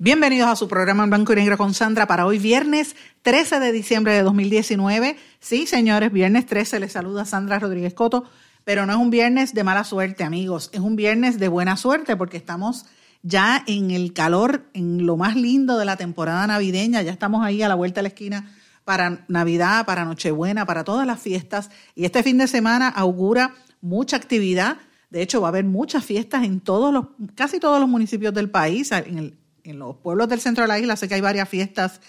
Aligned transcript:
Bienvenidos 0.00 0.48
a 0.48 0.54
su 0.54 0.68
programa 0.68 1.02
en 1.02 1.10
blanco 1.10 1.32
y 1.32 1.36
negro 1.36 1.58
con 1.58 1.74
Sandra 1.74 2.06
para 2.06 2.24
hoy 2.24 2.38
viernes 2.38 2.94
13 3.22 3.58
de 3.58 3.72
diciembre 3.72 4.12
de 4.12 4.22
2019. 4.22 5.16
Sí, 5.40 5.66
señores, 5.66 6.12
viernes 6.12 6.46
13 6.46 6.78
les 6.78 6.92
saluda 6.92 7.24
Sandra 7.24 7.58
Rodríguez 7.58 7.94
Coto, 7.94 8.22
pero 8.62 8.86
no 8.86 8.92
es 8.92 8.98
un 9.00 9.10
viernes 9.10 9.54
de 9.54 9.64
mala 9.64 9.82
suerte, 9.82 10.22
amigos, 10.22 10.70
es 10.72 10.78
un 10.78 10.94
viernes 10.94 11.40
de 11.40 11.48
buena 11.48 11.76
suerte 11.76 12.16
porque 12.16 12.36
estamos 12.36 12.86
ya 13.24 13.64
en 13.66 13.90
el 13.90 14.12
calor, 14.12 14.70
en 14.72 15.04
lo 15.04 15.16
más 15.16 15.34
lindo 15.34 15.78
de 15.78 15.84
la 15.84 15.96
temporada 15.96 16.46
navideña, 16.46 17.02
ya 17.02 17.10
estamos 17.10 17.44
ahí 17.44 17.62
a 17.62 17.68
la 17.68 17.74
vuelta 17.74 17.98
de 17.98 18.02
la 18.02 18.08
esquina 18.10 18.52
para 18.84 19.24
Navidad, 19.26 19.84
para 19.84 20.04
Nochebuena, 20.04 20.64
para 20.64 20.84
todas 20.84 21.08
las 21.08 21.20
fiestas. 21.20 21.70
Y 21.96 22.04
este 22.04 22.22
fin 22.22 22.38
de 22.38 22.46
semana 22.46 22.88
augura 22.88 23.56
mucha 23.80 24.16
actividad. 24.16 24.76
De 25.10 25.22
hecho, 25.22 25.40
va 25.40 25.48
a 25.48 25.50
haber 25.50 25.64
muchas 25.64 26.04
fiestas 26.04 26.44
en 26.44 26.60
todos 26.60 26.92
los, 26.92 27.06
casi 27.34 27.58
todos 27.58 27.80
los 27.80 27.88
municipios 27.88 28.32
del 28.32 28.48
país. 28.48 28.92
En, 28.92 29.37
en 29.70 29.78
los 29.78 29.96
pueblos 29.96 30.28
del 30.28 30.40
centro 30.40 30.62
de 30.62 30.68
la 30.68 30.78
isla 30.78 30.96
sé 30.96 31.08
que 31.08 31.14
hay 31.14 31.20
varias 31.20 31.48
fiestas 31.48 32.00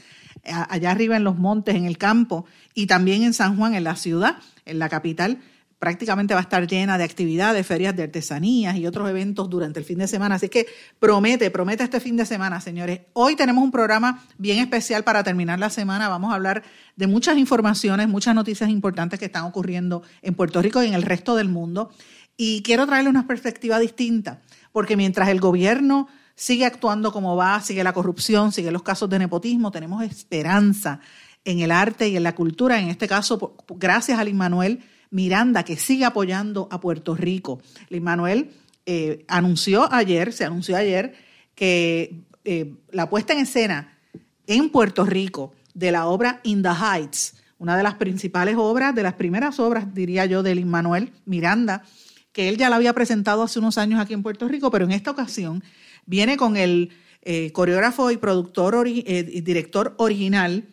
eh, 0.44 0.52
allá 0.70 0.92
arriba 0.92 1.18
en 1.18 1.24
los 1.24 1.38
montes, 1.38 1.76
en 1.76 1.86
el 1.86 1.98
campo, 1.98 2.46
y 2.74 2.88
también 2.88 3.24
en 3.24 3.34
San 3.34 3.58
Juan, 3.58 3.74
en 3.74 3.84
la 3.84 3.96
ciudad, 3.96 4.38
en 4.66 4.80
la 4.80 4.90
capital 4.90 5.40
prácticamente 5.80 6.34
va 6.34 6.42
a 6.42 6.44
estar 6.44 6.68
llena 6.68 6.98
de 6.98 7.06
actividades, 7.06 7.66
ferias 7.66 7.96
de 7.96 8.04
artesanías 8.04 8.76
y 8.76 8.86
otros 8.86 9.10
eventos 9.10 9.50
durante 9.50 9.80
el 9.80 9.86
fin 9.86 9.98
de 9.98 10.08
semana. 10.08 10.36
Así 10.36 10.50
que 10.50 10.68
promete, 11.00 11.50
promete 11.50 11.86
este 11.86 12.02
fin 12.02 12.18
de 12.18 12.26
semana, 12.26 12.60
señores. 12.60 13.00
Hoy 13.14 13.38
tenemos 13.38 13.64
un 13.64 13.72
programa 13.72 14.22
bien 14.38 14.60
especial 14.60 15.06
para 15.06 15.24
terminar 15.24 15.58
la 15.58 15.70
semana. 15.70 16.10
Vamos 16.10 16.32
a 16.32 16.36
hablar 16.36 16.64
de 16.98 17.08
muchas 17.08 17.38
informaciones, 17.38 18.10
muchas 18.10 18.36
noticias 18.36 18.70
importantes 18.70 19.20
que 19.20 19.26
están 19.26 19.46
ocurriendo 19.46 20.04
en 20.22 20.36
Puerto 20.36 20.62
Rico 20.62 20.84
y 20.84 20.88
en 20.88 20.94
el 20.94 21.02
resto 21.02 21.36
del 21.38 21.48
mundo. 21.48 21.92
Y 22.36 22.62
quiero 22.62 22.86
traerle 22.86 23.10
una 23.10 23.26
perspectiva 23.26 23.80
distinta, 23.80 24.42
porque 24.74 24.98
mientras 24.98 25.30
el 25.30 25.40
gobierno 25.40 26.10
sigue 26.40 26.66
actuando 26.66 27.12
como 27.12 27.36
va, 27.36 27.60
sigue 27.60 27.84
la 27.84 27.92
corrupción, 27.92 28.54
sigue 28.54 28.72
los 28.72 28.82
casos 28.82 29.10
de 29.10 29.20
nepotismo, 29.20 29.72
tenemos 29.72 30.02
esperanza 30.04 31.02
en 31.44 31.60
el 31.60 31.70
arte 31.70 32.08
y 32.08 32.16
en 32.16 32.24
la 32.24 32.34
cultura, 32.34 32.80
en 32.80 32.88
este 32.88 33.10
caso, 33.10 33.58
gracias 33.76 34.18
a 34.18 34.24
Lin 34.24 34.38
Manuel 34.38 34.80
Miranda, 35.12 35.64
que 35.64 35.76
sigue 35.76 36.06
apoyando 36.06 36.70
a 36.72 36.80
Puerto 36.80 37.14
Rico. 37.14 37.62
Luis 37.90 38.02
Manuel 38.02 38.52
eh, 38.86 39.26
anunció 39.28 39.92
ayer, 39.92 40.32
se 40.32 40.46
anunció 40.46 40.78
ayer, 40.78 41.14
que 41.56 42.22
eh, 42.46 42.74
la 42.90 43.10
puesta 43.10 43.34
en 43.34 43.40
escena 43.40 43.98
en 44.48 44.70
Puerto 44.70 45.06
Rico 45.06 45.52
de 45.74 45.92
la 45.92 46.08
obra 46.08 46.40
In 46.44 46.64
the 46.64 46.70
Heights, 46.70 47.36
una 47.58 47.76
de 47.76 47.84
las 47.84 47.96
principales 47.96 48.56
obras, 48.58 48.96
de 48.96 49.04
las 49.04 49.16
primeras 49.16 49.60
obras, 49.60 49.94
diría 49.94 50.26
yo, 50.26 50.42
de 50.42 50.56
Luis 50.56 50.68
Manuel 50.68 51.12
Miranda, 51.26 51.84
que 52.32 52.48
él 52.48 52.56
ya 52.56 52.70
la 52.70 52.78
había 52.78 52.94
presentado 52.94 53.44
hace 53.44 53.60
unos 53.60 53.78
años 53.78 54.00
aquí 54.00 54.14
en 54.14 54.24
Puerto 54.24 54.48
Rico, 54.48 54.72
pero 54.72 54.86
en 54.86 54.92
esta 54.92 55.12
ocasión 55.12 55.62
viene 56.10 56.38
con 56.38 56.58
el 56.58 56.90
eh, 57.22 57.52
coreógrafo 57.52 58.10
y 58.10 58.18
productor 58.18 58.88
y 58.88 59.04
director 59.42 59.94
original, 59.98 60.68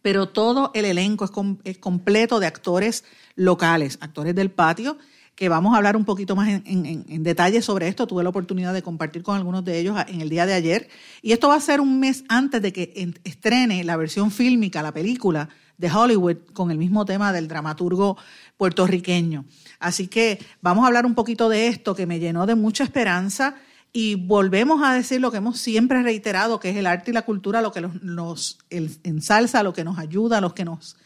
pero 0.00 0.28
todo 0.28 0.70
el 0.74 0.86
elenco 0.86 1.30
es 1.64 1.78
completo 1.78 2.40
de 2.40 2.46
actores 2.46 3.04
locales, 3.36 3.98
actores 4.00 4.34
del 4.34 4.50
patio, 4.50 4.96
que 5.34 5.48
vamos 5.48 5.74
a 5.74 5.76
hablar 5.76 5.96
un 5.96 6.04
poquito 6.04 6.34
más 6.34 6.48
en, 6.48 7.22
detalle 7.22 7.60
sobre 7.60 7.88
esto. 7.88 8.06
Tuve 8.06 8.22
la 8.22 8.30
oportunidad 8.30 8.72
de 8.72 8.82
compartir 8.82 9.22
con 9.22 9.36
algunos 9.36 9.64
de 9.64 9.78
ellos 9.78 9.96
en 10.06 10.20
el 10.20 10.30
día 10.30 10.46
de 10.46 10.54
ayer. 10.54 10.88
Y 11.22 11.32
esto 11.32 11.48
va 11.48 11.56
a 11.56 11.60
ser 11.60 11.80
un 11.80 12.00
mes 12.00 12.24
antes 12.28 12.62
de 12.62 12.72
que 12.72 13.12
estrene 13.24 13.84
la 13.84 13.96
versión 13.96 14.30
fílmica, 14.30 14.82
la 14.82 14.92
película 14.92 15.48
de 15.76 15.90
Hollywood, 15.90 16.36
con 16.52 16.70
el 16.70 16.78
mismo 16.78 17.04
tema 17.04 17.32
del 17.32 17.48
dramaturgo 17.48 18.16
puertorriqueño. 18.56 19.44
Así 19.80 20.06
que 20.06 20.38
vamos 20.62 20.84
a 20.84 20.86
hablar 20.86 21.04
un 21.04 21.16
poquito 21.16 21.48
de 21.48 21.66
esto 21.66 21.94
que 21.96 22.06
me 22.06 22.20
llenó 22.20 22.46
de 22.46 22.54
mucha 22.54 22.84
esperanza 22.84 23.56
y 23.96 24.16
volvemos 24.16 24.82
a 24.82 24.92
decir 24.92 25.20
lo 25.20 25.30
que 25.30 25.36
hemos 25.36 25.60
siempre 25.60 26.02
reiterado, 26.02 26.58
que 26.58 26.68
es 26.68 26.76
el 26.76 26.86
arte 26.86 27.12
y 27.12 27.14
la 27.14 27.22
cultura, 27.22 27.62
lo 27.62 27.70
que 27.70 27.80
nos 27.80 28.58
ensalza, 28.68 29.62
lo 29.62 29.72
que 29.72 29.84
nos 29.84 29.98
ayuda, 29.98 30.40
lo 30.40 30.52
que 30.52 30.64
nos 30.64 30.96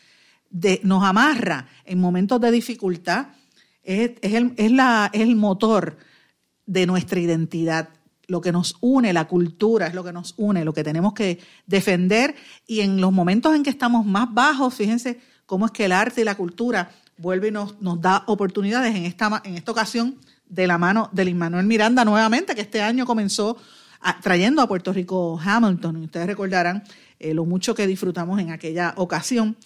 nos 0.83 1.05
amarra 1.05 1.69
en 1.85 2.01
momentos 2.01 2.41
de 2.41 2.51
dificultad, 2.51 3.27
es, 3.83 4.13
el, 4.23 4.55
es, 4.57 4.73
la, 4.73 5.11
es 5.13 5.21
el 5.21 5.37
motor 5.37 5.99
de 6.65 6.87
nuestra 6.87 7.21
identidad 7.21 7.91
lo 8.27 8.41
que 8.41 8.53
nos 8.53 8.77
une, 8.81 9.13
la 9.13 9.27
cultura 9.27 9.87
es 9.87 9.95
lo 9.95 10.03
que 10.03 10.13
nos 10.13 10.35
une, 10.39 10.65
lo 10.65 10.73
que 10.73 10.85
tenemos 10.85 11.13
que 11.13 11.39
defender. 11.67 12.35
Y 12.67 12.81
en 12.81 13.01
los 13.01 13.13
momentos 13.13 13.55
en 13.55 13.63
que 13.63 13.71
estamos 13.71 14.05
más 14.07 14.33
bajos, 14.33 14.75
fíjense 14.75 15.21
cómo 15.47 15.67
es 15.67 15.73
que 15.73 15.87
el 15.87 15.93
arte 15.93 16.21
y 16.23 16.25
la 16.25 16.37
cultura 16.37 16.91
vuelve 17.17 17.49
y 17.49 17.51
nos, 17.51 17.81
nos 17.81 18.01
da 18.01 18.25
oportunidades 18.27 18.95
en 18.95 19.05
esta, 19.05 19.43
en 19.45 19.57
esta 19.57 19.73
ocasión 19.73 20.19
de 20.49 20.67
la 20.67 20.79
mano 20.79 21.11
de 21.13 21.35
Manuel 21.35 21.67
Miranda 21.67 22.05
nuevamente, 22.05 22.55
que 22.55 22.63
este 22.63 22.83
año 22.83 23.07
comenzó 23.07 23.57
trayendo 24.23 24.63
a 24.63 24.69
Puerto 24.69 24.93
Rico 24.93 25.39
Hamilton. 25.43 25.97
Ustedes 25.97 26.27
recordarán 26.27 26.85
eh, 27.19 27.35
lo 27.35 27.45
mucho 27.45 27.75
que 27.75 27.87
disfrutamos 27.87 28.41
en 28.41 28.51
aquella 28.51 28.95
ocasión. 28.97 29.57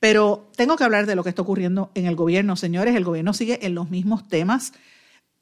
Pero 0.00 0.50
tengo 0.56 0.76
que 0.76 0.84
hablar 0.84 1.06
de 1.06 1.14
lo 1.14 1.22
que 1.22 1.28
está 1.28 1.42
ocurriendo 1.42 1.92
en 1.94 2.06
el 2.06 2.16
gobierno. 2.16 2.56
Señores, 2.56 2.96
el 2.96 3.04
gobierno 3.04 3.32
sigue 3.34 3.64
en 3.64 3.74
los 3.74 3.90
mismos 3.90 4.26
temas. 4.26 4.72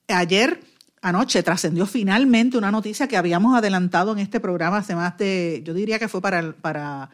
Ayer, 0.08 0.60
anoche, 1.00 1.42
trascendió 1.42 1.86
finalmente 1.86 2.58
una 2.58 2.70
noticia 2.70 3.08
que 3.08 3.16
habíamos 3.16 3.56
adelantado 3.56 4.12
en 4.12 4.18
este 4.18 4.38
programa 4.38 4.78
hace 4.78 4.94
más 4.94 5.16
de, 5.16 5.62
yo 5.64 5.72
diría 5.72 5.98
que 5.98 6.08
fue 6.08 6.20
para, 6.20 6.52
para 6.52 7.08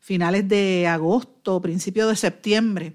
finales 0.00 0.46
de 0.48 0.88
agosto, 0.88 1.62
principio 1.62 2.06
de 2.06 2.16
septiembre, 2.16 2.92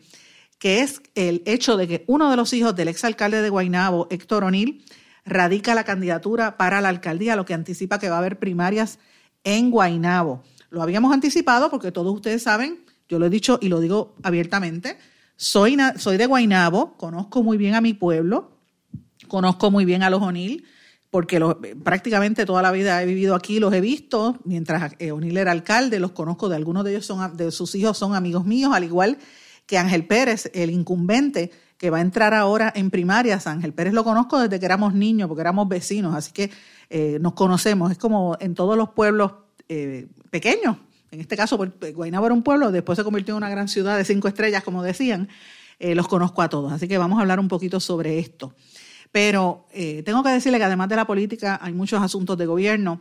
que 0.58 0.82
es 0.82 1.02
el 1.16 1.44
hecho 1.46 1.78
de 1.78 1.88
que 1.88 2.04
uno 2.08 2.30
de 2.30 2.38
los 2.38 2.54
hijos 2.54 2.76
del 2.76 2.88
exalcalde 2.88 3.42
de 3.42 3.50
Guaynabo, 3.50 4.08
Héctor 4.10 4.44
O'Neill, 4.44 4.84
radica 5.26 5.76
la 5.76 5.84
candidatura 5.84 6.58
para 6.58 6.82
la 6.82 6.90
alcaldía, 6.90 7.36
lo 7.36 7.46
que 7.46 7.54
anticipa 7.54 8.00
que 8.00 8.10
va 8.10 8.16
a 8.16 8.20
haber 8.20 8.40
primarias 8.40 9.00
en 9.44 9.72
Guaynabo. 9.72 10.44
Lo 10.70 10.82
habíamos 10.82 11.14
anticipado 11.14 11.70
porque 11.70 11.92
todos 11.92 12.14
ustedes 12.14 12.44
saben 12.44 12.86
yo 13.08 13.20
lo 13.20 13.26
he 13.28 13.30
dicho 13.30 13.60
y 13.62 13.70
lo 13.70 13.80
digo 13.80 14.16
abiertamente. 14.24 14.98
Soy, 15.36 15.78
soy 15.98 16.18
de 16.18 16.26
Guainabo, 16.26 16.96
conozco 16.98 17.44
muy 17.44 17.58
bien 17.58 17.76
a 17.76 17.82
mi 17.82 17.94
pueblo, 17.94 18.58
conozco 19.28 19.70
muy 19.70 19.86
bien 19.86 20.02
a 20.02 20.10
los 20.10 20.22
O'Neill, 20.22 20.66
porque 21.12 21.40
prácticamente 21.84 22.46
toda 22.46 22.62
la 22.62 22.72
vida 22.72 23.02
he 23.02 23.06
vivido 23.06 23.36
aquí, 23.36 23.60
los 23.60 23.74
he 23.74 23.82
visto, 23.82 24.40
mientras 24.44 24.94
eh, 25.00 25.12
O'Neill 25.12 25.38
era 25.38 25.52
alcalde, 25.52 26.00
los 26.00 26.12
conozco, 26.12 26.50
de 26.50 26.56
algunos 26.56 26.84
de 26.84 26.92
ellos 26.92 27.06
son, 27.06 27.36
de 27.38 27.52
sus 27.52 27.76
hijos 27.76 27.98
son 27.98 28.16
amigos 28.16 28.46
míos, 28.46 28.72
al 28.74 28.86
igual 28.86 29.18
que 29.18 29.24
Ángel 29.72 30.06
Pérez, 30.06 30.50
el 30.54 30.70
incumbente 30.70 31.52
que 31.78 31.90
va 31.90 31.98
a 31.98 32.02
entrar 32.02 32.34
ahora 32.34 32.72
en 32.76 32.90
primarias. 32.92 33.48
Ángel 33.48 33.74
Pérez 33.74 33.94
lo 33.94 34.04
conozco 34.04 34.40
desde 34.40 34.60
que 34.60 34.66
éramos 34.66 34.94
niños, 34.94 35.28
porque 35.28 35.42
éramos 35.42 35.68
vecinos, 35.68 36.16
así 36.16 36.32
que 36.32 36.52
eh, 36.90 37.18
nos 37.20 37.34
conocemos. 37.34 37.92
Es 37.92 37.98
como 37.98 38.38
en 38.40 38.54
todos 38.54 38.78
los 38.78 38.90
pueblos 38.90 39.34
eh, 39.68 40.08
pequeños, 40.30 40.78
en 41.16 41.22
este 41.22 41.38
caso, 41.38 41.58
pues, 41.58 41.96
Guaynabo 41.96 42.26
era 42.26 42.36
un 42.36 42.44
pueblo, 42.44 42.72
después 42.72 42.98
se 42.98 43.04
convirtió 43.04 43.34
en 43.34 43.38
una 43.38 43.50
gran 43.50 43.68
ciudad 43.68 43.98
de 43.98 44.04
cinco 44.04 44.28
estrellas, 44.28 44.64
como 44.64 44.84
decían, 44.84 45.30
eh, 45.80 45.96
los 45.96 46.08
conozco 46.08 46.42
a 46.42 46.50
todos. 46.50 46.74
Así 46.74 46.88
que 46.88 46.98
vamos 46.98 47.18
a 47.18 47.22
hablar 47.22 47.40
un 47.40 47.48
poquito 47.48 47.80
sobre 47.80 48.20
esto. 48.20 48.54
Pero 49.12 49.66
eh, 49.72 50.04
tengo 50.04 50.24
que 50.24 50.30
decirle 50.30 50.58
que 50.58 50.66
además 50.66 50.90
de 50.90 50.98
la 50.98 51.08
política 51.08 51.58
hay 51.62 51.74
muchos 51.74 52.02
asuntos 52.02 52.38
de 52.38 52.46
gobierno. 52.46 53.00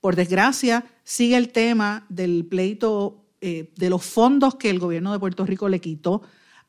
Por 0.00 0.14
desgracia, 0.14 0.84
sigue 1.02 1.36
el 1.36 1.48
tema 1.48 2.06
del 2.08 2.46
pleito 2.46 3.25
eh, 3.40 3.72
de 3.76 3.90
los 3.90 4.04
fondos 4.04 4.54
que 4.56 4.70
el 4.70 4.78
gobierno 4.78 5.12
de 5.12 5.18
Puerto 5.18 5.44
Rico 5.44 5.68
le 5.68 5.80
quitó 5.80 6.22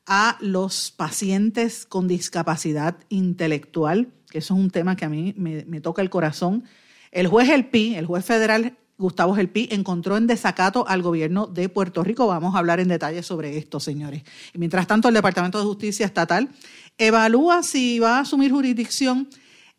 a 0.06 0.38
los 0.40 0.90
pacientes 0.90 1.86
con 1.86 2.08
discapacidad 2.08 2.96
intelectual, 3.10 4.08
que 4.30 4.38
eso 4.38 4.54
es 4.54 4.60
un 4.60 4.70
tema 4.70 4.96
que 4.96 5.04
a 5.04 5.08
mí 5.08 5.34
me, 5.36 5.80
toca 5.80 6.02
el 6.02 6.10
corazón. 6.10 6.64
El 7.12 7.26
juez 7.26 7.48
El 7.50 7.66
Pi, 7.66 7.94
el 7.94 8.06
juez 8.06 8.24
federal 8.24 8.76
Gustavo 8.98 9.34
Gelpi 9.34 9.68
encontró 9.70 10.16
en 10.16 10.26
desacato 10.26 10.86
al 10.88 11.02
gobierno 11.02 11.46
de 11.46 11.68
Puerto 11.68 12.02
Rico. 12.02 12.26
Vamos 12.26 12.54
a 12.54 12.58
hablar 12.58 12.80
en 12.80 12.88
detalle 12.88 13.22
sobre 13.22 13.56
esto, 13.56 13.78
señores. 13.78 14.24
Y 14.52 14.58
mientras 14.58 14.88
tanto, 14.88 15.08
el 15.08 15.14
Departamento 15.14 15.58
de 15.58 15.64
Justicia 15.64 16.04
Estatal 16.04 16.48
evalúa 16.96 17.62
si 17.62 18.00
va 18.00 18.16
a 18.16 18.20
asumir 18.20 18.50
jurisdicción 18.50 19.28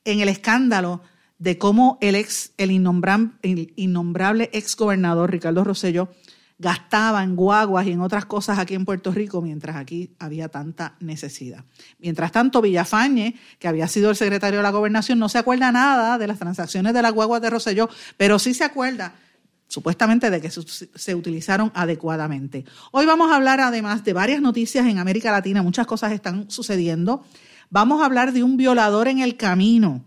en 0.06 0.22
el 0.22 0.30
escándalo 0.30 1.02
de 1.38 1.58
cómo 1.58 1.98
el 2.02 2.16
ex, 2.16 2.54
el 2.58 2.72
innombrable, 2.72 3.40
el 3.42 4.50
ex 4.54 4.76
gobernador 4.76 5.32
Ricardo 5.32 5.64
Rosello 5.64 6.10
gastaba 6.60 7.24
en 7.24 7.38
guaguas 7.38 7.88
y 7.88 7.92
en 7.92 8.02
otras 8.02 8.26
cosas 8.26 8.60
aquí 8.60 8.76
en 8.76 8.84
Puerto 8.84 9.12
Rico, 9.12 9.42
mientras 9.42 9.78
aquí 9.78 10.12
había 10.20 10.50
tanta 10.50 10.96
necesidad. 11.00 11.64
Mientras 12.00 12.34
tanto, 12.34 12.62
Villafañe, 12.62 13.36
que 13.58 13.70
había 13.70 13.88
sido 13.88 14.10
el 14.10 14.18
secretario 14.18 14.60
de 14.60 14.64
la 14.64 14.72
gobernación, 14.72 15.20
no 15.20 15.30
se 15.30 15.38
acuerda 15.38 15.72
nada 15.72 16.18
de 16.18 16.28
las 16.28 16.38
transacciones 16.38 16.94
de 16.94 17.02
las 17.02 17.14
guaguas 17.14 17.42
de 17.42 17.50
Roselló, 17.50 17.90
pero 18.18 18.38
sí 18.40 18.54
se 18.54 18.66
acuerda 18.66 19.16
supuestamente 19.70 20.30
de 20.30 20.42
que 20.42 20.50
se 20.52 21.16
utilizaron 21.16 21.72
adecuadamente. 21.76 22.66
Hoy 22.92 23.06
vamos 23.06 23.32
a 23.32 23.36
hablar 23.36 23.62
además 23.62 24.04
de 24.04 24.14
varias 24.14 24.42
noticias 24.42 24.86
en 24.86 24.98
América 24.98 25.32
Latina, 25.32 25.62
muchas 25.62 25.88
cosas 25.88 26.12
están 26.12 26.52
sucediendo. 26.52 27.24
Vamos 27.70 28.02
a 28.02 28.06
hablar 28.06 28.34
de 28.34 28.44
un 28.44 28.58
violador 28.58 29.08
en 29.08 29.20
el 29.20 29.38
camino, 29.38 30.04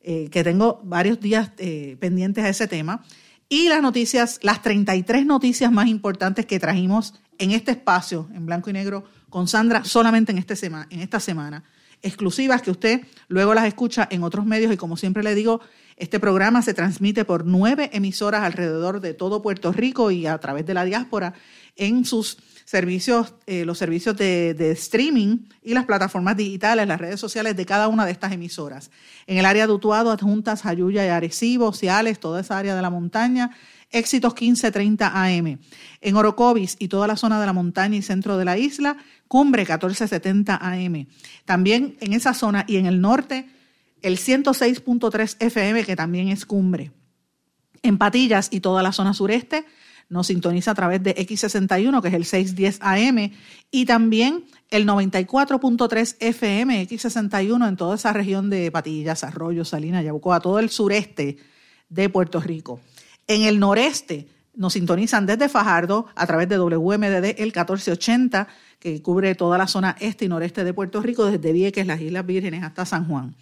eh, 0.00 0.28
que 0.30 0.42
tengo 0.42 0.80
varios 0.84 1.20
días 1.20 1.52
eh, 1.58 1.96
pendientes 2.00 2.44
a 2.44 2.48
ese 2.48 2.66
tema 2.66 3.04
y 3.48 3.68
las 3.68 3.82
noticias, 3.82 4.38
las 4.42 4.62
33 4.62 5.26
noticias 5.26 5.70
más 5.70 5.88
importantes 5.88 6.46
que 6.46 6.58
trajimos 6.58 7.14
en 7.38 7.50
este 7.50 7.72
espacio, 7.72 8.28
en 8.34 8.46
blanco 8.46 8.70
y 8.70 8.72
negro, 8.72 9.04
con 9.28 9.48
Sandra, 9.48 9.84
solamente 9.84 10.32
en, 10.32 10.38
este 10.38 10.54
en 10.66 11.00
esta 11.00 11.20
semana, 11.20 11.64
exclusivas 12.02 12.62
que 12.62 12.70
usted 12.70 13.06
luego 13.28 13.54
las 13.54 13.66
escucha 13.66 14.06
en 14.10 14.22
otros 14.22 14.44
medios 14.44 14.72
y 14.72 14.76
como 14.76 14.96
siempre 14.96 15.22
le 15.22 15.34
digo, 15.34 15.60
este 15.96 16.20
programa 16.20 16.62
se 16.62 16.74
transmite 16.74 17.24
por 17.24 17.46
nueve 17.46 17.90
emisoras 17.92 18.42
alrededor 18.42 19.00
de 19.00 19.14
todo 19.14 19.42
Puerto 19.42 19.72
Rico 19.72 20.10
y 20.10 20.26
a 20.26 20.38
través 20.38 20.66
de 20.66 20.74
la 20.74 20.84
diáspora 20.84 21.34
en 21.76 22.04
sus 22.04 22.38
servicios, 22.64 23.34
eh, 23.46 23.64
los 23.64 23.78
servicios 23.78 24.16
de, 24.16 24.70
streaming 24.72 25.46
y 25.62 25.74
las 25.74 25.84
plataformas 25.84 26.36
digitales, 26.36 26.86
las 26.88 27.00
redes 27.00 27.20
sociales 27.20 27.56
de 27.56 27.66
cada 27.66 27.88
una 27.88 28.06
de 28.06 28.12
estas 28.12 28.32
emisoras. 28.32 28.90
En 29.26 29.38
el 29.38 29.44
área 29.44 29.66
de 29.66 29.72
Utuado, 29.72 30.10
adjuntas 30.10 30.62
Jayuya 30.62 31.04
y 31.04 31.08
Arecibo, 31.08 31.72
Ciales, 31.72 32.18
toda 32.18 32.40
esa 32.40 32.58
área 32.58 32.74
de 32.74 32.82
la 32.82 32.90
montaña, 32.90 33.50
Éxitos 33.90 34.32
1530 34.32 35.12
AM. 35.14 35.58
En 36.00 36.16
Orocovis 36.16 36.76
y 36.80 36.88
toda 36.88 37.06
la 37.06 37.16
zona 37.16 37.38
de 37.38 37.46
la 37.46 37.52
montaña 37.52 37.96
y 37.96 38.02
centro 38.02 38.36
de 38.36 38.44
la 38.44 38.58
isla, 38.58 38.96
Cumbre 39.28 39.62
1470 39.62 40.56
AM. 40.56 41.06
También 41.44 41.96
en 42.00 42.12
esa 42.12 42.34
zona 42.34 42.64
y 42.66 42.76
en 42.76 42.86
el 42.86 43.00
norte, 43.00 43.48
el 44.02 44.18
106.3 44.18 45.36
FM, 45.38 45.84
que 45.84 45.96
también 45.96 46.28
es 46.28 46.44
Cumbre. 46.44 46.90
En 47.82 47.98
Patillas 47.98 48.48
y 48.50 48.60
toda 48.60 48.82
la 48.82 48.92
zona 48.92 49.14
sureste, 49.14 49.64
nos 50.08 50.26
sintoniza 50.28 50.72
a 50.72 50.74
través 50.74 51.02
de 51.02 51.14
X61, 51.14 52.00
que 52.02 52.08
es 52.08 52.14
el 52.14 52.24
610 52.24 52.78
AM, 52.80 53.30
y 53.70 53.86
también 53.86 54.44
el 54.70 54.86
94.3 54.86 56.16
FM, 56.20 56.88
X61, 56.88 57.68
en 57.68 57.76
toda 57.76 57.96
esa 57.96 58.12
región 58.12 58.50
de 58.50 58.70
Patillas, 58.70 59.24
Arroyo, 59.24 59.64
Salinas, 59.64 60.04
Yabucoa, 60.04 60.40
todo 60.40 60.58
el 60.58 60.70
sureste 60.70 61.38
de 61.88 62.08
Puerto 62.08 62.40
Rico. 62.40 62.80
En 63.26 63.42
el 63.42 63.58
noreste 63.58 64.28
nos 64.54 64.74
sintonizan 64.74 65.26
desde 65.26 65.48
Fajardo 65.48 66.06
a 66.14 66.26
través 66.26 66.48
de 66.48 66.58
WMDD 66.58 67.40
el 67.40 67.46
1480, 67.46 68.48
que 68.78 69.02
cubre 69.02 69.34
toda 69.34 69.58
la 69.58 69.66
zona 69.66 69.96
este 70.00 70.26
y 70.26 70.28
noreste 70.28 70.64
de 70.64 70.74
Puerto 70.74 71.00
Rico, 71.00 71.26
desde 71.26 71.52
Vieques, 71.52 71.86
las 71.86 72.00
Islas 72.00 72.26
Vírgenes 72.26 72.62
hasta 72.62 72.84
San 72.84 73.06
Juan. 73.08 73.34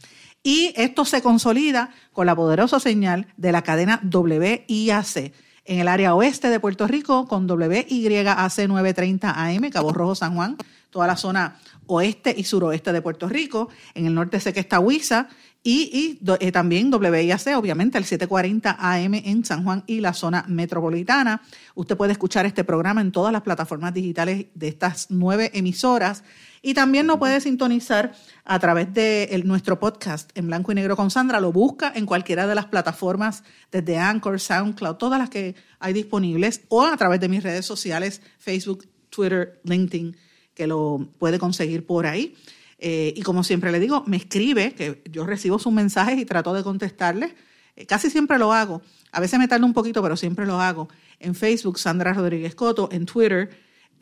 Y 0.42 0.72
esto 0.76 1.04
se 1.04 1.22
consolida 1.22 1.90
con 2.12 2.26
la 2.26 2.34
poderosa 2.34 2.80
señal 2.80 3.26
de 3.36 3.52
la 3.52 3.62
cadena 3.62 4.00
WIAC 4.02 5.32
en 5.64 5.80
el 5.80 5.88
área 5.88 6.14
oeste 6.14 6.48
de 6.48 6.60
Puerto 6.60 6.86
Rico 6.86 7.26
con 7.26 7.48
WYAC 7.50 8.68
930 8.68 9.30
AM, 9.30 9.70
Cabo 9.70 9.92
Rojo, 9.92 10.14
San 10.14 10.34
Juan, 10.34 10.56
toda 10.90 11.06
la 11.06 11.16
zona 11.16 11.58
oeste 11.86 12.34
y 12.36 12.44
suroeste 12.44 12.92
de 12.92 13.02
Puerto 13.02 13.28
Rico. 13.28 13.68
En 13.94 14.06
el 14.06 14.14
norte 14.14 14.40
sé 14.40 14.52
que 14.52 14.60
está 14.60 14.80
Huiza 14.80 15.28
y, 15.62 16.18
y 16.20 16.30
eh, 16.40 16.52
también 16.52 16.92
WIAC, 16.92 17.56
obviamente, 17.56 17.98
el 17.98 18.04
740 18.04 18.76
AM 18.80 19.14
en 19.14 19.44
San 19.44 19.62
Juan 19.64 19.84
y 19.86 20.00
la 20.00 20.12
zona 20.12 20.44
metropolitana. 20.48 21.42
Usted 21.74 21.96
puede 21.96 22.12
escuchar 22.12 22.46
este 22.46 22.64
programa 22.64 23.00
en 23.00 23.12
todas 23.12 23.32
las 23.32 23.42
plataformas 23.42 23.94
digitales 23.94 24.46
de 24.54 24.68
estas 24.68 25.06
nueve 25.10 25.50
emisoras 25.54 26.24
y 26.62 26.74
también 26.74 27.06
nos 27.06 27.18
puede 27.18 27.40
sintonizar 27.40 28.12
a 28.44 28.58
través 28.60 28.94
de 28.94 29.42
nuestro 29.44 29.80
podcast 29.80 30.30
en 30.36 30.46
blanco 30.46 30.70
y 30.70 30.76
negro 30.76 30.96
con 30.96 31.10
Sandra. 31.10 31.40
Lo 31.40 31.52
busca 31.52 31.92
en 31.94 32.06
cualquiera 32.06 32.46
de 32.46 32.54
las 32.54 32.66
plataformas, 32.66 33.42
desde 33.72 33.98
Anchor, 33.98 34.38
SoundCloud, 34.38 34.94
todas 34.94 35.18
las 35.18 35.28
que 35.28 35.56
hay 35.80 35.92
disponibles, 35.92 36.62
o 36.68 36.82
a 36.82 36.96
través 36.96 37.20
de 37.20 37.28
mis 37.28 37.42
redes 37.42 37.66
sociales, 37.66 38.22
Facebook, 38.38 38.88
Twitter, 39.10 39.60
LinkedIn, 39.64 40.16
que 40.54 40.68
lo 40.68 41.08
puede 41.18 41.40
conseguir 41.40 41.84
por 41.84 42.06
ahí. 42.06 42.36
Eh, 42.78 43.12
y 43.16 43.22
como 43.22 43.42
siempre 43.42 43.72
le 43.72 43.80
digo, 43.80 44.04
me 44.06 44.16
escribe, 44.16 44.74
que 44.74 45.02
yo 45.10 45.26
recibo 45.26 45.58
sus 45.58 45.72
mensajes 45.72 46.18
y 46.18 46.24
trato 46.24 46.54
de 46.54 46.62
contestarles. 46.62 47.32
Eh, 47.74 47.86
casi 47.86 48.08
siempre 48.08 48.38
lo 48.38 48.52
hago. 48.52 48.82
A 49.10 49.20
veces 49.20 49.38
me 49.38 49.48
tarda 49.48 49.66
un 49.66 49.72
poquito, 49.72 50.02
pero 50.02 50.16
siempre 50.16 50.46
lo 50.46 50.60
hago. 50.60 50.88
En 51.18 51.34
Facebook, 51.34 51.78
Sandra 51.78 52.12
Rodríguez 52.12 52.54
Coto. 52.54 52.88
En 52.92 53.06
Twitter, 53.06 53.50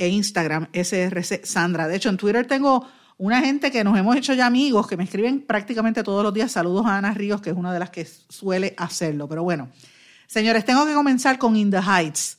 e 0.00 0.08
Instagram, 0.08 0.68
SRC 0.72 1.44
Sandra. 1.44 1.86
De 1.86 1.96
hecho, 1.96 2.08
en 2.08 2.16
Twitter 2.16 2.46
tengo 2.46 2.86
una 3.18 3.42
gente 3.42 3.70
que 3.70 3.84
nos 3.84 3.98
hemos 3.98 4.16
hecho 4.16 4.32
ya 4.32 4.46
amigos, 4.46 4.86
que 4.86 4.96
me 4.96 5.04
escriben 5.04 5.42
prácticamente 5.42 6.02
todos 6.02 6.24
los 6.24 6.32
días. 6.32 6.50
Saludos 6.50 6.86
a 6.86 6.96
Ana 6.96 7.12
Ríos, 7.12 7.42
que 7.42 7.50
es 7.50 7.56
una 7.56 7.70
de 7.70 7.78
las 7.78 7.90
que 7.90 8.06
suele 8.06 8.74
hacerlo. 8.78 9.28
Pero 9.28 9.42
bueno, 9.42 9.68
señores, 10.26 10.64
tengo 10.64 10.86
que 10.86 10.94
comenzar 10.94 11.38
con 11.38 11.54
In 11.54 11.70
the 11.70 11.80
Heights, 11.80 12.38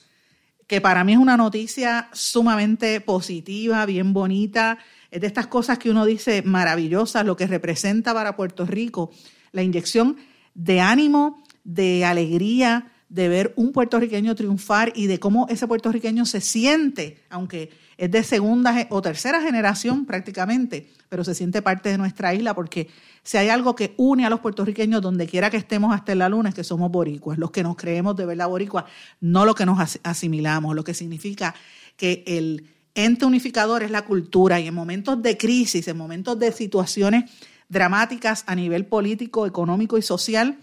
que 0.65 0.81
para 0.81 1.03
mí 1.03 1.13
es 1.13 1.19
una 1.19 1.37
noticia 1.37 2.09
sumamente 2.13 2.99
positiva, 2.99 3.85
bien 3.85 4.11
bonita. 4.11 4.79
Es 5.11 5.21
de 5.21 5.27
estas 5.27 5.45
cosas 5.45 5.77
que 5.77 5.91
uno 5.91 6.03
dice 6.05 6.41
maravillosas, 6.41 7.23
lo 7.23 7.35
que 7.35 7.45
representa 7.45 8.11
para 8.11 8.35
Puerto 8.35 8.65
Rico 8.65 9.11
la 9.51 9.61
inyección 9.61 10.17
de 10.55 10.81
ánimo, 10.81 11.43
de 11.63 12.05
alegría, 12.05 12.91
de 13.11 13.27
ver 13.27 13.53
un 13.57 13.73
puertorriqueño 13.73 14.35
triunfar 14.35 14.93
y 14.95 15.07
de 15.07 15.19
cómo 15.19 15.45
ese 15.49 15.67
puertorriqueño 15.67 16.25
se 16.25 16.39
siente, 16.39 17.21
aunque 17.29 17.69
es 17.97 18.09
de 18.09 18.23
segunda 18.23 18.87
o 18.89 19.01
tercera 19.01 19.41
generación 19.41 20.05
prácticamente, 20.05 20.87
pero 21.09 21.25
se 21.25 21.35
siente 21.35 21.61
parte 21.61 21.89
de 21.89 21.97
nuestra 21.97 22.33
isla 22.33 22.55
porque 22.55 22.87
si 23.21 23.35
hay 23.35 23.49
algo 23.49 23.75
que 23.75 23.93
une 23.97 24.25
a 24.25 24.29
los 24.29 24.39
puertorriqueños 24.39 25.01
donde 25.01 25.27
quiera 25.27 25.49
que 25.49 25.57
estemos 25.57 25.93
hasta 25.93 26.13
en 26.13 26.19
la 26.19 26.29
luna 26.29 26.49
es 26.49 26.55
que 26.55 26.63
somos 26.63 26.89
boricuas, 26.89 27.37
los 27.37 27.51
que 27.51 27.63
nos 27.63 27.75
creemos 27.75 28.15
de 28.15 28.25
verdad 28.25 28.47
boricuas, 28.47 28.85
no 29.19 29.45
lo 29.45 29.55
que 29.55 29.65
nos 29.65 29.99
asimilamos, 30.03 30.73
lo 30.73 30.85
que 30.85 30.93
significa 30.93 31.53
que 31.97 32.23
el 32.25 32.65
ente 32.95 33.25
unificador 33.25 33.83
es 33.83 33.91
la 33.91 34.05
cultura. 34.05 34.61
Y 34.61 34.67
en 34.67 34.73
momentos 34.73 35.21
de 35.21 35.37
crisis, 35.37 35.85
en 35.89 35.97
momentos 35.97 36.39
de 36.39 36.53
situaciones 36.53 37.29
dramáticas 37.67 38.45
a 38.47 38.55
nivel 38.55 38.85
político, 38.85 39.45
económico 39.45 39.97
y 39.97 40.01
social, 40.01 40.57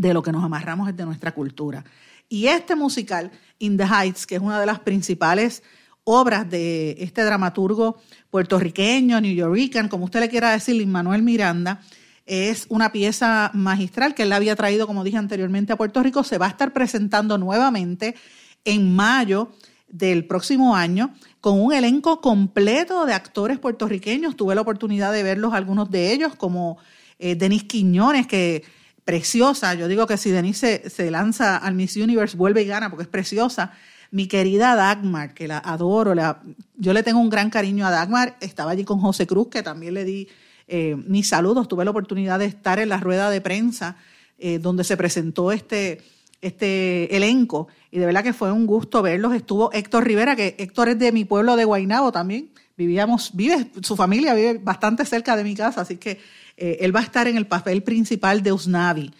de 0.00 0.14
lo 0.14 0.22
que 0.22 0.32
nos 0.32 0.42
amarramos 0.42 0.88
es 0.88 0.96
de 0.96 1.04
nuestra 1.04 1.32
cultura. 1.32 1.84
Y 2.28 2.46
este 2.46 2.74
musical, 2.74 3.30
In 3.58 3.76
the 3.76 3.84
Heights, 3.84 4.26
que 4.26 4.36
es 4.36 4.40
una 4.40 4.58
de 4.58 4.64
las 4.64 4.78
principales 4.78 5.62
obras 6.04 6.48
de 6.48 6.96
este 7.00 7.22
dramaturgo 7.22 7.98
puertorriqueño, 8.30 9.20
new 9.20 9.34
yorkican, 9.34 9.88
como 9.88 10.06
usted 10.06 10.20
le 10.20 10.30
quiera 10.30 10.52
decir, 10.52 10.76
Lin 10.76 10.90
Manuel 10.90 11.22
Miranda, 11.22 11.82
es 12.24 12.64
una 12.70 12.92
pieza 12.92 13.50
magistral 13.52 14.14
que 14.14 14.22
él 14.22 14.32
había 14.32 14.56
traído, 14.56 14.86
como 14.86 15.04
dije 15.04 15.18
anteriormente, 15.18 15.74
a 15.74 15.76
Puerto 15.76 16.02
Rico. 16.02 16.24
Se 16.24 16.38
va 16.38 16.46
a 16.46 16.50
estar 16.50 16.72
presentando 16.72 17.36
nuevamente 17.36 18.14
en 18.64 18.94
mayo 18.94 19.52
del 19.88 20.24
próximo 20.24 20.76
año 20.76 21.12
con 21.40 21.60
un 21.60 21.74
elenco 21.74 22.22
completo 22.22 23.04
de 23.04 23.12
actores 23.12 23.58
puertorriqueños. 23.58 24.36
Tuve 24.36 24.54
la 24.54 24.62
oportunidad 24.62 25.12
de 25.12 25.24
verlos, 25.24 25.52
algunos 25.52 25.90
de 25.90 26.12
ellos, 26.12 26.36
como 26.36 26.78
eh, 27.18 27.34
Denis 27.34 27.64
Quiñones, 27.64 28.26
que 28.26 28.62
preciosa. 29.04 29.74
Yo 29.74 29.88
digo 29.88 30.06
que 30.06 30.16
si 30.16 30.30
Denise 30.30 30.88
se, 30.88 31.10
lanza 31.10 31.56
al 31.56 31.74
Miss 31.74 31.96
Universe, 31.96 32.36
vuelve 32.36 32.62
y 32.62 32.66
gana 32.66 32.90
porque 32.90 33.04
es 33.04 33.08
preciosa. 33.08 33.72
Mi 34.10 34.26
querida 34.26 34.74
Dagmar, 34.74 35.34
que 35.34 35.46
la 35.46 35.58
adoro, 35.58 36.14
yo 36.76 36.92
le 36.92 37.02
tengo 37.02 37.20
un 37.20 37.30
gran 37.30 37.50
cariño 37.50 37.86
a 37.86 37.90
Dagmar. 37.90 38.36
Estaba 38.40 38.72
allí 38.72 38.84
con 38.84 39.00
José 39.00 39.26
Cruz, 39.26 39.48
que 39.48 39.62
también 39.62 39.94
le 39.94 40.04
di 40.04 40.28
eh, 40.66 40.96
mis 41.06 41.28
saludos. 41.28 41.68
Tuve 41.68 41.84
la 41.84 41.92
oportunidad 41.92 42.38
de 42.38 42.46
estar 42.46 42.78
en 42.78 42.88
la 42.88 42.98
rueda 42.98 43.30
de 43.30 43.40
prensa 43.40 43.96
eh, 44.38 44.58
donde 44.58 44.84
se 44.84 44.96
presentó 44.96 45.52
este, 45.52 46.00
este 46.40 47.14
elenco. 47.14 47.68
Y 47.90 47.98
de 47.98 48.06
verdad 48.06 48.24
que 48.24 48.32
fue 48.32 48.50
un 48.50 48.66
gusto 48.66 49.02
verlos. 49.02 49.34
Estuvo 49.34 49.72
Héctor 49.72 50.04
Rivera, 50.04 50.34
que 50.34 50.56
Héctor 50.58 50.88
es 50.88 50.98
de 50.98 51.12
mi 51.12 51.24
pueblo 51.24 51.56
de 51.56 51.64
Guaynabo 51.64 52.10
también. 52.10 52.50
Vivíamos, 52.80 53.32
vive, 53.34 53.70
su 53.82 53.94
familia 53.94 54.32
vive 54.32 54.56
bastante 54.56 55.04
cerca 55.04 55.36
de 55.36 55.44
mi 55.44 55.54
casa, 55.54 55.82
así 55.82 55.98
que 55.98 56.18
eh, 56.56 56.78
él 56.80 56.96
va 56.96 57.00
a 57.00 57.02
estar 57.02 57.28
en 57.28 57.36
el 57.36 57.46
papel 57.46 57.82
principal 57.82 58.42
de 58.42 58.54
Usnavi, 58.54 59.12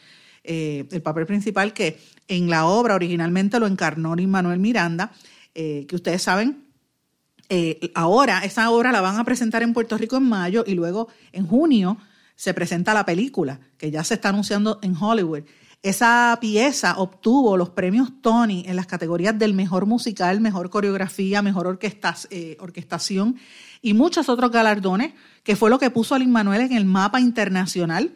eh, 0.44 0.86
el 0.90 1.02
papel 1.02 1.26
principal 1.26 1.74
que 1.74 2.00
en 2.26 2.48
la 2.48 2.64
obra 2.64 2.94
originalmente 2.94 3.60
lo 3.60 3.66
encarnó 3.66 4.16
Manuel 4.16 4.60
Miranda, 4.60 5.12
eh, 5.54 5.84
que 5.86 5.94
ustedes 5.94 6.22
saben, 6.22 6.64
ahora 7.94 8.46
esa 8.46 8.70
obra 8.70 8.92
la 8.92 9.02
van 9.02 9.18
a 9.18 9.24
presentar 9.24 9.62
en 9.62 9.74
Puerto 9.74 9.98
Rico 9.98 10.16
en 10.16 10.22
mayo 10.22 10.64
y 10.66 10.72
luego 10.72 11.08
en 11.32 11.46
junio 11.46 11.98
se 12.36 12.54
presenta 12.54 12.94
la 12.94 13.04
película, 13.04 13.60
que 13.76 13.90
ya 13.90 14.02
se 14.04 14.14
está 14.14 14.30
anunciando 14.30 14.78
en 14.80 14.96
Hollywood. 14.96 15.42
Esa 15.82 16.36
pieza 16.42 16.98
obtuvo 16.98 17.56
los 17.56 17.70
premios 17.70 18.20
Tony 18.20 18.64
en 18.66 18.76
las 18.76 18.86
categorías 18.86 19.38
del 19.38 19.54
mejor 19.54 19.86
musical, 19.86 20.38
mejor 20.40 20.68
coreografía, 20.68 21.40
mejor 21.40 21.66
orquestación 21.66 23.36
y 23.80 23.94
muchos 23.94 24.28
otros 24.28 24.50
galardones 24.50 25.14
que 25.42 25.56
fue 25.56 25.70
lo 25.70 25.78
que 25.78 25.88
puso 25.88 26.14
a 26.14 26.18
Lin 26.18 26.30
Manuel 26.30 26.60
en 26.60 26.72
el 26.72 26.84
mapa 26.84 27.20
internacional. 27.20 28.12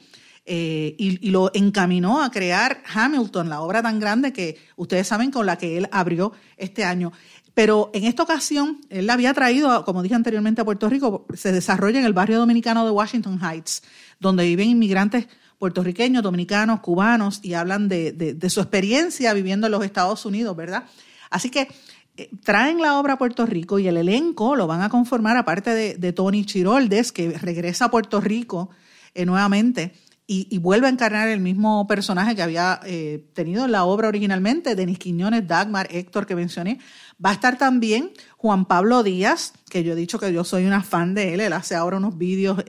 eh, 0.47 0.95
y, 0.99 1.31
lo 1.31 1.51
encaminó 1.55 2.23
a 2.23 2.31
crear 2.31 2.83
Hamilton, 2.93 3.49
la 3.49 3.63
obra 3.63 3.83
tan 3.83 3.99
grande 3.99 4.35
que 4.35 4.59
ustedes 4.77 5.07
saben 5.07 5.31
con 5.31 5.47
la 5.47 5.57
que 5.57 5.79
él 5.79 5.89
abrió 5.91 6.33
este 6.59 6.85
año. 6.85 7.13
Pero 7.55 7.91
en 7.95 8.05
esta 8.05 8.25
ocasión, 8.25 8.81
él 8.91 9.07
la 9.07 9.15
había 9.15 9.33
traído, 9.33 9.87
como 9.87 10.03
dije 10.03 10.15
anteriormente, 10.15 10.61
a 10.61 10.65
Puerto 10.67 10.91
Rico, 10.91 11.25
se 11.35 11.51
desarrolla 11.51 11.99
en 11.99 12.05
el 12.05 12.13
barrio 12.13 12.39
dominicano 12.39 12.85
de 12.85 12.91
Washington 12.91 13.41
Heights, 13.43 13.83
donde 14.21 14.45
viven 14.45 14.69
inmigrantes 14.69 15.29
puertorriqueños, 15.59 16.23
dominicanos, 16.23 16.81
cubanos, 16.81 17.41
y 17.43 17.55
hablan 17.55 17.89
de, 17.89 18.37
su 18.49 18.61
experiencia 18.61 19.33
viviendo 19.33 19.67
en 19.67 19.73
los 19.73 19.85
Estados 19.85 20.25
Unidos, 20.27 20.57
¿verdad? 20.57 20.85
Así 21.31 21.51
que 21.51 21.69
eh, 22.17 22.31
traen 22.45 22.81
la 22.81 22.99
obra 22.99 23.15
a 23.15 23.19
Puerto 23.19 23.47
Rico 23.47 23.79
y 23.79 23.89
el 23.89 23.97
elenco 23.97 24.57
lo 24.57 24.67
van 24.67 24.83
a 24.83 24.89
conformar, 24.89 25.37
aparte 25.37 25.97
de, 25.97 26.13
Tony 26.13 26.45
Chiroldes, 26.45 27.13
que 27.13 27.39
regresa 27.39 27.87
a 27.87 27.91
Puerto 27.91 28.21
Rico 28.21 28.71
eh, 29.15 29.27
nuevamente 29.27 29.95
y, 30.27 30.57
vuelve 30.59 30.87
a 30.87 30.91
encarnar 30.91 31.29
el 31.29 31.41
mismo 31.41 31.87
personaje 31.87 32.35
que 32.35 32.43
había 32.43 32.81
eh, 32.85 33.27
tenido 33.35 33.67
en 33.67 33.73
la 33.73 33.85
obra 33.85 34.09
originalmente, 34.09 34.75
Denis 34.75 34.99
Quiñones, 34.99 35.47
Dagmar, 35.47 35.87
Héctor, 35.91 36.27
que 36.27 36.35
mencioné. 36.35 36.79
Va 37.23 37.31
a 37.31 37.35
estar 37.35 37.59
también 37.59 38.11
Juan 38.39 38.65
Pablo 38.65 39.03
Díaz, 39.03 39.53
que 39.69 39.85
yo 39.85 39.93
he 39.93 39.97
dicho 39.97 40.19
que 40.19 40.33
yo 40.33 40.43
soy 40.45 40.65
una 40.65 40.83
fan 40.83 41.15
de 41.15 41.35
él, 41.35 41.41
él 41.41 41.53
hace 41.53 41.75
ahora 41.75 41.99
unos 41.99 42.17
vídeos, 42.17 42.65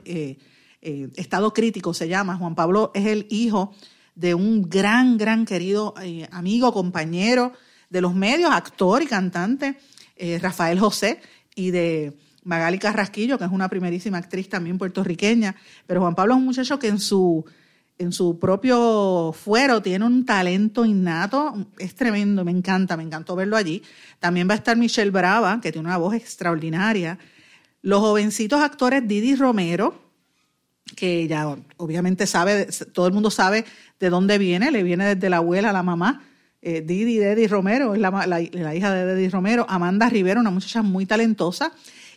eh, 0.86 1.04
eh, 1.04 1.08
Estado 1.16 1.52
Crítico 1.52 1.92
se 1.94 2.08
llama. 2.08 2.36
Juan 2.36 2.54
Pablo 2.54 2.92
es 2.94 3.06
el 3.06 3.26
hijo 3.30 3.74
de 4.14 4.34
un 4.34 4.62
gran, 4.62 5.18
gran 5.18 5.44
querido 5.44 5.94
amigo, 6.30 6.72
compañero 6.72 7.52
de 7.90 8.00
los 8.00 8.14
medios, 8.14 8.50
actor 8.50 9.02
y 9.02 9.06
cantante, 9.06 9.76
Rafael 10.40 10.80
José, 10.80 11.20
y 11.54 11.70
de 11.70 12.16
Magali 12.44 12.78
Carrasquillo, 12.78 13.36
que 13.36 13.44
es 13.44 13.50
una 13.50 13.68
primerísima 13.68 14.18
actriz 14.18 14.48
también 14.48 14.78
puertorriqueña, 14.78 15.56
pero 15.86 16.00
Juan 16.00 16.14
Pablo 16.14 16.34
es 16.34 16.38
un 16.38 16.44
muchacho 16.46 16.78
que 16.78 16.86
en 16.86 17.00
su, 17.00 17.44
en 17.98 18.12
su 18.12 18.38
propio 18.38 19.32
fuero 19.32 19.82
tiene 19.82 20.04
un 20.04 20.24
talento 20.24 20.84
innato, 20.84 21.66
es 21.78 21.94
tremendo, 21.94 22.44
me 22.44 22.52
encanta, 22.52 22.96
me 22.96 23.02
encantó 23.02 23.34
verlo 23.34 23.56
allí. 23.56 23.82
También 24.20 24.48
va 24.48 24.52
a 24.52 24.58
estar 24.58 24.76
Michelle 24.76 25.10
Brava, 25.10 25.60
que 25.60 25.72
tiene 25.72 25.88
una 25.88 25.98
voz 25.98 26.14
extraordinaria. 26.14 27.18
Los 27.82 28.00
jovencitos 28.00 28.62
actores 28.62 29.06
Didi 29.06 29.34
Romero, 29.34 30.05
que 30.94 31.26
ya 31.26 31.56
obviamente 31.76 32.26
sabe, 32.26 32.68
todo 32.92 33.06
el 33.06 33.12
mundo 33.12 33.30
sabe 33.30 33.64
de 33.98 34.10
dónde 34.10 34.38
viene, 34.38 34.70
le 34.70 34.82
viene 34.82 35.14
desde 35.14 35.30
la 35.30 35.38
abuela 35.38 35.72
la 35.72 35.82
mamá. 35.82 36.22
Eh, 36.62 36.80
Didi 36.80 37.46
Romero, 37.46 37.94
es 37.94 38.00
la, 38.00 38.26
la, 38.26 38.40
hija 38.40 38.92
de 38.92 39.06
Dedi 39.06 39.28
Romero. 39.28 39.66
Amanda 39.68 40.08
Rivera, 40.08 40.40
una 40.40 40.50
muchacha 40.50 40.82
muy 40.82 41.06
talentosa. 41.06 41.72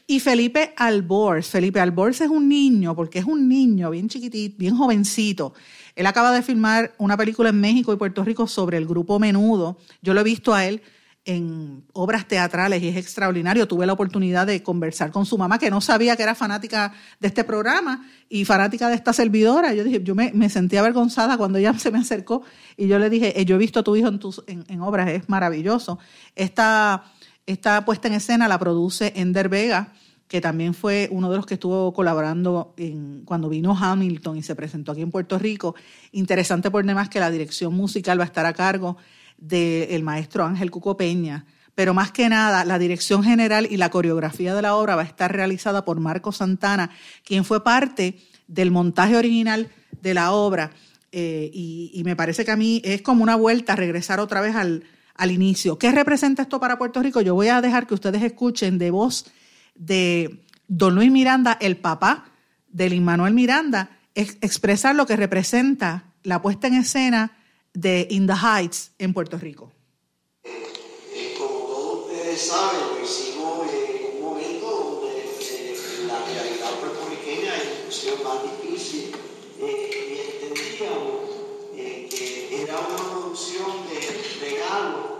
Y 0.08 0.20
Felipe 0.20 0.74
Alborz. 0.76 1.50
Felipe 1.50 1.80
Alborz 1.80 2.22
es 2.22 2.30
un 2.30 2.50
niño, 2.50 2.96
porque 2.96 3.20
es 3.20 3.26
un 3.26 3.48
niño 3.48 3.92
bien 3.92 4.10
chiquitito, 4.10 4.56
bien 4.58 4.76
jovencito. 4.76 5.54
Él 5.96 6.08
acaba 6.08 6.32
de 6.32 6.42
filmar 6.42 6.96
una 6.98 7.16
película 7.16 7.50
en 7.50 7.60
México 7.60 7.94
y 7.94 7.98
Puerto 7.98 8.24
Rico 8.24 8.48
sobre 8.48 8.78
el 8.78 8.88
grupo 8.88 9.20
Menudo. 9.20 9.78
Yo 10.02 10.14
lo 10.14 10.22
he 10.22 10.24
visto 10.24 10.54
a 10.54 10.66
él 10.66 10.82
en 11.26 11.84
obras 11.94 12.28
teatrales 12.28 12.82
y 12.82 12.88
es 12.88 12.98
extraordinario. 12.98 13.68
Tuve 13.68 13.86
la 13.86 13.94
oportunidad 13.94 14.48
de 14.48 14.64
conversar 14.64 15.12
con 15.12 15.26
su 15.26 15.38
mamá, 15.38 15.60
que 15.60 15.70
no 15.70 15.82
sabía 15.82 16.16
que 16.16 16.24
era 16.24 16.36
fanática 16.36 16.94
de 17.20 17.28
este 17.28 17.44
programa 17.44 18.08
y 18.30 18.46
fanática 18.46 18.90
de 18.90 18.96
esta 18.96 19.14
servidora. 19.14 19.74
Yo 19.74 19.84
dije, 19.84 20.02
yo 20.04 20.16
me, 20.16 20.32
me 20.34 20.50
sentí 20.50 20.78
avergonzada 20.78 21.38
cuando 21.38 21.58
ella 21.58 21.78
se 21.78 21.92
me 21.92 22.00
acercó 22.00 22.44
y 22.78 22.88
yo 22.88 23.00
le 23.00 23.10
dije, 23.10 23.40
eh, 23.40 23.46
yo 23.46 23.56
he 23.56 23.60
visto 23.60 23.82
a 23.82 23.84
tu 23.84 23.96
hijo 23.96 24.08
en, 24.08 24.20
tus, 24.20 24.44
obras, 24.80 25.10
es 25.10 25.30
maravilloso. 25.30 26.00
Esta 26.36 27.04
esta 27.50 27.84
puesta 27.84 28.08
en 28.08 28.14
escena 28.14 28.48
la 28.48 28.60
produce 28.60 29.12
Ender 29.16 29.50
Vega, 29.50 29.92
que 30.28 30.40
también 30.40 30.76
fue 30.76 31.10
uno 31.12 31.32
de 31.32 31.38
los 31.38 31.48
que 31.48 31.56
estuvo 31.56 31.92
colaborando 31.94 32.76
cuando 33.26 33.50
vino 33.50 33.76
Hamilton 33.76 34.38
y 34.38 34.44
se 34.44 34.54
presentó 34.54 34.92
aquí 34.92 35.02
en 35.02 35.10
Puerto 35.10 35.40
Rico. 35.40 35.74
Interesante 36.12 36.70
por 36.70 36.86
demás 36.86 37.10
que 37.10 37.20
la 37.20 37.32
dirección 37.32 37.74
musical 37.74 38.20
va 38.20 38.26
a 38.26 38.28
estar 38.28 38.46
a 38.46 38.54
cargo 38.54 38.98
del 39.39 40.03
maestro 40.03 40.46
Ángel 40.46 40.72
Cuco 40.72 40.98
Peña, 40.98 41.46
pero 41.75 41.93
más 41.93 42.12
que 42.12 42.27
nada 42.27 42.65
la 42.65 42.77
dirección 42.77 43.24
general 43.24 43.67
y 43.69 43.77
la 43.77 43.89
coreografía 43.89 44.53
de 44.53 44.62
la 44.62 44.75
obra 44.75 44.96
va 44.96 45.03
a 45.03 45.05
estar 45.05 45.31
realizada 45.31 45.86
por 45.86 46.00
Marco 46.00 46.31
Santana, 46.31 46.89
quien 47.24 47.46
fue 47.46 47.63
parte 47.63 48.19
del 48.48 48.72
montaje 48.72 49.15
original 49.15 49.69
de 50.01 50.13
la 50.13 50.31
obra. 50.31 50.72
Eh, 51.12 51.50
y, 51.53 52.01
me 52.03 52.15
parece 52.15 52.46
que 52.46 52.51
a 52.51 52.58
mí 52.58 52.81
es 52.84 53.01
como 53.01 53.24
una 53.24 53.36
vuelta 53.36 53.74
a 53.74 53.75
regresar 53.75 54.19
otra 54.19 54.41
vez 54.41 54.55
al, 54.55 54.84
inicio. 55.31 55.77
¿Qué 55.77 55.91
representa 55.91 56.43
esto 56.43 56.60
para 56.60 56.77
Puerto 56.77 57.01
Rico? 57.01 57.22
Yo 57.22 57.34
voy 57.34 57.48
a 57.48 57.62
dejar 57.62 57.88
que 57.88 57.93
ustedes 57.93 58.24
escuchen 58.24 58.77
de 58.77 58.91
voz 58.91 59.25
de 59.75 60.46
don 60.67 60.96
Luis 60.96 61.12
Miranda, 61.12 61.58
el 61.60 61.77
papá 61.77 62.25
de 62.67 62.89
Lin 62.89 63.03
Manuel 63.03 63.34
Miranda, 63.34 63.89
expresar 64.15 64.96
lo 64.96 65.05
que 65.05 65.15
representa 65.15 66.05
la 66.24 66.41
puesta 66.41 66.67
en 66.67 66.75
escena 66.75 67.38
de 67.74 68.08
In 68.10 68.28
the 68.28 68.34
Heights 68.34 68.92
en 68.98 69.14
Puerto 69.14 69.38
Rico. 69.38 69.72
Eh, 70.44 71.36
como 71.38 71.66
todos 71.68 72.12
ustedes 72.12 72.42
saben, 72.42 73.04
hicimos 73.04 73.68
un 74.16 74.22
momento 74.22 75.02
donde 75.02 75.20
eh, 75.20 75.76
la 76.08 76.20
realidad 76.26 76.72
puertorriqueña 76.80 77.56
es 77.58 77.80
inclusive 77.80 78.24
más 78.24 78.44
difícil 78.44 79.16
eh, 79.60 80.42
y 80.42 80.46
entendíamos 80.46 81.30
que 81.76 82.64
era 82.64 82.80
una 82.80 83.10
producción 83.10 83.72
de 83.90 84.46
regalo 84.46 85.20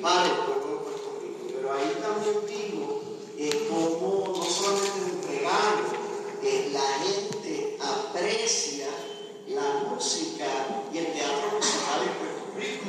para 0.00 0.26
el 0.26 0.32
pueblo 0.32 0.66
de 0.66 0.76
Puerto 0.84 1.20
Rico. 1.22 1.46
Pero 1.48 1.72
ahí 1.72 1.96
también 2.00 2.36
eh, 3.38 3.68
cómo 3.68 4.32
no 4.34 4.44
solamente 4.44 4.98
entregamos, 5.12 5.92
eh, 6.42 6.70
la 6.72 7.04
gente 7.04 7.76
aprecia 7.80 8.88
la 9.48 9.90
música 9.90 10.46
y 10.90 10.98
el 10.98 11.12
teatro 11.12 11.58
musical 11.58 12.00
en 12.02 12.14
Puerto 12.18 12.44
Rico. 12.56 12.86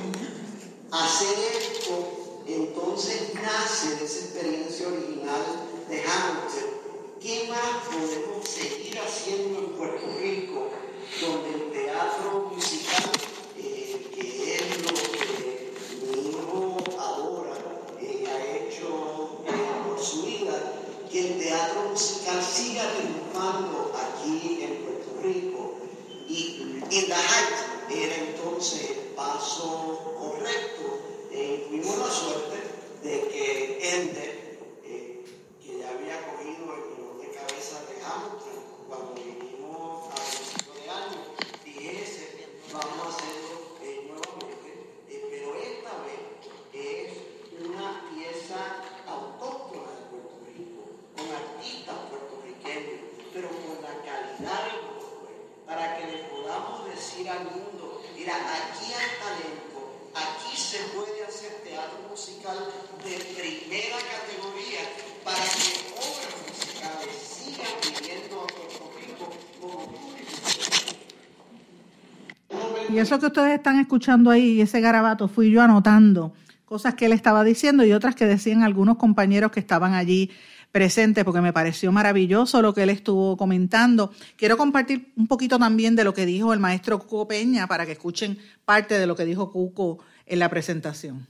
Entonces 2.45 3.33
nace 3.33 3.95
de 3.95 4.05
esa 4.05 4.19
experiencia 4.19 4.87
original 4.87 5.43
de 5.89 6.01
Hamilton. 6.01 6.69
¿Qué 7.19 7.47
más 7.49 7.87
podemos 7.87 8.47
seguir 8.47 8.99
haciendo 8.99 9.59
en 9.59 9.69
Puerto 9.69 10.05
Rico 10.19 10.69
donde 11.21 11.49
el 11.55 11.71
teatro 11.71 12.51
musical, 12.53 13.09
eh, 13.57 14.11
que 14.13 14.55
es 14.55 14.81
lo 14.83 14.93
que 14.93 15.73
mi 16.03 16.29
hijo 16.29 16.77
adora, 16.99 17.57
eh, 17.99 18.23
ha 18.27 18.55
hecho 18.55 19.41
eh, 19.47 19.87
por 19.87 19.99
su 19.99 20.21
vida, 20.21 20.73
que 21.09 21.19
el 21.19 21.39
teatro 21.39 21.89
musical 21.89 22.43
siga 22.43 22.93
triunfando 22.93 23.91
aquí 23.95 24.59
en 24.61 24.83
Puerto 24.83 25.21
Rico. 25.23 25.73
Y 26.29 26.81
In 26.91 27.05
the 27.07 27.13
Height 27.13 27.89
era 27.89 28.15
entonces 28.15 28.91
el 28.91 28.97
paso 29.15 30.15
correcto. 30.19 30.83
tuvimos 31.69 31.97
la 31.97 32.09
suerte 32.11 32.57
de 33.03 33.27
que 33.29 33.95
Ender, 33.95 34.59
que 34.83 35.79
ya 35.79 35.89
había 35.89 36.17
cogido 36.27 36.73
el 36.75 36.81
dolor 36.95 37.21
de 37.21 37.31
cabeza 37.31 37.81
de 37.87 37.95
Hamilton 38.03 38.59
cuando 38.87 39.13
vinimos 39.13 40.09
a 40.11 40.15
principio 40.15 40.73
de 40.73 40.89
año, 40.89 41.21
dijese, 41.63 42.49
vamos 42.73 43.05
a 43.05 43.09
hacerlo 43.09 43.77
nuevamente, 44.07 44.69
pero 45.07 45.55
esta 45.55 45.91
vez 46.03 46.21
es 46.73 47.13
una 47.65 48.09
pieza 48.09 48.59
autóctona 49.07 49.91
de 49.91 50.03
Puerto 50.09 50.35
Rico, 50.47 50.81
con 51.15 51.27
artistas 51.31 51.97
puertorriqueños, 52.09 53.01
pero 53.33 53.49
con 53.49 53.81
la 53.81 53.95
calidad 54.03 54.59
del 54.65 54.81
Broadway, 54.87 55.37
para 55.65 55.97
que 55.97 56.07
le 56.07 56.17
podamos 56.25 56.85
decir 56.85 57.29
al 57.29 57.43
mundo, 57.45 58.01
mira, 58.15 58.35
aquí 58.35 58.93
hay 58.93 59.09
talento, 59.21 59.79
aquí 60.15 60.57
se 60.57 60.79
puede 60.95 61.23
hacer 61.25 61.61
teatro 61.63 61.99
musical 62.09 62.57
de 63.03 63.17
primera 63.35 63.97
categoría 63.97 64.79
para 65.23 65.43
que 65.43 65.93
obras 65.93 66.33
musicales 66.47 67.15
sigan 67.21 67.75
viviendo 67.83 68.41
a 68.41 68.47
Puerto 68.47 68.91
Rico 68.97 69.29
como 69.61 69.97
Y 72.97 72.99
eso 72.99 73.19
que 73.19 73.27
ustedes 73.27 73.53
están 73.53 73.77
escuchando 73.79 74.31
ahí, 74.31 74.59
ese 74.59 74.81
garabato, 74.81 75.27
fui 75.27 75.51
yo 75.51 75.61
anotando 75.61 76.33
cosas 76.65 76.95
que 76.95 77.05
él 77.05 77.11
estaba 77.11 77.43
diciendo 77.43 77.85
y 77.85 77.93
otras 77.93 78.15
que 78.15 78.25
decían 78.25 78.63
algunos 78.63 78.97
compañeros 78.97 79.51
que 79.51 79.59
estaban 79.59 79.93
allí 79.93 80.31
presentes, 80.71 81.23
porque 81.23 81.39
me 81.39 81.53
pareció 81.53 81.91
maravilloso 81.91 82.59
lo 82.59 82.73
que 82.73 82.81
él 82.81 82.89
estuvo 82.89 83.37
comentando. 83.37 84.11
Quiero 84.35 84.57
compartir 84.57 85.13
un 85.15 85.27
poquito 85.27 85.59
también 85.59 85.95
de 85.95 86.05
lo 86.05 86.15
que 86.15 86.25
dijo 86.25 86.53
el 86.53 86.59
maestro 86.59 86.97
Cuco 86.97 87.27
Peña 87.27 87.67
para 87.67 87.85
que 87.85 87.91
escuchen 87.91 88.39
parte 88.65 88.97
de 88.97 89.05
lo 89.05 89.15
que 89.15 89.25
dijo 89.25 89.51
Cuco 89.51 89.99
en 90.25 90.39
la 90.39 90.49
presentación. 90.49 91.27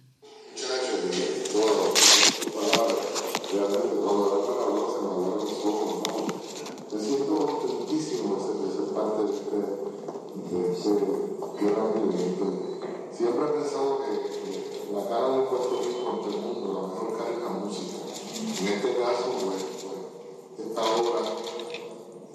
Siempre 13.12 13.46
he 13.46 13.52
pensado 13.52 14.00
cara 15.08 15.30
de 15.30 15.44
Puerto 15.44 15.82
Rico 15.82 16.10
ante 16.12 16.36
el 16.36 16.42
mundo, 16.42 16.74
la 16.74 16.88
mejor 16.88 17.42
la 17.44 17.50
música. 17.50 17.98
En 18.60 18.68
este 18.68 18.96
caso, 18.98 19.26
pues, 19.46 19.64
pues 20.58 20.68
esta 20.68 20.82
obra, 20.82 21.22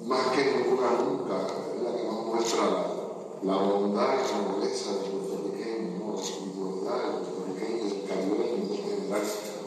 más 0.06 0.26
que 0.28 0.44
ninguna 0.44 0.90
nunca, 0.92 1.46
es 1.74 1.82
la 1.82 1.96
que 1.96 2.04
nos 2.04 2.26
muestra 2.26 2.64
la, 2.64 3.02
la 3.42 3.56
bondad 3.62 4.14
y 4.14 4.32
la 4.32 4.48
nobleza 4.48 4.92
del 4.92 5.10
puertorriqueño, 5.10 5.98
¿no? 5.98 6.14
la 6.14 6.22
espiritualidad 6.22 6.96
del 7.02 7.20
puertorriqueño, 7.22 7.84
del 7.84 8.08
caribeño 8.08 8.56
en 8.62 8.76
general. 8.76 9.22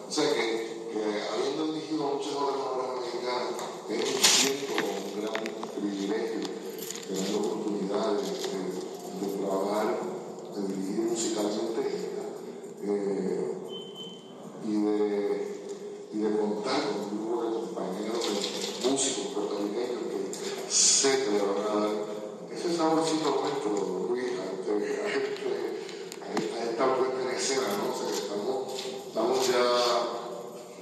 O 0.07 0.11
sea 0.11 0.33
que, 0.33 0.89
que 0.91 1.01
habiendo 1.31 1.73
dirigido 1.73 2.03
muchas 2.05 2.33
obras 2.35 2.57
obras 2.73 2.89
mexicanas, 3.01 3.53
es 3.89 4.15
un 4.15 4.23
cierto 4.23 4.73
un 4.73 5.21
gran 5.21 5.43
privilegio 5.75 6.41
tener 7.07 7.29
la 7.29 7.37
oportunidad 7.37 8.07
de, 8.13 8.23
de, 8.23 8.59
de 9.21 9.37
trabajar, 9.37 9.87
de 10.55 10.73
dirigir 10.73 11.05
musicalmente 11.11 12.05
eh, 12.87 13.51
y, 14.63 14.81
de, 14.81 15.09
y 16.13 16.17
de 16.19 16.37
contar 16.37 16.81
con 16.83 17.01
un 17.01 17.17
grupo 17.17 17.43
de 17.43 17.49
compañeros, 17.65 18.21
de 18.83 18.89
músicos 18.89 19.25
puertorriqueños 19.33 20.03
que 20.09 20.71
sé 20.71 21.25
que 21.25 21.31
le 21.31 21.39
van 21.39 21.57
a 21.57 21.79
dar 21.79 21.89
ese 22.51 22.77
saborcito 22.77 23.41
nuestro, 23.41 24.07
Luis, 24.09 24.25
a, 24.37 24.45
este, 24.53 24.71
a, 25.01 25.07
este, 25.07 25.49
a, 26.21 26.33
esta, 26.33 26.55
a 26.55 26.63
esta 26.69 26.95
puesta 26.95 27.21
en 27.21 27.29
escena, 27.35 27.67
¿no? 27.77 27.93
O 27.93 27.97
sea, 27.97 28.07
que 28.07 28.17
estamos, 28.21 28.57
estamos 29.07 29.47
ya 29.47 29.65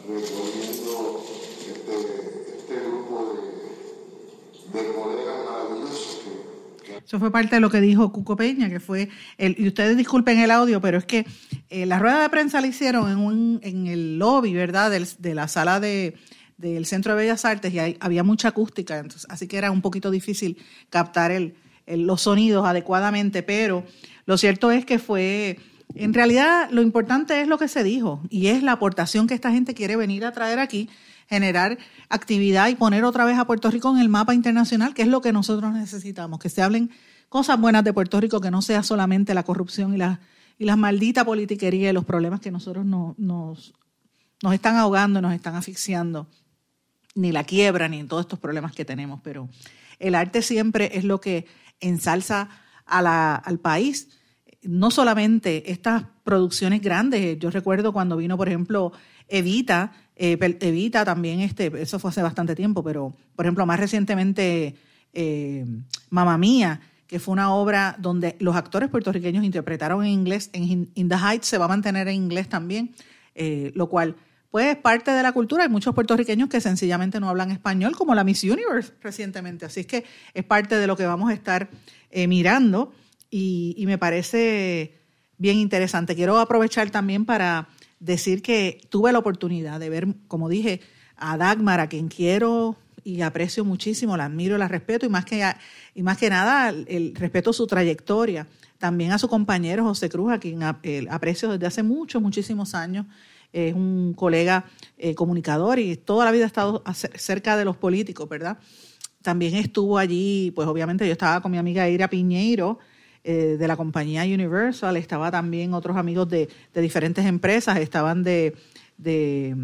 recorriendo 0.08 1.24
este, 1.60 1.96
este 2.58 2.76
grupo 2.82 3.16
de, 3.32 4.80
de 4.80 4.94
colegas 4.94 5.46
maravillosos 5.46 6.20
que, 6.24 6.86
que 6.86 6.96
Eso 7.14 7.20
fue 7.20 7.32
parte 7.32 7.58
de 7.58 7.60
lo 7.60 7.70
que 7.70 7.80
dijo 7.80 8.12
Cuco 8.12 8.36
Peña, 8.36 8.72
que 8.72 8.80
fue, 8.80 9.08
el, 9.38 9.54
y 9.60 9.68
ustedes 9.68 9.96
disculpen 9.96 10.40
el 10.40 10.50
audio, 10.50 10.82
pero 10.82 10.98
es 10.98 11.06
que 11.06 11.28
eh, 11.70 11.86
la 11.86 12.00
rueda 12.00 12.24
de 12.24 12.30
prensa 12.30 12.60
la 12.60 12.66
hicieron 12.66 13.12
en, 13.12 13.20
un, 13.20 13.60
en 13.62 13.86
el 13.86 14.18
lobby, 14.18 14.52
¿verdad?, 14.52 14.90
del, 14.90 15.08
de 15.20 15.36
la 15.36 15.48
sala 15.48 15.80
de, 15.80 16.16
del 16.58 16.88
Centro 16.88 17.14
de 17.14 17.22
Bellas 17.22 17.46
Artes 17.46 17.72
y 17.72 17.78
hay, 17.78 17.98
había 18.00 18.24
mucha 18.24 18.48
acústica, 18.48 18.98
entonces, 18.98 19.28
así 19.30 19.48
que 19.48 19.60
era 19.60 19.70
un 19.70 19.84
poquito 19.84 20.10
difícil 20.10 20.58
captar 20.90 21.30
el, 21.30 21.54
el, 21.86 22.08
los 22.08 22.22
sonidos 22.22 22.66
adecuadamente, 22.66 23.44
pero 23.44 23.84
lo 24.26 24.36
cierto 24.40 24.72
es 24.72 24.84
que 24.84 24.98
fue, 24.98 25.60
en 25.94 26.16
realidad 26.16 26.68
lo 26.72 26.82
importante 26.82 27.40
es 27.42 27.48
lo 27.48 27.60
que 27.60 27.68
se 27.68 27.84
dijo 27.84 28.24
y 28.32 28.48
es 28.48 28.64
la 28.64 28.72
aportación 28.72 29.28
que 29.28 29.36
esta 29.36 29.52
gente 29.52 29.76
quiere 29.76 29.98
venir 29.98 30.26
a 30.26 30.32
traer 30.32 30.58
aquí, 30.58 30.90
generar 31.28 31.78
actividad 32.10 32.70
y 32.70 32.76
poner 32.76 33.04
otra 33.04 33.26
vez 33.26 33.38
a 33.38 33.46
Puerto 33.46 33.70
Rico 33.72 33.92
en 33.92 34.00
el 34.00 34.10
mapa 34.10 34.34
internacional, 34.34 34.94
que 34.94 35.04
es 35.04 35.08
lo 35.08 35.22
que 35.22 35.34
nosotros 35.34 35.74
necesitamos, 35.74 36.40
que 36.40 36.50
se 36.50 36.62
hablen 36.62 36.92
cosas 37.30 37.60
buenas 37.60 37.84
de 37.84 37.94
Puerto 37.94 38.20
Rico, 38.20 38.42
que 38.42 38.52
no 38.52 38.62
sea 38.62 38.84
solamente 38.84 39.34
la 39.34 39.44
corrupción 39.44 39.94
y 39.94 39.98
la, 39.98 40.20
y 40.60 40.66
la 40.66 40.76
maldita 40.76 41.26
politiquería 41.26 41.90
y 41.90 41.94
los 41.94 42.06
problemas 42.06 42.40
que 42.40 42.52
nosotros 42.52 42.86
no, 42.86 43.16
nos, 43.18 43.74
nos 44.44 44.54
están 44.54 44.76
ahogando, 44.76 45.22
nos 45.22 45.34
están 45.34 45.56
asfixiando, 45.56 46.28
ni 47.16 47.32
la 47.32 47.44
quiebra, 47.44 47.88
ni 47.88 48.00
en 48.00 48.08
todos 48.08 48.22
estos 48.22 48.40
problemas 48.40 48.74
que 48.74 48.86
tenemos. 48.86 49.20
Pero 49.24 49.50
el 50.00 50.16
arte 50.16 50.42
siempre 50.42 50.92
es 50.98 51.06
lo 51.06 51.20
que 51.20 51.46
ensalza 51.80 52.50
a 52.86 53.02
la, 53.02 53.36
al 53.36 53.60
país. 53.60 54.10
No 54.62 54.92
solamente 54.92 55.72
estas 55.72 56.06
producciones 56.24 56.82
grandes, 56.82 57.40
yo 57.40 57.50
recuerdo 57.50 57.94
cuando 57.94 58.18
vino, 58.18 58.38
por 58.38 58.48
ejemplo, 58.48 58.94
Evita, 59.28 59.94
eh, 60.16 60.38
Evita 60.60 61.06
también, 61.06 61.40
este, 61.40 61.72
eso 61.82 62.00
fue 62.00 62.10
hace 62.10 62.22
bastante 62.22 62.56
tiempo, 62.56 62.84
pero 62.84 63.16
por 63.36 63.46
ejemplo, 63.46 63.66
más 63.66 63.80
recientemente, 63.80 64.76
eh, 65.14 65.66
Mamma 66.10 66.38
Mía, 66.38 66.82
que 67.08 67.20
fue 67.20 67.34
una 67.34 67.54
obra 67.54 67.96
donde 68.00 68.36
los 68.40 68.56
actores 68.56 68.90
puertorriqueños 68.90 69.44
interpretaron 69.44 70.04
en 70.04 70.12
inglés, 70.12 70.50
en 70.54 70.90
In 70.96 71.10
the 71.10 71.16
Heights 71.16 71.48
se 71.48 71.58
va 71.58 71.66
a 71.66 71.68
mantener 71.68 72.08
en 72.08 72.16
inglés 72.16 72.50
también, 72.50 72.94
eh, 73.36 73.72
lo 73.76 73.88
cual 73.88 74.16
pues 74.50 74.68
es 74.68 74.78
parte 74.78 75.10
de 75.10 75.24
la 75.24 75.32
cultura. 75.32 75.64
Hay 75.64 75.70
muchos 75.70 75.96
puertorriqueños 75.96 76.48
que 76.48 76.62
sencillamente 76.62 77.20
no 77.20 77.28
hablan 77.28 77.50
español, 77.50 77.96
como 77.96 78.14
la 78.14 78.24
Miss 78.24 78.44
Universe 78.44 78.94
recientemente. 79.02 79.66
Así 79.66 79.80
es 79.80 79.88
que 79.88 80.06
es 80.34 80.44
parte 80.44 80.76
de 80.76 80.86
lo 80.86 80.96
que 80.96 81.08
vamos 81.08 81.32
a 81.32 81.34
estar 81.34 81.70
eh, 82.12 82.28
mirando 82.28 82.94
y, 83.32 83.74
y, 83.78 83.88
me 83.88 83.98
parece 83.98 85.00
bien 85.40 85.58
interesante. 85.58 86.16
Quiero 86.16 86.38
aprovechar 86.40 86.92
también 86.92 87.26
para 87.26 87.68
decir 88.04 88.42
que 88.42 88.82
tuve 88.90 89.12
la 89.12 89.20
oportunidad 89.20 89.80
de 89.80 89.90
ver, 89.90 90.08
como 90.28 90.50
dije, 90.50 90.82
a 91.16 91.38
Dagmar, 91.38 91.80
a 91.80 91.88
quien 91.88 92.10
quiero 92.10 92.76
y 93.04 93.22
aprecio 93.22 93.66
muchísimo, 93.66 94.18
la 94.18 94.26
admiro, 94.26 94.58
la 94.58 94.68
respeto 94.68 95.06
y 95.06 95.10
más 95.10 95.26
que, 95.26 95.44
y 95.96 96.04
más 96.04 96.18
que 96.18 96.30
nada 96.30 96.70
el, 96.70 97.16
respeto 97.16 97.54
su 97.54 97.68
trayectoria. 97.68 98.48
También 98.78 99.14
a 99.14 99.20
su 99.20 99.30
compañero 99.30 99.84
José 99.84 100.10
Cruz, 100.10 100.34
a 100.34 100.40
quien 100.40 100.64
aprecio 100.64 101.50
desde 101.50 101.66
hace 101.66 101.84
muchos, 101.84 102.22
muchísimos 102.22 102.76
años 102.76 103.06
es 103.54 103.74
un 103.74 104.14
colega 104.16 104.66
eh, 104.98 105.14
comunicador 105.14 105.78
y 105.80 105.96
toda 105.96 106.26
la 106.26 106.32
vida 106.32 106.46
ha 106.46 106.48
estado 106.48 106.84
cerca 106.94 107.56
de 107.56 107.64
los 107.64 107.78
políticos, 107.78 108.28
¿verdad? 108.28 108.58
También 109.22 109.56
estuvo 109.56 109.98
allí, 109.98 110.52
pues 110.56 110.68
obviamente 110.68 111.06
yo 111.06 111.14
estaba 111.14 111.40
con 111.42 111.52
mi 111.52 111.58
amiga 111.58 111.88
Ira 111.88 112.10
Piñeiro 112.10 112.80
eh, 113.24 113.58
de 113.58 113.68
la 113.68 113.78
compañía 113.78 114.24
Universal, 114.24 114.98
estaba 114.98 115.32
también 115.32 115.74
otros 115.74 115.98
amigos 115.98 116.28
de, 116.30 116.50
de 116.74 116.82
diferentes 116.82 117.26
empresas, 117.26 117.78
estaban 117.78 118.24
de, 118.24 118.56
de 118.98 119.56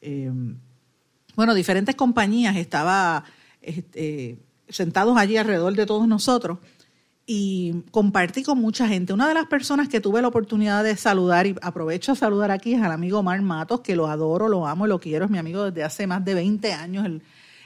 eh, 0.00 0.30
bueno, 1.34 1.54
diferentes 1.54 1.94
compañías, 1.94 2.56
estaba 2.56 3.24
este, 3.60 4.38
sentados 4.68 5.16
allí 5.18 5.36
alrededor 5.36 5.74
de 5.74 5.86
todos 5.86 6.08
nosotros 6.08 6.58
y 7.26 7.82
compartí 7.90 8.44
con 8.44 8.58
mucha 8.58 8.86
gente. 8.86 9.12
Una 9.12 9.28
de 9.28 9.34
las 9.34 9.46
personas 9.46 9.88
que 9.88 10.00
tuve 10.00 10.22
la 10.22 10.28
oportunidad 10.28 10.84
de 10.84 10.96
saludar, 10.96 11.46
y 11.46 11.56
aprovecho 11.60 12.12
a 12.12 12.14
saludar 12.14 12.52
aquí, 12.52 12.74
es 12.74 12.82
al 12.82 12.92
amigo 12.92 13.18
Omar 13.18 13.42
Matos, 13.42 13.80
que 13.80 13.96
lo 13.96 14.06
adoro, 14.06 14.48
lo 14.48 14.66
amo 14.66 14.86
y 14.86 14.88
lo 14.88 15.00
quiero, 15.00 15.24
es 15.24 15.30
mi 15.30 15.38
amigo 15.38 15.64
desde 15.64 15.82
hace 15.82 16.06
más 16.06 16.24
de 16.24 16.34
20 16.34 16.72
años, 16.72 17.04
el, 17.04 17.22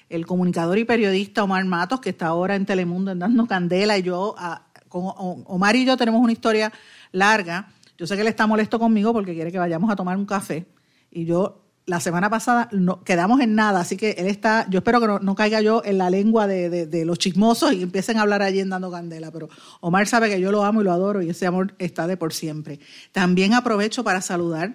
el 0.09 0.27
comunicador 0.27 0.79
y 0.79 0.85
periodista 0.85 1.45
Omar 1.45 1.65
Matos, 1.67 2.01
que 2.01 2.11
está 2.11 2.29
ahora 2.29 2.57
en 2.57 2.65
Telemundo 2.65 3.13
en 3.13 3.19
Dando 3.19 3.47
Candela, 3.47 3.99
y 3.99 4.03
yo, 4.03 4.35
a, 4.39 4.67
con 4.91 5.15
Omar 5.47 5.75
y 5.77 5.87
yo 5.87 5.97
tenemos 5.97 6.21
una 6.21 6.33
historia 6.33 6.71
larga. 7.13 7.73
Yo 7.97 8.07
sé 8.07 8.17
que 8.17 8.21
él 8.21 8.29
está 8.29 8.47
molesto 8.47 8.79
conmigo 8.79 9.15
porque 9.15 9.33
quiere 9.33 9.51
que 9.51 9.59
vayamos 9.59 9.91
a 9.91 9.97
tomar 9.97 10.19
un 10.19 10.27
café, 10.27 10.67
y 11.11 11.25
yo 11.25 11.63
la 11.87 11.99
semana 11.99 12.31
pasada 12.31 12.69
no, 12.73 13.03
quedamos 13.03 13.41
en 13.41 13.55
nada, 13.55 13.81
así 13.81 13.97
que 13.97 14.11
él 14.13 14.27
está, 14.27 14.67
yo 14.71 14.79
espero 14.79 15.01
que 15.01 15.25
no, 15.25 15.35
caiga 15.35 15.61
yo 15.61 15.83
en 15.85 15.99
la 15.99 16.09
lengua 16.09 16.47
de, 16.47 16.87
de, 16.87 17.05
los 17.05 17.19
chismosos 17.19 17.73
y 17.73 17.83
empiecen 17.83 18.19
a 18.19 18.23
hablar 18.23 18.43
allí 18.43 18.61
en 18.61 18.69
Dando 18.69 18.91
Candela, 18.91 19.31
pero 19.33 19.49
Omar 19.81 20.07
sabe 20.07 20.29
que 20.29 20.41
yo 20.41 20.53
lo 20.53 20.65
amo 20.65 20.83
y 20.83 20.85
lo 20.85 20.93
adoro 20.93 21.23
y 21.23 21.31
ese 21.31 21.47
amor 21.47 21.75
está 21.79 22.07
de 22.07 22.17
por 22.17 22.33
siempre. 22.33 22.79
También 23.13 23.55
aprovecho 23.55 24.05
para 24.05 24.21
saludar 24.21 24.75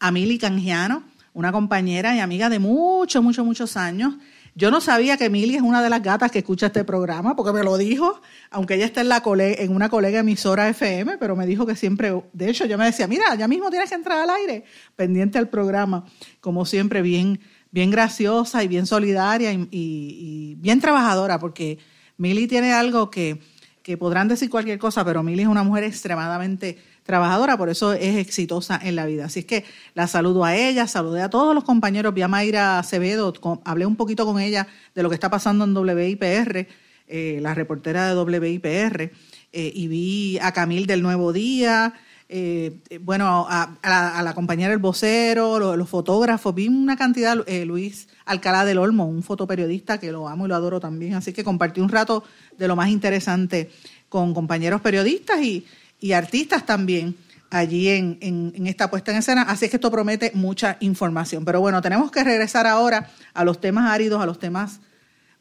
a 0.00 0.10
Mili 0.10 0.38
Canjiano, 0.38 1.04
una 1.32 1.52
compañera 1.52 2.14
y 2.14 2.20
amiga 2.20 2.48
de 2.48 2.58
muchos, 2.58 3.22
muchos, 3.22 3.46
muchos 3.46 3.76
años. 3.76 4.14
Yo 4.54 4.70
no 4.70 4.80
sabía 4.80 5.16
que 5.16 5.30
Mili 5.30 5.56
es 5.56 5.62
una 5.62 5.82
de 5.82 5.90
las 5.90 6.02
gatas 6.02 6.30
que 6.30 6.40
escucha 6.40 6.66
este 6.66 6.84
programa, 6.84 7.36
porque 7.36 7.52
me 7.52 7.62
lo 7.62 7.76
dijo, 7.76 8.20
aunque 8.50 8.74
ella 8.74 8.86
está 8.86 9.00
en, 9.00 9.08
la 9.08 9.22
en 9.26 9.74
una 9.74 9.88
colega 9.88 10.20
emisora 10.20 10.68
FM, 10.68 11.18
pero 11.18 11.36
me 11.36 11.46
dijo 11.46 11.66
que 11.66 11.76
siempre, 11.76 12.12
de 12.32 12.50
hecho, 12.50 12.66
yo 12.66 12.76
me 12.76 12.84
decía, 12.84 13.06
mira, 13.06 13.34
ya 13.36 13.48
mismo 13.48 13.70
tienes 13.70 13.88
que 13.88 13.94
entrar 13.94 14.18
al 14.18 14.30
aire, 14.30 14.64
pendiente 14.96 15.38
al 15.38 15.48
programa, 15.48 16.04
como 16.40 16.66
siempre, 16.66 17.02
bien, 17.02 17.40
bien 17.70 17.90
graciosa 17.90 18.64
y 18.64 18.68
bien 18.68 18.86
solidaria 18.86 19.52
y 19.52 20.56
bien 20.58 20.80
trabajadora, 20.80 21.38
porque 21.38 21.78
Mili 22.16 22.46
tiene 22.46 22.72
algo 22.72 23.10
que, 23.10 23.40
que 23.82 23.96
podrán 23.96 24.28
decir 24.28 24.50
cualquier 24.50 24.78
cosa, 24.78 25.04
pero 25.04 25.22
Mili 25.22 25.42
es 25.42 25.48
una 25.48 25.62
mujer 25.62 25.84
extremadamente 25.84 26.78
trabajadora, 27.04 27.56
por 27.56 27.68
eso 27.68 27.92
es 27.92 28.16
exitosa 28.16 28.78
en 28.82 28.96
la 28.96 29.06
vida. 29.06 29.26
Así 29.26 29.40
es 29.40 29.46
que 29.46 29.64
la 29.94 30.06
saludo 30.06 30.44
a 30.44 30.56
ella, 30.56 30.86
saludé 30.86 31.22
a 31.22 31.30
todos 31.30 31.54
los 31.54 31.64
compañeros, 31.64 32.14
vi 32.14 32.22
a 32.22 32.28
Mayra 32.28 32.78
Acevedo, 32.78 33.32
hablé 33.64 33.86
un 33.86 33.96
poquito 33.96 34.24
con 34.26 34.40
ella 34.40 34.66
de 34.94 35.02
lo 35.02 35.08
que 35.08 35.14
está 35.14 35.30
pasando 35.30 35.64
en 35.64 35.76
WIPR, 35.76 36.66
eh, 37.08 37.38
la 37.42 37.54
reportera 37.54 38.14
de 38.14 38.20
WIPR, 38.20 39.12
eh, 39.52 39.72
y 39.74 39.88
vi 39.88 40.38
a 40.38 40.52
Camil 40.52 40.86
del 40.86 41.02
Nuevo 41.02 41.32
Día, 41.32 41.94
eh, 42.28 42.78
bueno, 43.00 43.46
a, 43.48 43.76
a, 43.82 44.22
la, 44.22 44.34
compañera 44.34 44.72
El 44.72 44.78
Vocero, 44.78 45.76
los, 45.76 45.88
fotógrafos, 45.88 46.54
vi 46.54 46.68
una 46.68 46.96
cantidad, 46.96 47.36
Luis 47.66 48.06
Alcalá 48.24 48.64
del 48.64 48.78
Olmo, 48.78 49.06
un 49.06 49.24
fotoperiodista 49.24 49.98
que 49.98 50.12
lo 50.12 50.28
amo 50.28 50.46
y 50.46 50.48
lo 50.48 50.54
adoro 50.54 50.78
también, 50.78 51.14
así 51.14 51.32
que 51.32 51.42
compartí 51.42 51.80
un 51.80 51.88
rato 51.88 52.22
de 52.56 52.68
lo 52.68 52.76
más 52.76 52.88
interesante 52.90 53.68
con 54.08 54.32
compañeros 54.32 54.80
periodistas 54.80 55.42
y, 55.42 55.66
y 56.00 56.12
artistas 56.12 56.66
también 56.66 57.16
allí 57.50 57.88
en, 57.88 58.18
en, 58.20 58.66
esta 58.66 58.90
puesta 58.90 59.10
en 59.10 59.18
escena. 59.18 59.42
Así 59.42 59.66
es 59.66 59.70
que 59.70 59.76
esto 59.76 59.90
promete 59.90 60.32
mucha 60.34 60.76
información. 60.80 61.44
Pero 61.44 61.60
bueno, 61.60 61.82
tenemos 61.82 62.10
que 62.10 62.24
regresar 62.24 62.66
ahora 62.66 63.10
a 63.34 63.44
los 63.44 63.60
temas 63.60 63.90
áridos, 63.90 64.22
a 64.22 64.26
los 64.26 64.38
temas 64.38 64.80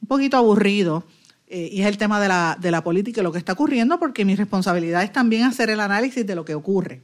un 0.02 0.08
poquito 0.08 0.38
aburridos. 0.38 1.04
Eh, 1.48 1.70
y 1.72 1.82
es 1.82 1.88
el 1.88 1.98
tema 1.98 2.22
de 2.22 2.28
la, 2.28 2.58
de 2.60 2.70
la 2.70 2.84
política 2.84 3.22
y 3.22 3.24
lo 3.24 3.32
que 3.32 3.40
está 3.40 3.54
ocurriendo, 3.54 3.98
porque 3.98 4.24
mi 4.24 4.36
responsabilidad 4.36 5.04
es 5.04 5.12
también 5.12 5.44
hacer 5.44 5.72
el 5.72 5.80
análisis 5.80 6.26
de 6.26 6.36
lo 6.36 6.46
que 6.46 6.54
ocurre. 6.54 7.02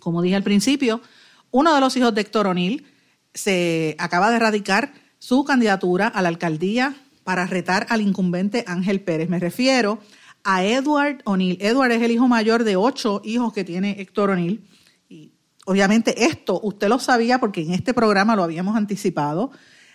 Como 0.00 0.20
dije 0.20 0.34
al 0.34 0.42
principio, 0.42 1.00
uno 1.52 1.72
de 1.72 1.80
los 1.80 1.96
hijos 1.96 2.12
de 2.12 2.22
Héctor 2.22 2.48
O'Neill 2.48 2.84
se 3.34 3.94
acaba 3.98 4.30
de 4.30 4.36
erradicar 4.36 4.92
su 5.20 5.44
candidatura 5.44 6.08
a 6.08 6.22
la 6.22 6.28
alcaldía 6.28 6.96
para 7.22 7.46
retar 7.46 7.86
al 7.88 8.00
incumbente 8.00 8.64
Ángel 8.66 9.00
Pérez. 9.00 9.28
Me 9.28 9.38
refiero 9.38 10.00
a 10.44 10.64
Edward 10.64 11.22
O'Neill. 11.24 11.58
Edward 11.60 11.92
es 11.92 12.02
el 12.02 12.10
hijo 12.10 12.28
mayor 12.28 12.64
de 12.64 12.76
ocho 12.76 13.20
hijos 13.24 13.52
que 13.52 13.64
tiene 13.64 14.00
Héctor 14.00 14.30
O'Neill. 14.30 14.64
Y 15.08 15.32
obviamente 15.66 16.24
esto 16.24 16.60
usted 16.62 16.88
lo 16.88 16.98
sabía 16.98 17.38
porque 17.38 17.62
en 17.62 17.72
este 17.72 17.94
programa 17.94 18.36
lo 18.36 18.42
habíamos 18.42 18.76
anticipado. 18.76 19.50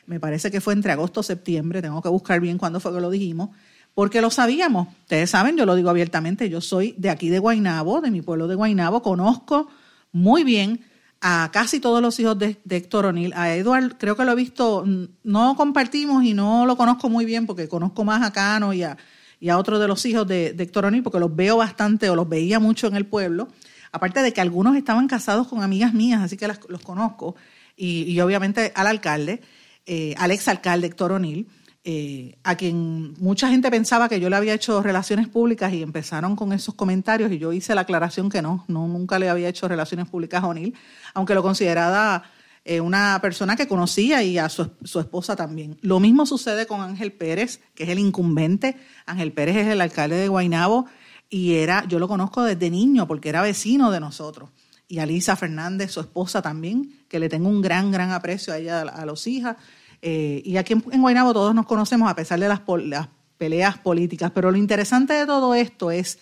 Me 0.05 0.19
parece 0.19 0.51
que 0.51 0.62
fue 0.62 0.73
entre 0.73 0.91
agosto 0.91 1.19
y 1.21 1.23
septiembre, 1.23 1.81
tengo 1.81 2.01
que 2.01 2.10
buscar 2.10 2.39
bien 2.39 2.57
cuándo 2.57 2.79
fue 2.79 2.93
que 2.93 3.01
lo 3.01 3.10
dijimos. 3.10 3.49
porque 3.93 4.21
lo 4.21 4.29
sabíamos. 4.29 4.89
Ustedes 5.01 5.31
saben, 5.31 5.57
yo 5.57 5.65
lo 5.65 5.73
digo 5.75 5.89
abiertamente, 5.89 6.49
yo 6.49 6.62
soy 6.62 6.93
de 6.99 7.10
aquí 7.10 7.29
de 7.29 7.39
Guainabo, 7.39 7.99
de 7.99 8.12
mi 8.12 8.21
pueblo 8.21 8.47
de 8.47 8.53
Guainabo, 8.53 9.01
conozco 9.01 9.69
muy 10.12 10.43
bien 10.43 10.86
a 11.19 11.49
casi 11.51 11.79
todos 11.79 11.99
los 11.99 12.19
hijos 12.19 12.38
de, 12.38 12.57
Héctor 12.69 13.07
O'Neill. 13.07 13.33
A 13.36 13.55
Edward 13.55 13.97
creo 13.97 14.15
que 14.15 14.23
lo 14.23 14.33
he 14.33 14.36
visto, 14.36 14.86
no 15.23 15.55
compartimos 15.55 16.23
y 16.23 16.36
no 16.36 16.67
lo 16.67 16.77
conozco 16.77 17.10
muy 17.10 17.25
bien 17.25 17.47
porque 17.47 17.67
conozco 17.67 18.03
más 18.03 18.21
a 18.21 18.31
Cano 18.31 18.71
y 18.71 18.83
a, 18.83 18.97
y 19.39 19.50
a 19.50 19.58
otros 19.58 19.80
de 19.80 19.88
los 19.88 20.06
hijos 20.06 20.28
de, 20.28 20.56
Héctor 20.58 20.86
O'Neill 20.86 21.04
porque 21.04 21.19
los 21.19 21.36
veo 21.36 21.58
bastante 21.58 22.10
o 22.10 22.15
los 22.15 22.28
veía 22.28 22.60
mucho 22.60 22.88
en 22.88 22.95
el 22.95 23.06
pueblo. 23.06 23.47
Aparte 23.91 24.21
de 24.21 24.34
que 24.34 24.41
algunos 24.41 24.76
estaban 24.76 25.08
casados 25.08 25.47
con 25.47 25.63
amigas 25.63 25.93
mías, 25.93 26.21
así 26.21 26.38
que 26.38 26.47
los 26.47 26.82
conozco. 26.82 27.36
Y, 27.76 28.19
obviamente 28.19 28.71
al 28.76 28.88
alcalde, 28.88 29.41
eh, 29.86 30.15
al 30.17 30.32
exalcalde 30.32 30.88
Héctor 30.88 31.13
O'Neill. 31.13 31.47
Eh, 31.89 32.36
a 32.43 32.56
quien 32.56 33.13
mucha 33.17 33.47
gente 33.47 33.71
pensaba 33.71 34.10
que 34.10 34.19
yo 34.19 34.30
le 34.30 34.36
había 34.36 34.54
hecho 34.54 34.84
relaciones 34.84 35.30
públicas 35.30 35.71
y 35.71 35.82
empezaron 35.82 36.36
con 36.36 36.52
esos 36.52 36.76
comentarios 36.76 37.32
y 37.32 37.38
yo 37.38 37.54
hice 37.54 37.73
la 37.76 37.82
aclaración 37.82 38.30
que 38.30 38.41
no, 38.41 38.65
no 38.67 38.89
nunca 38.89 39.17
le 39.19 39.30
había 39.30 39.47
hecho 39.47 39.69
relaciones 39.69 40.10
públicas 40.10 40.43
a 40.43 40.47
O'Neill, 40.47 40.76
aunque 41.13 41.34
lo 41.34 41.41
consideraba 41.41 42.23
eh, 42.67 42.82
una 42.82 43.19
persona 43.21 43.56
que 43.56 43.67
conocía 43.67 44.23
y 44.23 44.38
a 44.38 44.49
su, 44.49 44.69
su, 44.84 44.99
esposa 44.99 45.36
también. 45.36 45.77
Lo 45.82 45.99
mismo 45.99 46.25
sucede 46.25 46.67
con 46.67 46.82
Ángel 46.82 47.13
Pérez, 47.13 47.62
que 47.73 47.84
es 47.84 47.89
el 47.89 47.99
incumbente. 47.99 48.77
Ángel 49.06 49.32
Pérez 49.32 49.56
es 49.56 49.67
el 49.67 49.82
alcalde 49.82 50.17
de 50.17 50.27
Guainabo 50.27 50.86
y 51.30 51.56
era, 51.56 51.86
yo 51.88 51.97
lo 51.97 52.08
conozco 52.08 52.43
desde 52.43 52.69
niño 52.69 53.08
porque 53.08 53.30
era 53.30 53.41
vecino 53.41 53.89
de 53.89 53.99
nosotros. 53.99 54.49
Y 54.88 54.99
Alisa 54.99 55.36
Fernández, 55.36 55.91
su 55.91 56.01
esposa 56.01 56.41
también, 56.41 56.93
que 57.08 57.19
le 57.19 57.30
tengo 57.30 57.49
un 57.49 57.62
gran, 57.62 57.91
gran 57.91 58.12
aprecio 58.12 58.53
a 58.53 58.58
ella, 58.58 58.82
a 58.82 59.06
los 59.06 59.27
hijas 59.27 59.58
eh, 60.01 60.41
y 60.45 60.58
aquí 60.58 60.73
en, 60.73 60.84
en, 60.91 61.01
Guaynabo 61.01 61.34
todos 61.34 61.56
nos 61.56 61.65
conocemos 61.65 62.10
a 62.10 62.15
pesar 62.15 62.39
de 62.39 62.47
las, 62.47 62.62
las 62.84 63.08
peleas 63.38 63.77
políticas. 63.77 64.32
Pero 64.34 64.51
lo 64.51 64.58
interesante 64.58 65.13
de 65.13 65.25
todo 65.25 65.56
esto 65.56 65.91
es 65.91 66.19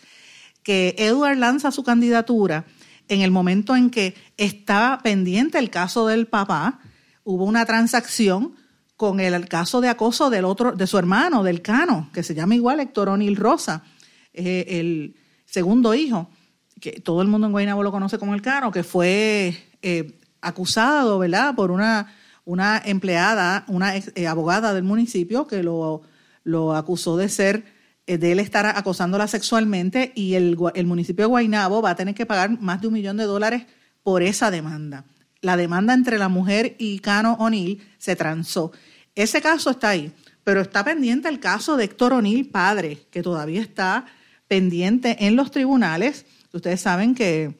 que 0.63 0.95
Edward 0.97 1.38
lanza 1.38 1.71
su 1.71 1.84
candidatura 1.84 2.65
en 3.07 3.21
el 3.21 3.31
momento 3.31 3.75
en 3.75 3.89
que 3.89 4.15
estaba 4.37 4.99
pendiente 4.99 5.57
el 5.57 5.69
caso 5.69 6.07
del 6.07 6.27
papá, 6.27 6.79
hubo 7.23 7.45
una 7.45 7.65
transacción 7.65 8.55
con 8.97 9.19
el, 9.19 9.47
caso 9.47 9.81
de 9.81 9.89
acoso 9.89 10.29
del 10.29 10.45
otro, 10.45 10.71
de 10.71 10.87
su 10.87 10.97
hermano, 10.97 11.43
del 11.43 11.61
Cano, 11.61 12.09
que 12.13 12.23
se 12.23 12.33
llama 12.33 12.55
igual 12.55 12.79
Héctor 12.79 13.09
O'Neill 13.09 13.35
Rosa, 13.35 13.83
eh, 14.33 14.65
el 14.69 15.15
segundo 15.45 15.93
hijo, 15.93 16.29
que 16.79 16.93
todo 17.01 17.21
el 17.21 17.27
mundo 17.27 17.47
en 17.47 17.51
Guaynabo 17.51 17.83
lo 17.83 17.91
conoce 17.91 18.17
como 18.17 18.33
el 18.33 18.41
Cano, 18.41 18.71
que 18.71 18.83
fue 18.83 19.55
eh, 19.81 20.19
acusado, 20.41 21.19
¿verdad?, 21.19 21.55
por 21.55 21.71
una 21.71 22.07
una 22.45 22.81
empleada, 22.85 23.65
una 23.67 23.97
eh, 23.97 24.27
abogada 24.27 24.73
del 24.73 24.83
municipio 24.83 25.47
que 25.47 25.63
lo, 25.63 26.03
lo 26.43 26.75
acusó 26.75 27.17
de 27.17 27.27
ser, 27.27 27.65
de 28.07 28.31
él 28.31 28.39
estar 28.39 28.65
acosándola 28.65 29.27
sexualmente 29.27 30.11
y 30.15 30.35
el, 30.35 30.57
el 30.75 30.85
municipio 30.85 31.23
de 31.23 31.29
Guaynabo 31.29 31.81
va 31.81 31.91
a 31.91 31.95
tener 31.95 32.13
que 32.13 32.25
pagar 32.25 32.59
más 32.61 32.81
de 32.81 32.87
un 32.87 32.93
millón 32.93 33.17
de 33.17 33.23
dólares 33.23 33.65
por 34.03 34.21
esa 34.21 34.51
demanda. 34.51 35.05
La 35.41 35.57
demanda 35.57 35.93
entre 35.93 36.17
la 36.17 36.29
mujer 36.29 36.75
y 36.79 36.99
Cano 36.99 37.33
O'Neill 37.39 37.81
se 37.97 38.15
transó. 38.15 38.71
Ese 39.15 39.41
caso 39.41 39.71
está 39.71 39.89
ahí, 39.89 40.11
pero 40.43 40.61
está 40.61 40.83
pendiente 40.83 41.29
el 41.29 41.39
caso 41.39 41.77
de 41.77 41.85
Héctor 41.85 42.13
O'Neill, 42.13 42.49
padre, 42.49 43.07
que 43.09 43.23
todavía 43.23 43.61
está 43.61 44.05
pendiente 44.47 45.25
en 45.25 45.35
los 45.35 45.51
tribunales. 45.51 46.25
Ustedes 46.53 46.81
saben 46.81 47.15
que 47.15 47.57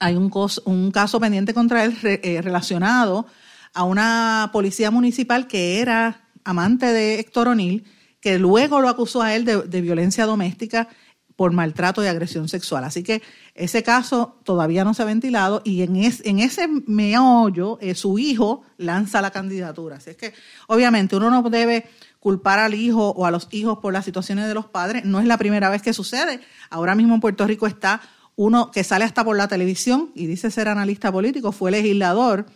hay 0.00 0.16
un, 0.16 0.30
un 0.64 0.90
caso 0.90 1.20
pendiente 1.20 1.54
contra 1.54 1.84
él 1.84 1.96
eh, 2.02 2.40
relacionado 2.42 3.26
a 3.72 3.84
una 3.84 4.50
policía 4.52 4.90
municipal 4.90 5.46
que 5.46 5.80
era 5.80 6.28
amante 6.44 6.86
de 6.86 7.20
Héctor 7.20 7.48
O'Neill, 7.48 7.84
que 8.24 8.38
luego 8.38 8.80
lo 8.80 8.88
acusó 8.88 9.20
a 9.20 9.34
él 9.34 9.44
de, 9.44 9.80
violencia 9.82 10.24
doméstica 10.24 10.88
por 11.36 11.52
maltrato 11.52 12.02
y 12.02 12.06
agresión 12.06 12.48
sexual. 12.48 12.82
Así 12.82 13.02
que 13.02 13.20
ese 13.54 13.82
caso 13.82 14.40
todavía 14.44 14.82
no 14.82 14.94
se 14.94 15.02
ha 15.02 15.04
ventilado 15.04 15.60
y 15.62 15.82
en, 15.82 15.96
en 15.96 16.38
ese 16.38 16.66
meollo 16.86 17.76
eh, 17.82 17.94
su 17.94 18.18
hijo 18.18 18.62
lanza 18.78 19.20
la 19.20 19.30
candidatura. 19.30 19.96
Así 19.96 20.08
es 20.08 20.16
que 20.16 20.32
obviamente 20.68 21.16
uno 21.16 21.28
no 21.28 21.42
debe 21.50 21.84
culpar 22.18 22.60
al 22.60 22.72
hijo 22.72 23.10
o 23.10 23.26
a 23.26 23.30
los 23.30 23.46
hijos 23.50 23.80
por 23.80 23.92
las 23.92 24.06
situaciones 24.06 24.48
de 24.48 24.54
los 24.54 24.64
padres. 24.64 25.04
No 25.04 25.20
es 25.20 25.26
la 25.26 25.36
primera 25.36 25.68
vez 25.68 25.82
que 25.82 25.92
sucede. 25.92 26.40
Ahora 26.70 26.94
mismo 26.94 27.12
en 27.12 27.20
Puerto 27.20 27.46
Rico 27.46 27.66
está 27.66 28.00
uno 28.36 28.70
que 28.70 28.84
sale 28.84 29.04
hasta 29.04 29.22
por 29.22 29.36
la 29.36 29.48
televisión 29.48 30.12
y 30.14 30.24
dice 30.24 30.50
ser 30.50 30.68
analista 30.68 31.12
político, 31.12 31.52
fue 31.52 31.70
legislador 31.70 32.46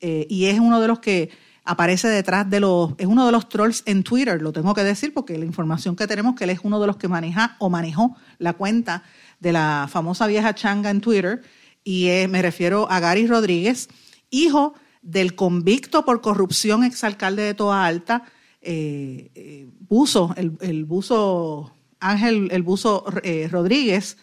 eh, 0.00 0.26
y 0.30 0.46
es 0.46 0.58
uno 0.58 0.80
de 0.80 0.88
los 0.88 1.00
que 1.00 1.28
aparece 1.68 2.08
detrás 2.08 2.48
de 2.48 2.60
los, 2.60 2.94
es 2.96 3.06
uno 3.06 3.26
de 3.26 3.32
los 3.32 3.46
trolls 3.50 3.82
en 3.84 4.02
Twitter, 4.02 4.40
lo 4.40 4.54
tengo 4.54 4.72
que 4.72 4.82
decir 4.82 5.12
porque 5.12 5.36
la 5.36 5.44
información 5.44 5.96
que 5.96 6.06
tenemos 6.06 6.34
que 6.34 6.44
él 6.44 6.50
es 6.50 6.60
uno 6.62 6.80
de 6.80 6.86
los 6.86 6.96
que 6.96 7.08
maneja 7.08 7.56
o 7.58 7.68
manejó 7.68 8.16
la 8.38 8.54
cuenta 8.54 9.02
de 9.38 9.52
la 9.52 9.86
famosa 9.90 10.26
vieja 10.26 10.54
changa 10.54 10.88
en 10.88 11.02
Twitter 11.02 11.42
y 11.84 12.08
me 12.30 12.40
refiero 12.40 12.90
a 12.90 13.00
Gary 13.00 13.26
Rodríguez, 13.26 13.90
hijo 14.30 14.72
del 15.02 15.34
convicto 15.34 16.06
por 16.06 16.22
corrupción 16.22 16.84
exalcalde 16.84 17.42
de 17.42 17.52
Toa 17.52 17.84
Alta, 17.84 18.22
eh, 18.62 19.30
eh, 19.34 19.68
Buzo, 19.90 20.34
el, 20.36 20.84
Buzo, 20.86 21.70
Ángel, 22.00 22.48
el 22.50 22.62
Buzo 22.62 23.04
Rodríguez, 23.50 24.16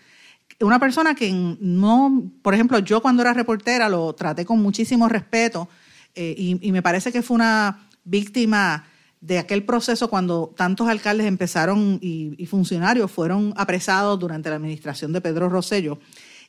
una 0.62 0.80
persona 0.80 1.14
que 1.14 1.32
no, 1.32 2.24
por 2.42 2.56
ejemplo, 2.56 2.80
yo 2.80 3.04
cuando 3.04 3.22
era 3.22 3.34
reportera 3.34 3.88
lo 3.88 4.14
traté 4.14 4.46
con 4.46 4.60
muchísimo 4.64 5.08
respeto 5.08 5.70
eh, 6.15 6.60
y, 6.62 6.71
me 6.71 6.82
parece 6.82 7.12
que 7.12 7.21
fue 7.21 7.36
una 7.36 7.88
víctima 8.06 8.86
de 9.19 9.38
aquel 9.38 9.63
proceso 9.63 10.10
cuando 10.10 10.54
tantos 10.56 10.88
alcaldes 10.88 11.28
empezaron 11.28 11.99
y, 12.01 12.45
funcionarios 12.45 13.12
fueron 13.12 13.54
apresados 13.58 14.19
durante 14.19 14.49
la 14.49 14.56
administración 14.56 15.12
de 15.12 15.21
Pedro 15.21 15.49
Rosello. 15.49 15.99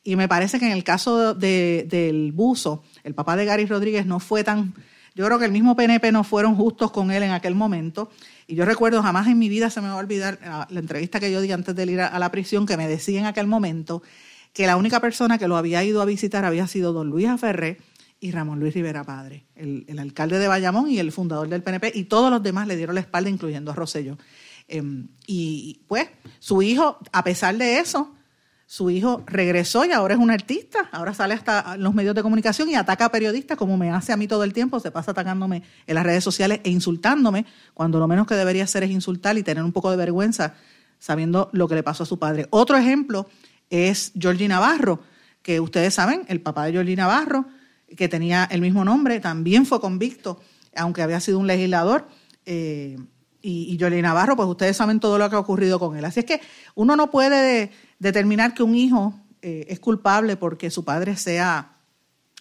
Y 0.05 0.14
me 0.14 0.29
parece 0.29 0.61
que 0.61 0.66
en 0.66 0.72
el 0.72 0.85
caso 0.85 1.35
del 1.35 2.33
buzo, 2.33 2.85
el 3.02 3.14
papá 3.14 3.35
de 3.35 3.44
Gary 3.44 3.66
Rodríguez 3.66 4.07
no 4.07 4.20
fue 4.20 4.44
tan, 4.44 4.74
yo 5.16 5.24
creo 5.26 5.38
que 5.38 5.46
el 5.46 5.52
mismo 5.52 5.74
PNP 5.74 6.12
no 6.12 6.22
fueron 6.22 6.55
justos 6.55 6.92
con 6.92 7.11
él 7.11 7.24
en 7.24 7.33
aquel 7.33 7.57
momento. 7.57 8.11
Y 8.46 8.55
yo 8.55 8.64
recuerdo, 8.64 9.02
jamás 9.02 9.26
en 9.26 9.38
mi 9.38 9.48
vida 9.48 9.68
se 9.68 9.81
me 9.81 9.88
va 9.88 9.94
a 9.94 9.98
olvidar 9.98 10.38
la, 10.70 10.79
entrevista 10.79 11.18
que 11.18 11.33
yo 11.33 11.40
di 11.40 11.50
antes 11.50 11.74
de 11.74 11.85
ir 11.87 12.00
a, 12.00 12.16
la 12.20 12.31
prisión, 12.31 12.66
que 12.66 12.76
me 12.76 12.87
decía 12.87 13.18
en 13.18 13.26
aquel 13.26 13.48
momento 13.48 14.02
que 14.52 14.66
la 14.66 14.76
única 14.76 15.00
persona 15.00 15.38
que 15.38 15.48
lo 15.48 15.57
había 15.57 15.83
ido 15.83 16.00
a 16.02 16.05
visitar 16.05 16.44
había 16.44 16.68
sido 16.68 16.92
don 16.92 17.11
Luis 17.11 17.26
Aferré 17.26 17.79
y 18.20 18.31
Ramón 18.31 18.61
Luis 18.61 18.74
Rivera 18.74 19.05
Padre, 19.05 19.46
el, 19.55 19.98
alcalde 19.98 20.38
de 20.38 20.48
Bayamón 20.48 20.90
y 20.90 20.98
el 20.98 21.12
fundador 21.12 21.48
del 21.48 21.62
PNP, 21.62 21.92
y 21.94 22.05
todos 22.05 22.31
los 22.31 22.42
demás 22.42 22.66
le 22.66 22.76
dieron 22.76 22.94
la 22.94 23.00
espalda, 23.00 23.31
incluyendo 23.31 23.70
a 23.70 23.74
Rosello. 23.74 24.16
Em, 24.68 25.09
y 25.26 25.83
pues 25.87 26.09
su 26.38 26.62
hijo, 26.62 26.98
a 27.12 27.22
pesar 27.22 27.57
de 27.57 27.79
eso, 27.79 28.16
su 28.66 28.90
hijo 28.90 29.22
regresó 29.26 29.85
y 29.85 29.92
ahora 29.92 30.14
es 30.14 30.20
un 30.20 30.31
artista, 30.31 30.88
ahora 30.90 31.14
sale 31.14 31.35
hasta 31.35 31.76
los 31.76 31.94
medios 31.94 32.16
de 32.16 32.22
comunicación 32.22 32.68
y 32.68 32.74
ataca 32.74 33.05
a 33.05 33.12
periodistas 33.12 33.57
como 33.57 33.76
me 33.76 33.92
hace 33.92 34.12
a 34.12 34.16
mí 34.16 34.26
todo 34.26 34.42
el 34.42 34.52
tiempo, 34.52 34.81
se 34.81 34.90
pasa 34.90 35.12
atacándome 35.12 35.62
en 35.87 35.94
las 35.94 36.05
redes 36.05 36.24
sociales 36.24 36.61
e 36.64 36.70
insultándome, 36.70 37.46
cuando 37.74 38.00
lo 38.00 38.09
menos 38.09 38.26
que 38.26 38.35
debería 38.35 38.64
hacer 38.64 38.83
es 38.83 38.90
insultar 38.90 39.38
y 39.38 39.44
tener 39.44 39.62
un 39.62 39.72
poco 39.72 39.90
de 39.90 39.96
vergüenza 39.96 40.55
sabiendo 40.98 41.48
lo 41.52 41.68
que 41.68 41.76
le 41.76 41.85
pasó 41.85 42.02
a 42.02 42.07
su 42.07 42.18
padre. 42.18 42.48
Otro 42.50 42.76
ejemplo 42.76 43.29
es 43.70 44.11
Georgie 44.18 44.48
Navarro, 44.48 45.00
que 45.42 45.61
ustedes 45.61 45.94
saben, 45.94 46.24
el 46.26 46.40
papá 46.40 46.64
de 46.64 46.72
Georgie 46.72 46.96
Navarro, 46.96 47.46
que 47.96 48.09
tenía 48.09 48.44
el 48.44 48.61
mismo 48.61 48.85
nombre, 48.85 49.20
también 49.20 49.66
fue 49.66 49.81
convicto, 49.81 50.40
aunque 50.75 51.03
había 51.03 51.20
sido 51.20 51.38
un 51.38 51.46
legislador. 51.46 52.09
Eh, 52.44 52.96
y, 53.42 53.79
y 53.81 54.03
Navarro, 54.03 54.35
pues 54.35 54.49
ustedes 54.49 54.77
saben 54.77 54.99
todo 54.99 55.18
lo 55.18 55.31
que 55.31 55.37
ha 55.37 55.38
ocurrido 55.38 55.79
con 55.79 55.96
él. 55.96 56.05
Así 56.05 56.20
es 56.20 56.27
que 56.27 56.40
uno 56.75 56.96
no 56.96 57.11
puede 57.11 57.70
determinar 57.99 58.55
que 58.55 58.62
un 58.62 58.75
hijo 58.75 59.14
eh, 59.42 59.66
es 59.68 59.79
culpable 59.79 60.37
porque 60.37 60.70
su 60.70 60.85
padre 60.85 61.16
sea 61.16 61.77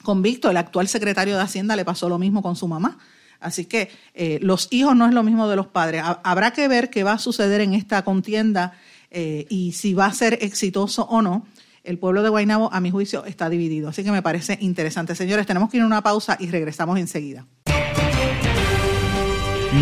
convicto. 0.01 0.49
El 0.49 0.57
actual 0.57 0.87
secretario 0.87 1.35
de 1.35 1.43
Hacienda 1.43 1.75
le 1.75 1.85
pasó 1.85 2.09
lo 2.09 2.17
mismo 2.17 2.41
con 2.41 2.55
su 2.55 2.67
mamá. 2.67 2.97
Así 3.39 3.65
que 3.65 3.91
eh, 4.13 4.39
los 4.41 4.67
hijos 4.71 4.95
no 4.95 5.05
es 5.05 5.13
lo 5.13 5.21
mismo 5.21 5.47
de 5.47 5.55
los 5.55 5.67
padres. 5.67 6.01
Habrá 6.23 6.51
que 6.51 6.67
ver 6.67 6.89
qué 6.89 7.03
va 7.03 7.13
a 7.13 7.19
suceder 7.19 7.61
en 7.61 7.73
esta 7.73 8.03
contienda 8.03 8.73
eh, 9.11 9.45
y 9.49 9.73
si 9.73 9.93
va 9.93 10.07
a 10.07 10.13
ser 10.13 10.39
exitoso 10.41 11.03
o 11.03 11.21
no. 11.21 11.45
El 11.85 11.99
pueblo 11.99 12.23
de 12.23 12.29
Guaynabo, 12.29 12.73
a 12.73 12.79
mi 12.79 12.91
juicio, 12.91 13.25
está 13.25 13.49
dividido. 13.49 13.89
Así 13.89 14.03
que 14.03 14.11
me 14.11 14.21
parece 14.21 14.57
interesante. 14.61 15.15
Señores, 15.15 15.45
tenemos 15.45 15.69
que 15.69 15.77
ir 15.77 15.83
a 15.83 15.85
una 15.85 16.01
pausa 16.01 16.35
y 16.39 16.49
regresamos 16.49 16.99
enseguida. 16.99 17.45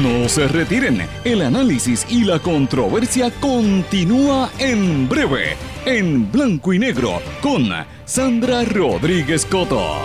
No 0.02 0.28
se 0.28 0.48
retiren, 0.48 1.06
el 1.24 1.44
análisis 1.44 2.06
y 2.10 2.24
la 2.24 2.40
controversia 2.40 3.30
continúa 3.40 4.50
en 4.58 5.08
breve, 5.08 5.56
en 5.86 6.32
blanco 6.32 6.74
y 6.74 6.80
negro, 6.80 7.22
con 7.42 7.70
Sandra 8.06 8.64
Rodríguez 8.64 9.46
Coto. 9.46 10.00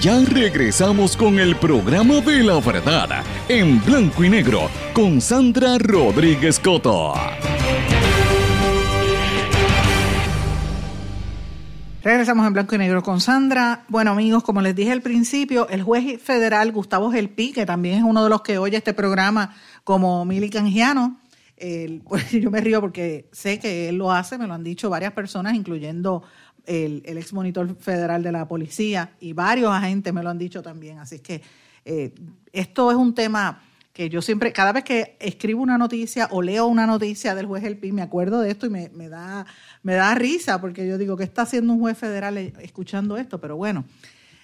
Ya 0.00 0.20
regresamos 0.24 1.16
con 1.16 1.40
el 1.40 1.56
programa 1.56 2.20
de 2.20 2.44
la 2.44 2.60
verdad, 2.60 3.24
en 3.48 3.84
blanco 3.84 4.22
y 4.22 4.28
negro, 4.28 4.70
con 4.92 5.20
Sandra 5.20 5.76
Rodríguez 5.78 6.60
Coto. 6.60 7.14
Regresamos 12.02 12.46
en 12.46 12.52
blanco 12.52 12.76
y 12.76 12.78
negro 12.78 13.02
con 13.02 13.20
Sandra. 13.20 13.84
Bueno, 13.88 14.12
amigos, 14.12 14.44
como 14.44 14.62
les 14.62 14.76
dije 14.76 14.92
al 14.92 15.02
principio, 15.02 15.68
el 15.68 15.82
juez 15.82 16.22
federal 16.22 16.70
Gustavo 16.70 17.10
Gelpi, 17.10 17.52
que 17.52 17.66
también 17.66 17.96
es 17.96 18.04
uno 18.04 18.22
de 18.22 18.30
los 18.30 18.42
que 18.42 18.58
oye 18.58 18.76
este 18.76 18.94
programa 18.94 19.56
como 19.82 20.24
Mili 20.24 20.48
Canjiano, 20.48 21.18
pues 22.08 22.30
yo 22.30 22.50
me 22.50 22.60
río 22.60 22.80
porque 22.80 23.28
sé 23.32 23.58
que 23.58 23.88
él 23.88 23.96
lo 23.96 24.12
hace, 24.12 24.38
me 24.38 24.46
lo 24.46 24.54
han 24.54 24.62
dicho 24.62 24.88
varias 24.90 25.12
personas, 25.12 25.54
incluyendo 25.54 26.22
el, 26.68 27.02
ex 27.18 27.32
monitor 27.32 27.74
federal 27.76 28.22
de 28.22 28.30
la 28.30 28.46
policía 28.46 29.12
y 29.20 29.32
varios 29.32 29.72
agentes 29.72 30.12
me 30.12 30.22
lo 30.22 30.30
han 30.30 30.38
dicho 30.38 30.62
también. 30.62 30.98
Así 30.98 31.20
que 31.20 31.40
eh, 31.84 32.14
esto 32.52 32.90
es 32.90 32.96
un 32.96 33.14
tema 33.14 33.62
que 33.92 34.08
yo 34.08 34.22
siempre, 34.22 34.52
cada 34.52 34.72
vez 34.72 34.84
que 34.84 35.16
escribo 35.18 35.62
una 35.62 35.78
noticia 35.78 36.28
o 36.30 36.42
leo 36.42 36.66
una 36.66 36.86
noticia 36.86 37.34
del 37.34 37.46
juez 37.46 37.64
El 37.64 37.80
me 37.92 38.02
acuerdo 38.02 38.40
de 38.40 38.50
esto 38.50 38.66
y 38.66 38.70
me, 38.70 39.08
da, 39.08 39.46
me 39.82 39.94
da 39.94 40.14
risa, 40.14 40.60
porque 40.60 40.86
yo 40.86 40.98
digo, 40.98 41.16
¿qué 41.16 41.24
está 41.24 41.42
haciendo 41.42 41.72
un 41.72 41.80
juez 41.80 41.98
federal 41.98 42.36
escuchando 42.36 43.16
esto? 43.16 43.40
Pero 43.40 43.56
bueno, 43.56 43.84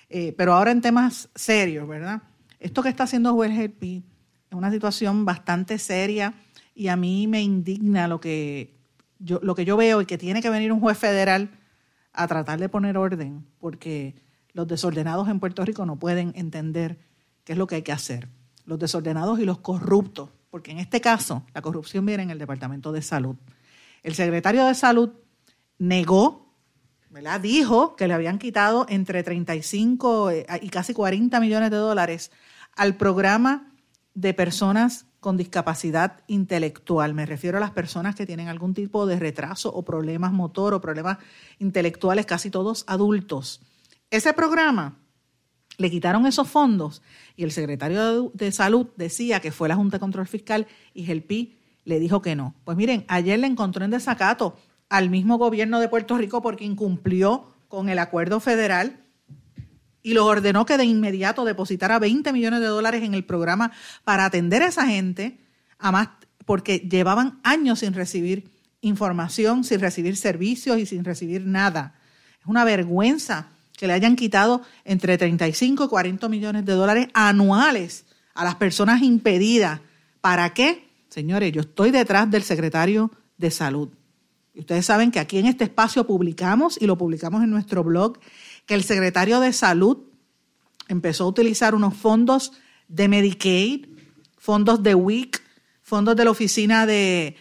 eh, 0.09 0.35
pero 0.37 0.55
ahora 0.55 0.73
en 0.73 0.81
temas 0.81 1.29
serios, 1.35 1.87
¿verdad? 1.87 2.23
Esto 2.59 2.83
que 2.83 2.89
está 2.89 3.05
haciendo 3.05 3.29
el 3.29 3.35
juez 3.35 3.53
El 3.59 4.03
es 4.51 4.57
una 4.57 4.73
situación 4.73 5.25
bastante 5.25 5.79
seria 5.79 6.35
y 6.75 6.89
a 6.89 6.97
mí 6.97 7.27
me 7.29 7.43
indigna 7.43 8.09
lo 8.09 8.21
que 8.21 8.75
yo, 9.19 9.39
lo 9.43 9.55
que 9.55 9.65
yo 9.65 9.77
veo 9.77 10.01
y 10.01 10.07
que 10.07 10.19
tiene 10.19 10.43
que 10.43 10.51
venir 10.51 10.73
un 10.73 10.81
juez 10.81 10.99
federal 10.99 11.51
a 12.14 12.27
tratar 12.27 12.59
de 12.59 12.68
poner 12.68 12.96
orden, 12.96 13.46
porque 13.59 14.14
los 14.53 14.66
desordenados 14.66 15.29
en 15.29 15.40
Puerto 15.40 15.64
Rico 15.64 15.85
no 15.85 15.98
pueden 15.98 16.33
entender 16.37 16.98
qué 17.44 17.53
es 17.53 17.59
lo 17.59 17.66
que 17.66 17.74
hay 17.74 17.83
que 17.83 17.92
hacer 17.92 18.29
los 18.66 18.79
desordenados 18.79 19.38
y 19.38 19.44
los 19.44 19.59
corruptos, 19.59 20.31
porque 20.50 20.70
en 20.70 20.79
este 20.79 21.00
caso 21.00 21.44
la 21.55 21.62
corrupción 21.62 22.07
viene 22.07 22.22
en 22.22 22.31
el 22.31 22.38
Departamento 22.38 22.92
de 22.92 23.03
Salud. 23.03 23.37
El 24.03 24.14
secretario 24.14 24.64
de 24.66 24.74
Salud 24.74 25.11
negó, 25.79 26.55
¿verdad? 27.11 27.40
dijo 27.40 27.96
que 27.96 28.09
le 28.09 28.14
habían 28.14 28.38
quitado 28.38 28.87
entre 28.88 29.22
35 29.22 30.31
eh, 30.31 30.46
y 30.62 30.68
casi 30.68 30.94
40 30.94 31.38
millones 31.40 31.70
de 31.70 31.77
dólares 31.77 32.31
al 32.74 32.96
programa 32.96 33.72
de 34.14 34.35
personas 34.35 35.07
con 35.25 35.39
discapacidad 35.39 36.21
intelectual. 36.27 37.15
Me 37.15 37.25
refiero 37.25 37.57
a 37.57 37.61
las 37.61 37.71
personas 37.71 38.15
que 38.15 38.27
tienen 38.27 38.49
algún 38.49 38.75
tipo 38.75 39.07
de 39.07 39.19
retraso 39.19 39.73
o 39.73 39.83
problemas 39.83 40.35
motor 40.35 40.75
o 40.75 40.83
problemas 40.83 41.17
intelectuales, 41.59 42.27
casi 42.27 42.51
todos 42.51 42.85
adultos. 42.89 43.63
Ese 44.11 44.35
programa 44.35 44.99
le 45.79 45.91
quitaron 45.91 46.27
esos 46.27 46.47
fondos 46.47 47.01
y 47.37 47.45
el 47.45 47.53
secretario 47.53 48.33
de, 48.35 48.53
Salud 48.53 48.89
decía 48.97 49.41
que 49.41 49.51
fue 49.51 49.67
la 49.67 49.77
Junta 49.77 49.97
de 49.97 50.01
Control 50.01 50.27
Fiscal 50.27 50.67
y 50.93 51.11
el 51.11 51.23
PI 51.23 51.57
le 51.87 52.01
dijo 52.01 52.21
que 52.21 52.37
no. 52.37 52.55
Pues 52.67 52.77
miren, 52.77 53.07
ayer 53.09 53.39
le 53.39 53.47
encontró 53.47 53.83
en 53.83 53.93
desacato 53.93 54.59
al 54.91 55.09
mismo 55.09 55.39
gobierno 55.39 55.81
de 55.81 55.89
Puerto 55.89 56.19
Rico 56.19 56.43
porque 56.43 56.67
incumplió 56.67 57.47
con 57.69 57.89
el 57.89 57.99
acuerdo 57.99 58.41
federal 58.41 59.04
y 60.05 60.12
lo 60.12 60.27
ordenó 60.27 60.67
que 60.67 60.77
de 60.77 60.85
inmediato 60.85 61.45
depositara 61.45 61.99
20 61.99 62.33
millones 62.33 62.61
de 62.61 62.67
dólares 62.67 63.03
en 63.03 63.14
el 63.14 63.25
programa 63.25 63.73
para 64.05 64.27
atender 64.27 64.62
a 64.62 64.67
esa 64.67 64.87
gente, 64.87 65.40
además 65.79 66.11
porque 66.45 66.79
llevaban 66.79 67.40
años 67.43 67.81
sin 67.81 67.95
recibir 67.95 68.51
información, 68.83 69.64
sin 69.64 69.81
recibir 69.81 70.19
servicios 70.19 70.79
y 70.79 70.85
sin 70.85 71.05
recibir 71.05 71.47
nada. 71.47 71.95
Es 72.38 72.47
una 72.47 72.64
vergüenza 72.64 73.49
que 73.79 73.87
le 73.87 73.95
hayan 73.95 74.14
quitado 74.14 74.61
entre 74.85 75.17
35 75.17 75.85
y 75.87 75.88
40 75.88 76.29
millones 76.29 76.67
de 76.67 76.75
dólares 76.75 77.09
anuales 77.14 78.05
a 78.35 78.45
las 78.45 78.57
personas 78.57 79.01
impedidas. 79.01 79.81
¿Para 80.21 80.53
qué? 80.53 80.87
Señores, 81.09 81.51
yo 81.51 81.62
estoy 81.62 81.93
detrás 81.93 82.31
del 82.31 82.43
secretario 82.43 83.11
de 83.38 83.51
salud. 83.51 83.88
Y 84.53 84.61
ustedes 84.61 84.85
saben 84.85 85.11
que 85.11 85.19
aquí 85.19 85.38
en 85.38 85.47
este 85.47 85.64
espacio 85.64 86.07
publicamos, 86.07 86.81
y 86.81 86.87
lo 86.87 86.99
publicamos 86.99 87.43
en 87.43 87.51
nuestro 87.51 87.83
blog, 87.83 88.19
que 88.66 88.74
el 88.74 88.85
secretario 88.85 89.40
de 89.40 89.53
salud 89.53 89.98
empezó 90.88 91.24
a 91.24 91.29
utilizar 91.29 91.74
unos 91.74 91.94
fondos 91.94 92.53
de 92.88 93.09
Medicaid, 93.09 93.87
fondos 94.38 94.83
de 94.83 94.94
WIC, 94.94 95.42
fondos 95.83 96.16
de 96.16 96.24
la 96.24 96.31
oficina 96.31 96.87
de, 96.87 97.37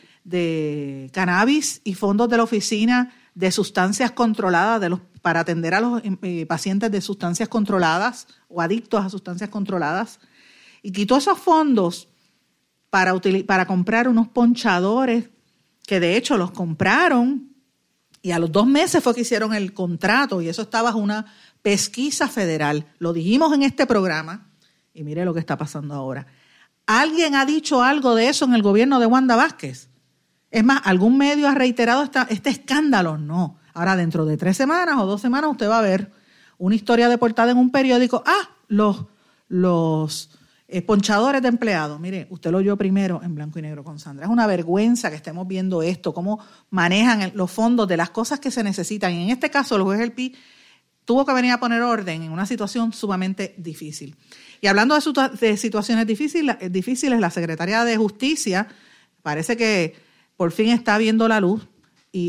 cannabis 1.12 1.82
y 1.84 1.96
fondos 1.96 2.30
de 2.30 2.38
la 2.38 2.44
oficina 2.44 3.14
de 3.36 3.52
sustancias 3.52 4.12
controladas 4.12 4.80
de 4.82 4.90
los 4.90 5.00
para 5.22 5.40
atender 5.40 5.74
a 5.74 5.80
los 5.80 6.04
em, 6.04 6.18
eh, 6.22 6.46
pacientes 6.46 6.92
de 6.92 7.00
sustancias 7.00 7.48
controladas 7.48 8.28
o 8.50 8.62
adictos 8.62 9.06
a 9.06 9.10
sustancias 9.10 9.50
controladas. 9.50 10.20
Y 10.82 10.92
quitó 10.92 11.16
esos 11.16 11.40
fondos 11.40 12.10
para 12.90 13.66
comprar 13.66 14.10
unos 14.10 14.28
ponchadores 14.28 15.30
que 15.88 16.02
de 16.02 16.18
hecho 16.18 16.38
los 16.38 16.52
compraron 16.52 17.53
y 18.24 18.32
a 18.32 18.40
los 18.40 18.52
dos 18.54 18.66
meses 18.66 19.04
fue 19.04 19.14
que 19.14 19.22
hicieron 19.22 19.54
el 19.54 19.74
contrato 19.74 20.42
y 20.42 20.48
eso 20.48 20.62
estaba 20.62 20.90
bajo 20.90 20.98
una 20.98 21.26
pesquisa 21.62 22.30
federal. 22.30 22.88
Lo 22.98 23.12
dijimos 23.12 23.54
en 23.54 23.64
este 23.64 23.86
programa 23.86 24.48
y 24.94 25.04
mire 25.04 25.26
lo 25.26 25.34
que 25.34 25.42
está 25.42 25.58
pasando 25.58 25.94
ahora. 25.94 26.26
¿Alguien 26.86 27.36
ha 27.36 27.46
dicho 27.46 27.84
algo 27.84 28.16
de 28.16 28.30
eso 28.30 28.46
en 28.46 28.54
el 28.54 28.64
gobierno 28.64 29.02
de 29.02 29.08
Wanda 29.08 29.36
Vázquez? 29.36 29.90
Es 30.52 30.64
más, 30.64 30.82
¿algún 30.86 31.18
medio 31.18 31.50
ha 31.50 31.54
reiterado 31.54 32.10
este 32.30 32.50
escándalo? 32.50 33.18
No. 33.18 33.60
Ahora, 33.74 33.98
dentro 33.98 34.24
de 34.26 34.38
tres 34.38 34.56
semanas 34.56 34.96
o 35.00 35.06
dos 35.06 35.20
semanas, 35.20 35.52
usted 35.52 35.70
va 35.70 35.80
a 35.80 35.82
ver 35.82 36.14
una 36.58 36.76
historia 36.76 37.10
de 37.10 37.18
portada 37.18 37.52
en 37.52 37.58
un 37.58 37.72
periódico. 37.72 38.24
Ah, 38.26 38.52
los, 38.70 39.06
los 39.50 40.30
eh, 40.74 40.82
ponchadores 40.82 41.42
de 41.42 41.50
empleados. 41.50 42.00
Mire, 42.00 42.26
usted 42.32 42.50
lo 42.50 42.58
oyó 42.58 42.76
primero 42.76 43.22
en 43.24 43.36
blanco 43.36 43.60
y 43.60 43.62
negro 43.62 43.84
con 43.84 44.00
Sandra. 44.00 44.26
Es 44.26 44.32
una 44.32 44.48
vergüenza 44.48 45.12
que 45.12 45.16
estemos 45.16 45.48
viendo 45.48 45.84
esto, 45.84 46.14
cómo 46.14 46.40
manejan 46.72 47.32
los 47.36 47.52
fondos 47.52 47.88
de 47.88 47.96
las 47.96 48.10
cosas 48.10 48.40
que 48.40 48.50
se 48.50 48.64
necesitan. 48.64 49.14
Y 49.14 49.24
en 49.24 49.30
este 49.30 49.52
caso, 49.52 49.76
el 49.76 49.84
juez 49.84 50.00
El 50.00 50.14
Pi 50.14 50.36
tuvo 51.06 51.26
que 51.26 51.34
venir 51.34 51.52
a 51.52 51.60
poner 51.60 51.82
orden 51.84 52.24
en 52.24 52.32
una 52.32 52.48
situación 52.48 52.92
sumamente 52.92 53.54
difícil. 53.58 54.16
Y 54.62 54.68
hablando 54.68 54.98
de, 55.40 55.58
situaciones 55.58 56.08
difíciles, 56.08 56.56
difíciles, 56.72 57.20
la 57.20 57.30
secretaria 57.30 57.84
de 57.84 57.96
Justicia 57.98 58.68
parece 59.22 59.56
que 59.56 59.96
por 60.36 60.52
fin 60.52 60.70
está 60.70 60.98
viendo 60.98 61.28
la 61.28 61.40
luz 61.40 61.68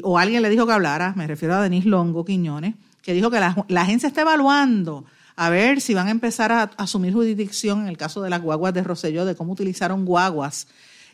o 0.02 0.18
alguien 0.18 0.42
le 0.42 0.50
dijo 0.50 0.66
que 0.66 0.72
hablara, 0.72 1.14
me 1.16 1.26
refiero 1.26 1.54
a 1.54 1.62
Denis 1.62 1.86
Longo 1.86 2.24
Quiñones, 2.24 2.74
que 3.02 3.12
dijo 3.12 3.30
que 3.30 3.38
la, 3.40 3.82
agencia 3.82 4.06
está 4.06 4.22
evaluando 4.22 5.04
a 5.36 5.50
ver 5.50 5.80
si 5.80 5.94
van 5.94 6.08
a 6.08 6.10
empezar 6.10 6.52
a, 6.52 6.62
asumir 6.76 7.12
jurisdicción 7.12 7.82
en 7.82 7.88
el 7.88 7.96
caso 7.96 8.22
de 8.22 8.30
las 8.30 8.42
guaguas 8.42 8.74
de 8.74 8.82
Roselló, 8.82 9.24
de 9.24 9.34
cómo 9.34 9.52
utilizaron 9.52 10.04
guaguas 10.04 10.68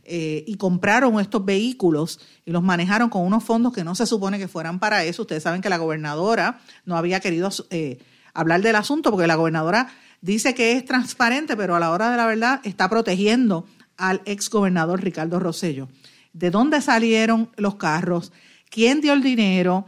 eh, 0.05 0.45
y 0.47 0.57
compraron 0.57 1.19
estos 1.21 1.45
vehículos 1.45 2.21
y 2.45 2.51
los 2.51 2.63
manejaron 2.63 3.11
con 3.11 3.23
unos 3.23 3.45
fondos 3.45 3.73
que 3.73 3.85
no 3.85 3.95
se 3.95 4.07
supone 4.07 4.39
que 4.39 4.49
fueran 4.49 4.79
para 4.79 5.05
eso. 5.05 5.23
Ustedes 5.23 5.43
saben 5.43 5.61
que 5.61 5.69
la 5.69 5.79
gobernadora 5.79 6.61
no 6.85 6.97
había 6.97 7.21
querido 7.21 7.51
eh, 7.71 7.99
hablar 8.35 8.63
del 8.63 8.77
asunto 8.77 9.11
porque 9.11 9.27
la 9.27 9.37
gobernadora 9.37 9.91
dice 10.21 10.55
que 10.55 10.73
es 10.73 10.85
transparente, 10.85 11.57
pero 11.57 11.77
a 11.77 11.81
la 11.81 11.91
hora 11.91 12.11
de 12.11 12.17
la 12.17 12.27
verdad 12.27 12.61
está 12.65 12.89
protegiendo 12.89 13.67
al 13.97 14.23
ex 14.25 14.51
gobernador 14.51 15.03
Ricardo 15.03 15.39
Rosello. 15.39 15.89
¿De 16.33 16.51
dónde 16.51 16.81
salieron 16.81 17.51
los 17.57 17.77
carros? 17.77 18.33
quién 18.71 19.01
dio 19.01 19.13
el 19.13 19.23
dinero, 19.23 19.85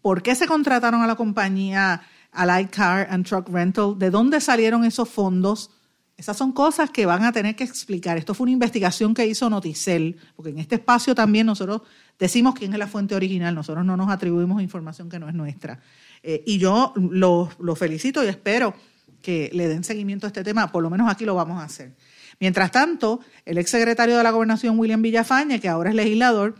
por 0.00 0.22
qué 0.22 0.34
se 0.36 0.46
contrataron 0.46 1.02
a 1.02 1.06
la 1.06 1.16
compañía 1.16 2.02
Light 2.34 2.70
Car 2.70 3.06
and 3.10 3.26
Truck 3.26 3.48
Rental, 3.48 3.98
de 3.98 4.10
dónde 4.10 4.40
salieron 4.40 4.84
esos 4.84 5.08
fondos. 5.08 5.70
Esas 6.16 6.36
son 6.36 6.52
cosas 6.52 6.90
que 6.90 7.06
van 7.06 7.24
a 7.24 7.32
tener 7.32 7.56
que 7.56 7.64
explicar. 7.64 8.16
Esto 8.16 8.34
fue 8.34 8.44
una 8.44 8.52
investigación 8.52 9.14
que 9.14 9.26
hizo 9.26 9.48
Noticel, 9.50 10.16
porque 10.36 10.50
en 10.50 10.58
este 10.58 10.76
espacio 10.76 11.14
también 11.14 11.46
nosotros 11.46 11.82
decimos 12.18 12.54
quién 12.54 12.72
es 12.72 12.78
la 12.78 12.86
fuente 12.86 13.14
original, 13.14 13.54
nosotros 13.54 13.84
no 13.84 13.96
nos 13.96 14.10
atribuimos 14.10 14.62
información 14.62 15.08
que 15.08 15.18
no 15.18 15.28
es 15.28 15.34
nuestra. 15.34 15.80
Eh, 16.22 16.42
y 16.46 16.58
yo 16.58 16.92
lo, 16.96 17.50
lo 17.58 17.74
felicito 17.74 18.22
y 18.24 18.28
espero 18.28 18.74
que 19.20 19.50
le 19.52 19.68
den 19.68 19.84
seguimiento 19.84 20.26
a 20.26 20.28
este 20.28 20.44
tema, 20.44 20.70
por 20.70 20.82
lo 20.82 20.90
menos 20.90 21.10
aquí 21.10 21.24
lo 21.24 21.34
vamos 21.34 21.60
a 21.60 21.64
hacer. 21.64 21.94
Mientras 22.40 22.70
tanto, 22.70 23.20
el 23.44 23.58
exsecretario 23.58 24.16
de 24.16 24.22
la 24.22 24.30
Gobernación, 24.30 24.78
William 24.78 25.00
Villafañe, 25.00 25.60
que 25.60 25.68
ahora 25.68 25.90
es 25.90 25.96
legislador, 25.96 26.56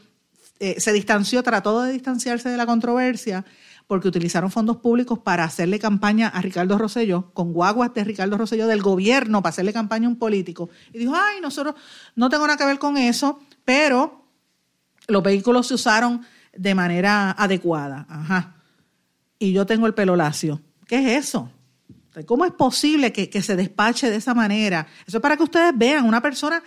eh, 0.61 0.81
se 0.81 0.93
distanció, 0.93 1.43
trató 1.43 1.83
de 1.83 1.93
distanciarse 1.93 2.49
de 2.49 2.57
la 2.57 2.67
controversia 2.67 3.45
porque 3.87 4.09
utilizaron 4.09 4.51
fondos 4.51 4.79
públicos 4.79 5.19
para 5.19 5.45
hacerle 5.45 5.79
campaña 5.79 6.29
a 6.29 6.41
Ricardo 6.41 6.79
Rosselló, 6.79 7.33
con 7.33 7.53
guaguas 7.53 7.93
de 7.95 8.05
Ricardo 8.05 8.39
Rosselló 8.39 8.67
del 8.67 8.83
gobierno, 8.83 9.43
para 9.43 9.51
hacerle 9.51 9.73
campaña 9.73 10.07
a 10.07 10.11
un 10.11 10.17
político. 10.17 10.71
Y 10.93 10.99
dijo, 10.99 11.15
ay, 11.15 11.41
nosotros 11.41 11.75
no 12.15 12.29
tengo 12.29 12.47
nada 12.47 12.57
que 12.57 12.65
ver 12.65 12.79
con 12.79 12.97
eso, 12.97 13.41
pero 13.65 14.27
los 15.09 15.23
vehículos 15.23 15.67
se 15.67 15.75
usaron 15.75 16.25
de 16.57 16.75
manera 16.75 17.33
adecuada. 17.33 18.07
Ajá. 18.09 18.57
Y 19.39 19.53
yo 19.53 19.67
tengo 19.67 19.87
el 19.87 19.95
pelo 19.95 20.17
lacio. 20.17 20.61
¿Qué 20.87 20.99
es 20.99 21.27
eso? 21.27 21.51
¿Cómo 22.27 22.45
es 22.45 22.53
posible 22.53 23.13
que, 23.13 23.31
que 23.31 23.43
se 23.43 23.57
despache 23.57 24.11
de 24.11 24.17
esa 24.17 24.35
manera? 24.35 24.87
Eso 25.07 25.17
es 25.17 25.23
para 25.23 25.37
que 25.37 25.43
ustedes 25.43 25.73
vean, 25.77 26.05
una 26.05 26.21
persona 26.21 26.63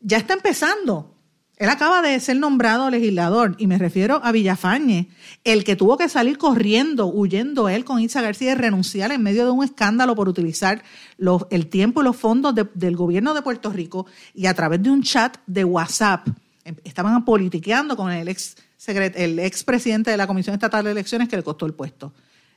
ya 0.00 0.18
está 0.18 0.34
empezando 0.34 1.13
él 1.56 1.68
acaba 1.68 2.02
de 2.02 2.18
ser 2.18 2.36
nombrado 2.36 2.90
legislador 2.90 3.54
y 3.58 3.68
me 3.68 3.78
refiero 3.78 4.20
a 4.24 4.32
Villafañe, 4.32 5.08
el 5.44 5.62
que 5.62 5.76
tuvo 5.76 5.96
que 5.96 6.08
salir 6.08 6.36
corriendo, 6.36 7.06
huyendo 7.06 7.68
él 7.68 7.84
con 7.84 8.00
Isa 8.00 8.22
García 8.22 8.52
y 8.52 8.54
renunciar 8.56 9.12
en 9.12 9.22
medio 9.22 9.44
de 9.44 9.52
un 9.52 9.62
escándalo 9.62 10.16
por 10.16 10.28
utilizar 10.28 10.82
los, 11.16 11.46
el 11.50 11.68
tiempo 11.68 12.00
y 12.00 12.04
los 12.04 12.16
fondos 12.16 12.54
del 12.74 12.96
gobierno 12.96 13.34
de 13.34 13.42
Puerto 13.42 13.70
Rico 13.70 14.06
y 14.34 14.46
a 14.46 14.54
través 14.54 14.82
de 14.82 14.90
un 14.90 15.02
chat 15.02 15.36
de 15.46 15.64
WhatsApp. 15.64 16.26
Em, 16.64 16.74
estaban 16.82 17.24
politiqueando 17.24 17.96
con 17.96 18.10
el 18.10 18.28
ex 18.28 18.56
el 18.86 19.38
expresidente 19.38 20.10
de 20.10 20.16
la 20.18 20.26
Comisión 20.26 20.52
Estatal 20.54 20.84
de 20.84 20.90
Elecciones 20.90 21.28
que 21.28 21.36
le 21.36 21.42
costó 21.42 21.64
el 21.64 21.72
puesto. 21.72 22.12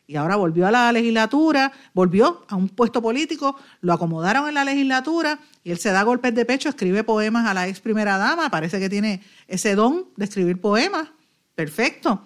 Y 0.08 0.16
ahora 0.16 0.38
volvió 0.38 0.66
a 0.66 0.72
la 0.72 0.92
legislatura, 0.94 1.74
volvió 1.94 2.46
a 2.48 2.56
un 2.56 2.70
puesto 2.70 3.02
político, 3.02 3.58
lo 3.82 3.92
acomodaron 3.92 4.48
en 4.48 4.54
la 4.54 4.64
legislatura 4.64 5.40
y 5.66 5.72
él 5.72 5.80
se 5.80 5.92
da 5.92 6.04
golpes 6.04 6.34
de 6.34 6.46
pecho, 6.46 6.70
escribe 6.70 7.04
poemas 7.04 7.46
a 7.46 7.54
la 7.54 7.68
ex 7.68 7.82
primera 7.82 8.18
dama, 8.18 8.50
parece 8.50 8.80
que 8.80 8.90
tiene 8.90 9.22
ese 9.48 9.76
don 9.76 10.06
de 10.16 10.24
escribir 10.24 10.62
poemas. 10.62 11.10
Perfecto. 11.56 12.22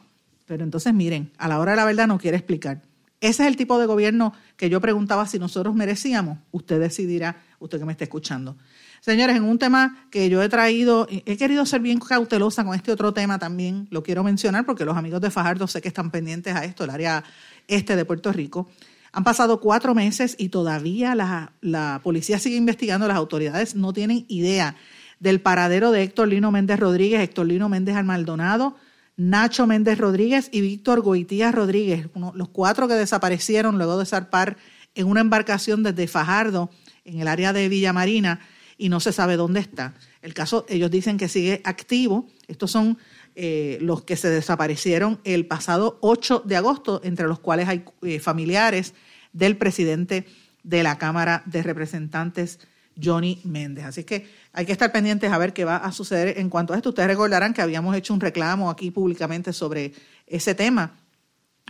Pero 0.46 0.64
entonces 0.64 0.94
miren, 0.94 1.32
a 1.40 1.48
la 1.48 1.60
hora 1.60 1.72
de 1.72 1.78
la 1.78 1.86
verdad 1.86 2.08
no 2.08 2.20
quiere 2.20 2.38
explicar. 2.38 2.84
Ese 3.20 3.44
es 3.44 3.48
el 3.48 3.56
tipo 3.56 3.80
de 3.80 3.86
gobierno 3.86 4.34
que 4.58 4.70
yo 4.70 4.80
preguntaba 4.82 5.26
si 5.26 5.40
nosotros 5.40 5.74
merecíamos. 5.74 6.40
Usted 6.52 6.80
decidirá, 6.80 7.42
usted 7.60 7.80
que 7.80 7.86
me 7.86 7.94
está 7.94 8.04
escuchando. 8.04 8.58
Señores, 9.02 9.36
en 9.36 9.44
un 9.44 9.58
tema 9.58 10.06
que 10.12 10.30
yo 10.30 10.44
he 10.44 10.48
traído, 10.48 11.08
he 11.10 11.36
querido 11.36 11.66
ser 11.66 11.82
bien 11.82 12.00
cautelosa 12.00 12.64
con 12.64 12.76
este 12.76 12.92
otro 12.92 13.12
tema 13.16 13.40
también, 13.40 13.88
lo 13.90 14.04
quiero 14.04 14.24
mencionar 14.24 14.64
porque 14.64 14.86
los 14.86 14.96
amigos 14.96 15.22
de 15.22 15.32
Fajardo 15.32 15.66
sé 15.68 15.82
que 15.82 15.88
están 15.88 16.12
pendientes 16.12 16.56
a 16.56 16.66
esto, 16.66 16.84
el 16.84 16.92
área 16.92 17.24
este 17.68 17.96
de 17.96 18.06
Puerto 18.06 18.32
Rico. 18.32 18.70
Han 19.12 19.24
pasado 19.24 19.60
cuatro 19.60 19.96
meses 19.96 20.36
y 20.38 20.50
todavía 20.50 21.16
la, 21.16 22.00
policía 22.04 22.38
sigue 22.38 22.58
investigando, 22.58 23.08
las 23.08 23.18
autoridades 23.18 23.74
no 23.76 23.92
tienen 23.92 24.24
idea 24.28 24.76
del 25.20 25.42
paradero 25.42 25.92
de 25.92 26.04
Héctor 26.04 26.28
Lino 26.28 26.52
Méndez 26.52 26.80
Rodríguez, 26.80 27.22
Héctor 27.22 27.48
Lino 27.48 27.70
Méndez 27.70 27.96
Almaldonado, 27.96 28.76
Nacho 29.18 29.66
Méndez 29.66 29.98
Rodríguez 29.98 30.48
y 30.52 30.62
Víctor 30.62 31.02
Goitía 31.02 31.52
Rodríguez, 31.52 32.08
los 32.36 32.50
cuatro 32.50 32.88
que 32.88 32.94
desaparecieron 32.94 33.78
luego 33.78 33.98
de 33.98 34.06
zarpar 34.06 34.58
en 34.94 35.08
una 35.08 35.22
embarcación 35.22 35.82
desde 35.82 36.08
Fajardo, 36.08 36.70
en 37.04 37.20
el 37.20 37.28
área 37.28 37.52
de 37.52 37.68
Villa 37.68 37.94
Marina, 37.94 38.40
y 38.82 38.90
no 38.90 39.00
se 39.00 39.14
sabe 39.14 39.38
dónde 39.38 39.60
está. 39.60 39.94
El 40.24 40.34
caso, 40.34 40.66
ellos 40.68 40.90
dicen 40.90 41.20
que 41.20 41.28
sigue 41.28 41.62
activo. 41.66 42.26
Estos 42.48 42.72
son 42.72 42.98
eh, 43.36 43.78
los 43.80 44.04
que 44.04 44.16
se 44.16 44.28
desaparecieron 44.28 45.20
el 45.24 45.46
pasado 45.46 46.00
8 46.02 46.42
de 46.46 46.56
agosto, 46.56 47.00
entre 47.04 47.28
los 47.28 47.38
cuales 47.38 47.68
hay 47.68 47.86
eh, 48.02 48.20
familiares 48.20 48.96
del 49.34 49.56
presidente 49.56 50.26
de 50.64 50.82
la 50.82 50.98
Cámara 50.98 51.44
de 51.46 51.62
Representantes, 51.62 52.58
Johnny 53.00 53.40
Méndez. 53.44 53.86
Así 53.86 54.04
que 54.04 54.28
hay 54.52 54.66
que 54.66 54.72
estar 54.72 54.92
pendientes 54.92 55.32
a 55.32 55.38
ver 55.38 55.54
qué 55.54 55.64
va 55.64 55.78
a 55.78 55.92
suceder 55.92 56.40
en 56.40 56.50
cuanto 56.50 56.74
a 56.74 56.76
esto. 56.78 56.90
Ustedes 56.90 57.08
recordarán 57.08 57.54
que 57.54 57.62
habíamos 57.62 57.96
hecho 57.96 58.16
un 58.16 58.20
reclamo 58.20 58.72
aquí 58.72 58.90
públicamente 58.90 59.54
sobre 59.54 59.94
ese 60.26 60.56
tema, 60.56 60.98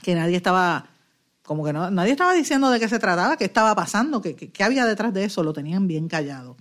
que 0.02 0.16
nadie 0.16 0.38
estaba, 0.38 0.88
como 1.44 1.66
que 1.66 1.74
no, 1.74 1.92
nadie 1.92 2.14
estaba 2.14 2.34
diciendo 2.34 2.70
de 2.70 2.80
qué 2.80 2.88
se 2.88 3.00
trataba, 3.00 3.36
qué 3.36 3.44
estaba 3.44 3.76
pasando, 3.76 4.22
qué, 4.22 4.34
qué 4.34 4.64
había 4.64 4.86
detrás 4.86 5.14
de 5.14 5.26
eso, 5.26 5.44
lo 5.44 5.52
tenían 5.52 5.90
bien 5.90 6.08
callado. 6.08 6.56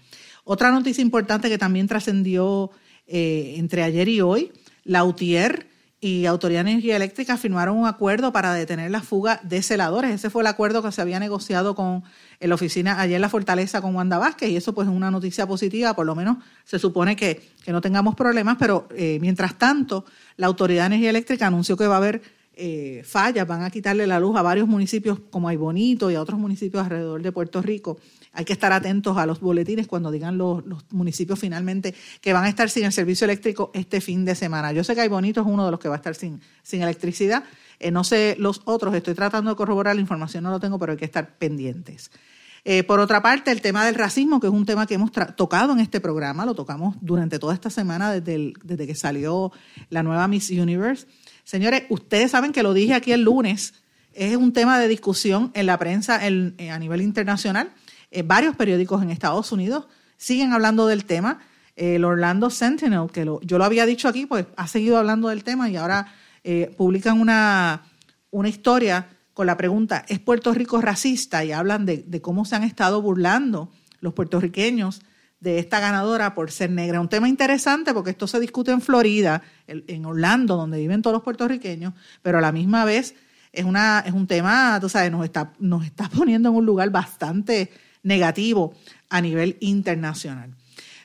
Otra 0.45 0.71
noticia 0.71 1.03
importante 1.03 1.49
que 1.49 1.59
también 1.59 1.87
trascendió 1.87 2.71
eh, 3.07 3.55
entre 3.57 3.83
ayer 3.83 4.09
y 4.09 4.21
hoy 4.21 4.53
la 4.85 5.05
UTIER 5.05 5.71
y 6.01 6.25
Autoridad 6.25 6.65
de 6.65 6.71
Energía 6.71 6.97
Eléctrica 6.97 7.37
firmaron 7.37 7.77
un 7.77 7.87
acuerdo 7.87 8.33
para 8.33 8.55
detener 8.55 8.91
la 8.91 9.03
fuga 9.03 9.39
de 9.43 9.63
celadores. 9.63 10.13
Ese 10.13 10.31
fue 10.31 10.43
el 10.43 10.47
acuerdo 10.47 10.83
que 10.83 10.91
se 10.93 11.03
había 11.03 11.21
negociado 11.21 11.75
con 11.75 12.03
la 12.41 12.55
oficina 12.55 12.99
ayer 13.01 13.17
en 13.17 13.21
la 13.21 13.29
Fortaleza 13.29 13.83
con 13.83 13.95
Wanda 13.95 14.17
Vázquez 14.17 14.49
y 14.49 14.57
eso 14.57 14.75
pues 14.75 14.89
es 14.89 14.95
una 14.95 15.11
noticia 15.11 15.47
positiva, 15.47 15.95
por 15.95 16.07
lo 16.07 16.15
menos 16.15 16.39
se 16.65 16.79
supone 16.79 17.17
que, 17.17 17.51
no 17.67 17.81
tengamos 17.81 18.17
problemas, 18.17 18.57
pero 18.59 18.89
eh, 18.97 19.19
mientras 19.21 19.57
tanto 19.57 20.05
la 20.37 20.47
Autoridad 20.47 20.85
de 20.85 20.87
Energía 20.87 21.11
Eléctrica 21.11 21.47
anunció 21.47 21.77
que 21.77 21.87
va 21.87 21.95
a 21.95 21.99
haber 21.99 22.23
eh, 22.55 23.03
fallas, 23.05 23.47
van 23.47 23.63
a 23.63 23.71
quitarle 23.71 24.07
la 24.07 24.19
luz 24.19 24.37
a 24.37 24.43
varios 24.43 24.67
municipios 24.67 25.19
como 25.31 25.49
hay 25.49 25.57
Bonito 25.57 26.11
y 26.11 26.15
a 26.15 26.23
otros 26.23 26.41
municipios 26.41 26.83
alrededor 26.83 27.23
de 27.23 27.31
Puerto 27.31 27.63
Rico. 27.63 27.99
Hay 28.33 28.45
que 28.45 28.53
estar 28.53 28.73
atentos 28.73 29.17
a 29.17 29.27
los 29.27 29.41
boletines 29.41 29.87
cuando 29.87 30.11
digan 30.11 30.39
los, 30.39 30.63
municipios 30.91 31.39
finalmente 31.39 31.95
que 32.21 32.33
van 32.33 32.45
a 32.45 32.49
estar 32.49 32.71
sin 32.71 32.85
el 32.85 32.93
servicio 32.93 33.25
eléctrico 33.25 33.71
este 33.75 34.01
fin 34.01 34.25
de 34.25 34.35
semana. 34.35 34.73
Yo 34.73 34.85
sé 34.85 34.95
que 34.95 35.01
hay 35.01 35.09
Bonito 35.09 35.41
es 35.41 35.47
uno 35.47 35.65
de 35.65 35.71
los 35.71 35.81
que 35.81 35.89
va 35.89 35.97
a 35.97 35.99
estar 35.99 36.15
sin, 36.15 36.41
sin 36.63 36.83
electricidad. 36.83 37.45
Eh, 37.81 37.91
no 37.91 38.05
sé 38.05 38.37
los 38.39 38.63
otros, 38.67 38.95
estoy 38.95 39.15
tratando 39.15 39.51
de 39.51 39.57
corroborar 39.57 39.95
la 39.95 40.01
información, 40.01 40.45
no 40.45 40.51
lo 40.51 40.61
tengo, 40.61 40.79
pero 40.79 40.93
hay 40.93 40.99
que 40.99 41.05
estar 41.05 41.39
pendientes. 41.39 42.11
Eh, 42.65 42.85
por 42.85 43.01
otra 43.01 43.23
parte, 43.23 43.51
el 43.51 43.63
tema 43.63 43.87
del 43.87 43.95
racismo, 43.95 44.39
que 44.39 44.47
es 44.47 44.53
un 44.53 44.67
tema 44.67 44.87
que 44.87 44.95
hemos 44.95 45.11
tocado 45.35 45.73
en 45.73 45.81
este 45.81 46.01
programa, 46.01 46.45
lo 46.45 46.55
tocamos 46.55 46.97
durante 47.01 47.39
toda 47.39 47.55
esta 47.55 47.71
semana 47.71 48.13
desde, 48.13 48.53
desde 48.63 48.87
que 48.87 48.95
salió 48.95 49.51
la 49.89 50.03
nueva 50.03 50.29
Miss 50.29 50.51
Universe. 50.51 51.07
Señores, 51.45 51.85
ustedes 51.89 52.31
saben 52.31 52.53
que 52.53 52.63
lo 52.63 52.75
dije 52.75 52.95
aquí 52.95 53.13
el 53.13 53.23
lunes, 53.23 53.75
es 54.13 54.37
un 54.37 54.53
tema 54.53 54.79
de 54.79 54.89
discusión 54.89 55.51
en 55.55 55.67
la 55.67 55.79
prensa 55.79 56.21
eh, 56.27 56.71
a 56.71 56.79
nivel 56.79 57.01
internacional. 57.01 57.73
Eh, 58.11 58.23
varios 58.23 58.57
periódicos 58.57 59.03
en 59.03 59.11
Estados 59.11 59.53
Unidos 59.53 59.87
siguen 60.17 60.53
hablando 60.53 60.87
del 60.87 61.05
tema. 61.05 61.41
El 61.77 62.05
Orlando 62.05 62.51
Sentinel, 62.51 63.09
que 63.13 63.25
yo 63.43 63.59
lo 63.59 63.65
había 63.65 63.87
dicho 63.87 64.09
aquí, 64.09 64.27
pues 64.27 64.47
ha 64.57 64.67
seguido 64.67 64.99
hablando 64.99 65.29
del 65.29 65.45
tema 65.45 65.71
y 65.71 65.77
ahora 65.77 66.13
eh, 66.45 66.75
publican 66.77 67.21
una, 67.21 67.83
una 68.31 68.49
historia 68.49 69.09
con 69.33 69.47
la 69.47 69.57
pregunta, 69.57 70.05
¿es 70.09 70.19
Puerto 70.19 70.53
Rico 70.53 70.81
racista? 70.81 71.45
Y 71.45 71.53
hablan 71.53 71.87
de, 71.87 72.05
de, 72.07 72.21
cómo 72.21 72.45
se 72.45 72.57
han 72.57 72.65
estado 72.65 73.01
burlando 73.01 73.73
los 74.01 74.13
puertorriqueños 74.13 75.01
de 75.39 75.59
esta 75.59 75.81
ganadora 75.81 76.35
por 76.35 76.51
ser 76.51 76.71
negra. 76.71 77.01
Un 77.01 77.09
tema 77.09 77.29
interesante 77.29 77.95
porque 77.95 78.11
esto 78.11 78.27
se 78.27 78.41
discute 78.41 78.73
en 78.73 78.83
Florida, 78.83 79.43
en 79.67 80.05
Orlando, 80.05 80.57
donde 80.57 80.79
viven 80.79 81.01
todos 81.01 81.15
los 81.15 81.23
puertorriqueños, 81.23 81.95
pero 82.21 82.39
a 82.39 82.41
la 82.43 82.53
misma 82.53 82.85
vez 82.85 83.15
es, 83.53 83.65
una, 83.65 84.01
es 84.01 84.13
un 84.13 84.27
tema, 84.27 84.79
tú 84.81 84.89
sabes, 84.89 85.11
nos 85.11 85.25
está, 85.25 85.53
nos 85.59 85.85
está 85.85 86.09
poniendo 86.17 86.51
en 86.51 86.57
un 86.57 86.67
lugar 86.67 86.91
bastante 86.91 87.73
negativo 88.03 88.75
a 89.09 89.21
nivel 89.21 89.57
internacional. 89.61 90.51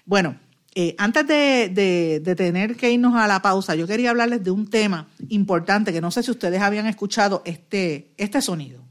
Bueno, 0.05 0.37
eh, 0.75 0.93
antes 0.97 1.25
de, 1.25 2.19
de, 2.21 2.35
tener 2.35 2.75
que 2.75 2.91
irnos 2.91 3.15
a 3.15 3.27
la 3.27 3.41
pausa, 3.41 3.75
yo 3.75 3.87
quería 3.87 4.09
hablarles 4.09 4.43
de 4.43 4.51
un 4.51 4.69
tema 4.69 5.07
importante 5.29 5.93
que 5.93 6.01
no 6.01 6.11
sé 6.11 6.21
si 6.21 6.31
ustedes 6.31 6.61
habían 6.61 6.85
escuchado 6.85 7.41
este, 7.45 8.11
este 8.17 8.41
sonido. 8.41 8.84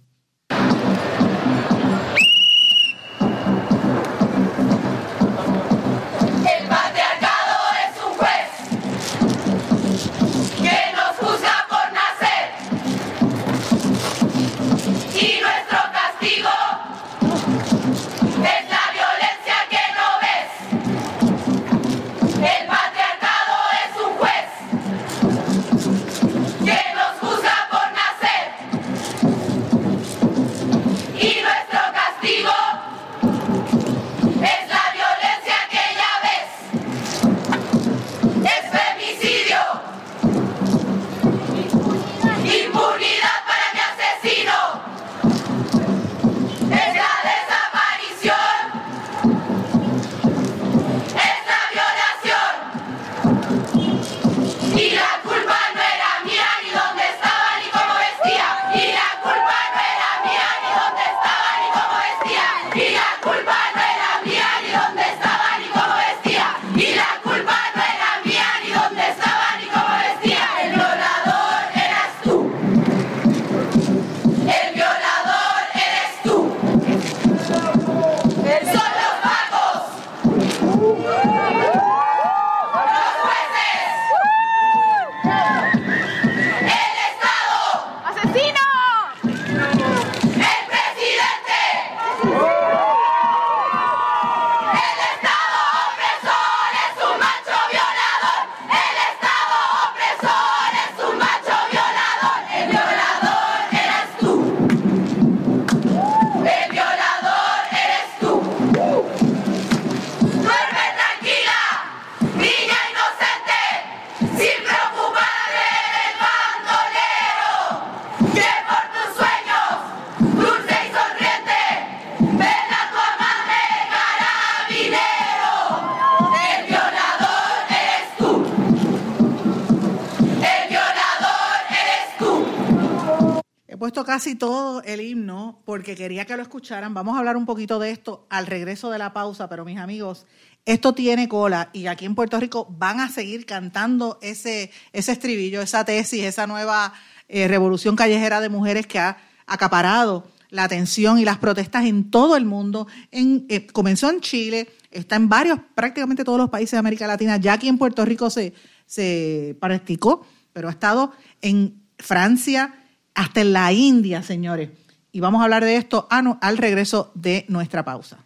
Casi 134.24 134.36
todo 134.36 134.82
el 134.84 135.02
himno 135.02 135.60
porque 135.66 135.94
quería 135.94 136.24
que 136.24 136.34
lo 136.34 136.40
escucharan. 136.40 136.94
Vamos 136.94 137.14
a 137.14 137.18
hablar 137.18 137.36
un 137.36 137.44
poquito 137.44 137.78
de 137.78 137.90
esto 137.90 138.26
al 138.30 138.46
regreso 138.46 138.90
de 138.90 138.96
la 138.96 139.12
pausa, 139.12 139.50
pero 139.50 139.66
mis 139.66 139.76
amigos, 139.76 140.24
esto 140.64 140.94
tiene 140.94 141.28
cola 141.28 141.68
y 141.74 141.88
aquí 141.88 142.06
en 142.06 142.14
Puerto 142.14 142.40
Rico 142.40 142.66
van 142.70 143.00
a 143.00 143.10
seguir 143.10 143.44
cantando 143.44 144.18
ese, 144.22 144.70
ese 144.94 145.12
estribillo, 145.12 145.60
esa 145.60 145.84
tesis, 145.84 146.24
esa 146.24 146.46
nueva 146.46 146.94
eh, 147.28 147.48
revolución 147.48 147.96
callejera 147.96 148.40
de 148.40 148.48
mujeres 148.48 148.86
que 148.86 148.98
ha 148.98 149.18
acaparado 149.44 150.26
la 150.48 150.64
atención 150.64 151.18
y 151.18 151.26
las 151.26 151.36
protestas 151.36 151.84
en 151.84 152.10
todo 152.10 152.38
el 152.38 152.46
mundo. 152.46 152.86
En, 153.10 153.44
eh, 153.50 153.66
comenzó 153.66 154.08
en 154.08 154.22
Chile, 154.22 154.70
está 154.90 155.16
en 155.16 155.28
varios, 155.28 155.58
prácticamente 155.74 156.24
todos 156.24 156.38
los 156.38 156.48
países 156.48 156.70
de 156.70 156.78
América 156.78 157.06
Latina. 157.06 157.36
Ya 157.36 157.52
aquí 157.52 157.68
en 157.68 157.76
Puerto 157.76 158.06
Rico 158.06 158.30
se, 158.30 158.54
se 158.86 159.54
practicó, 159.60 160.26
pero 160.54 160.68
ha 160.68 160.70
estado 160.70 161.12
en 161.42 161.82
Francia, 161.98 162.80
hasta 163.14 163.40
en 163.40 163.52
la 163.52 163.72
India, 163.72 164.22
señores. 164.22 164.70
Y 165.12 165.20
vamos 165.20 165.40
a 165.40 165.44
hablar 165.44 165.64
de 165.64 165.76
esto 165.76 166.08
al 166.10 166.58
regreso 166.58 167.12
de 167.14 167.44
nuestra 167.48 167.84
pausa. 167.84 168.18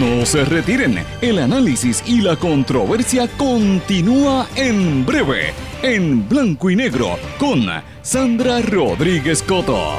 No 0.00 0.24
se 0.24 0.46
retiren, 0.46 1.04
el 1.20 1.38
análisis 1.38 2.02
y 2.06 2.22
la 2.22 2.36
controversia 2.36 3.28
continúa 3.36 4.46
en 4.56 5.04
breve, 5.04 5.52
en 5.82 6.26
blanco 6.26 6.70
y 6.70 6.76
negro, 6.76 7.18
con 7.38 7.66
Sandra 8.00 8.62
Rodríguez 8.62 9.42
Coto. 9.42 9.98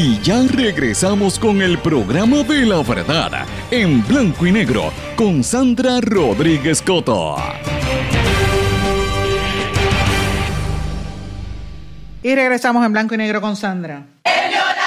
Y 0.00 0.20
ya 0.20 0.44
regresamos 0.46 1.40
con 1.40 1.60
el 1.60 1.76
programa 1.80 2.44
de 2.44 2.64
la 2.64 2.84
verdad 2.84 3.44
en 3.68 4.06
blanco 4.06 4.46
y 4.46 4.52
negro 4.52 4.92
con 5.16 5.42
Sandra 5.42 6.00
Rodríguez 6.00 6.80
Coto. 6.82 7.34
Y 12.22 12.32
regresamos 12.32 12.86
en 12.86 12.92
blanco 12.92 13.16
y 13.16 13.18
negro 13.18 13.40
con 13.40 13.56
Sandra. 13.56 14.06
El 14.22 14.50
violador 14.50 14.78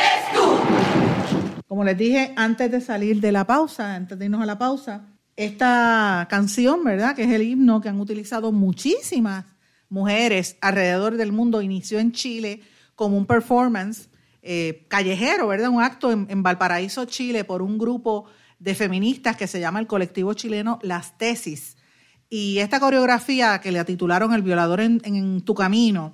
eres 0.00 0.32
tú. 0.32 1.62
Como 1.68 1.84
les 1.84 1.98
dije 1.98 2.32
antes 2.34 2.70
de 2.70 2.80
salir 2.80 3.20
de 3.20 3.32
la 3.32 3.46
pausa, 3.46 3.94
antes 3.94 4.18
de 4.18 4.24
irnos 4.24 4.40
a 4.40 4.46
la 4.46 4.58
pausa, 4.58 5.02
esta 5.36 6.26
canción, 6.30 6.82
¿verdad? 6.84 7.14
Que 7.14 7.24
es 7.24 7.30
el 7.30 7.42
himno 7.42 7.82
que 7.82 7.90
han 7.90 8.00
utilizado 8.00 8.50
muchísimas 8.50 9.44
mujeres 9.90 10.56
alrededor 10.62 11.18
del 11.18 11.32
mundo, 11.32 11.60
inició 11.60 11.98
en 11.98 12.12
Chile 12.12 12.62
como 12.94 13.18
un 13.18 13.26
performance 13.26 14.08
eh, 14.44 14.86
callejero, 14.88 15.46
¿verdad? 15.46 15.68
Un 15.68 15.80
acto 15.80 16.10
en, 16.10 16.42
Valparaíso, 16.42 17.04
Chile, 17.04 17.44
por 17.44 17.62
un 17.62 17.78
grupo 17.78 18.24
de 18.58 18.74
feministas 18.74 19.36
que 19.36 19.46
se 19.46 19.60
llama 19.60 19.78
el 19.78 19.86
colectivo 19.86 20.34
chileno 20.34 20.80
Las 20.82 21.16
Tesis. 21.16 21.76
Y 22.28 22.58
esta 22.58 22.80
coreografía 22.80 23.60
que 23.60 23.70
le 23.70 23.84
titularon 23.84 24.34
El 24.34 24.42
violador 24.42 24.80
en, 24.80 25.42
tu 25.42 25.54
camino 25.54 26.12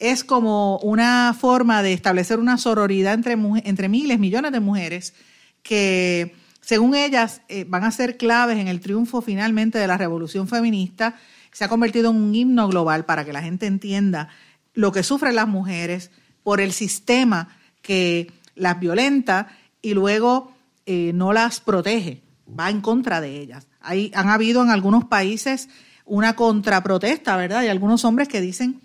es 0.00 0.24
como 0.24 0.78
una 0.78 1.32
forma 1.38 1.82
de 1.84 1.92
establecer 1.92 2.40
una 2.40 2.58
sororidad 2.58 3.14
entre, 3.14 3.36
entre 3.64 3.88
miles, 3.88 4.18
millones 4.18 4.50
de 4.50 4.58
mujeres 4.58 5.14
que, 5.62 6.34
según 6.60 6.96
ellas, 6.96 7.42
eh, 7.48 7.66
van 7.68 7.84
a 7.84 7.92
ser 7.92 8.16
claves 8.16 8.58
en 8.58 8.66
el 8.66 8.80
triunfo 8.80 9.22
finalmente 9.22 9.78
de 9.78 9.86
la 9.86 9.96
revolución 9.96 10.48
feminista. 10.48 11.14
Se 11.52 11.64
ha 11.64 11.68
convertido 11.68 12.10
en 12.10 12.16
un 12.16 12.34
himno 12.34 12.66
global 12.66 13.04
para 13.04 13.24
que 13.24 13.32
la 13.32 13.42
gente 13.42 13.66
entienda 13.66 14.28
lo 14.74 14.90
que 14.90 15.04
sufren 15.04 15.36
las 15.36 15.46
mujeres 15.46 16.10
por 16.42 16.60
el 16.60 16.72
sistema 16.72 17.59
que 17.90 18.30
las 18.54 18.78
violenta 18.78 19.48
y 19.82 19.94
luego 19.94 20.54
eh, 20.86 21.10
no 21.12 21.32
las 21.32 21.58
protege, 21.58 22.22
va 22.48 22.70
en 22.70 22.82
contra 22.82 23.20
de 23.20 23.40
ellas. 23.40 23.66
Hay, 23.80 24.12
han 24.14 24.28
habido 24.28 24.62
en 24.62 24.70
algunos 24.70 25.06
países 25.06 25.68
una 26.04 26.36
contraprotesta, 26.36 27.36
¿verdad? 27.36 27.58
Hay 27.58 27.68
algunos 27.68 28.04
hombres 28.04 28.28
que 28.28 28.40
dicen 28.40 28.80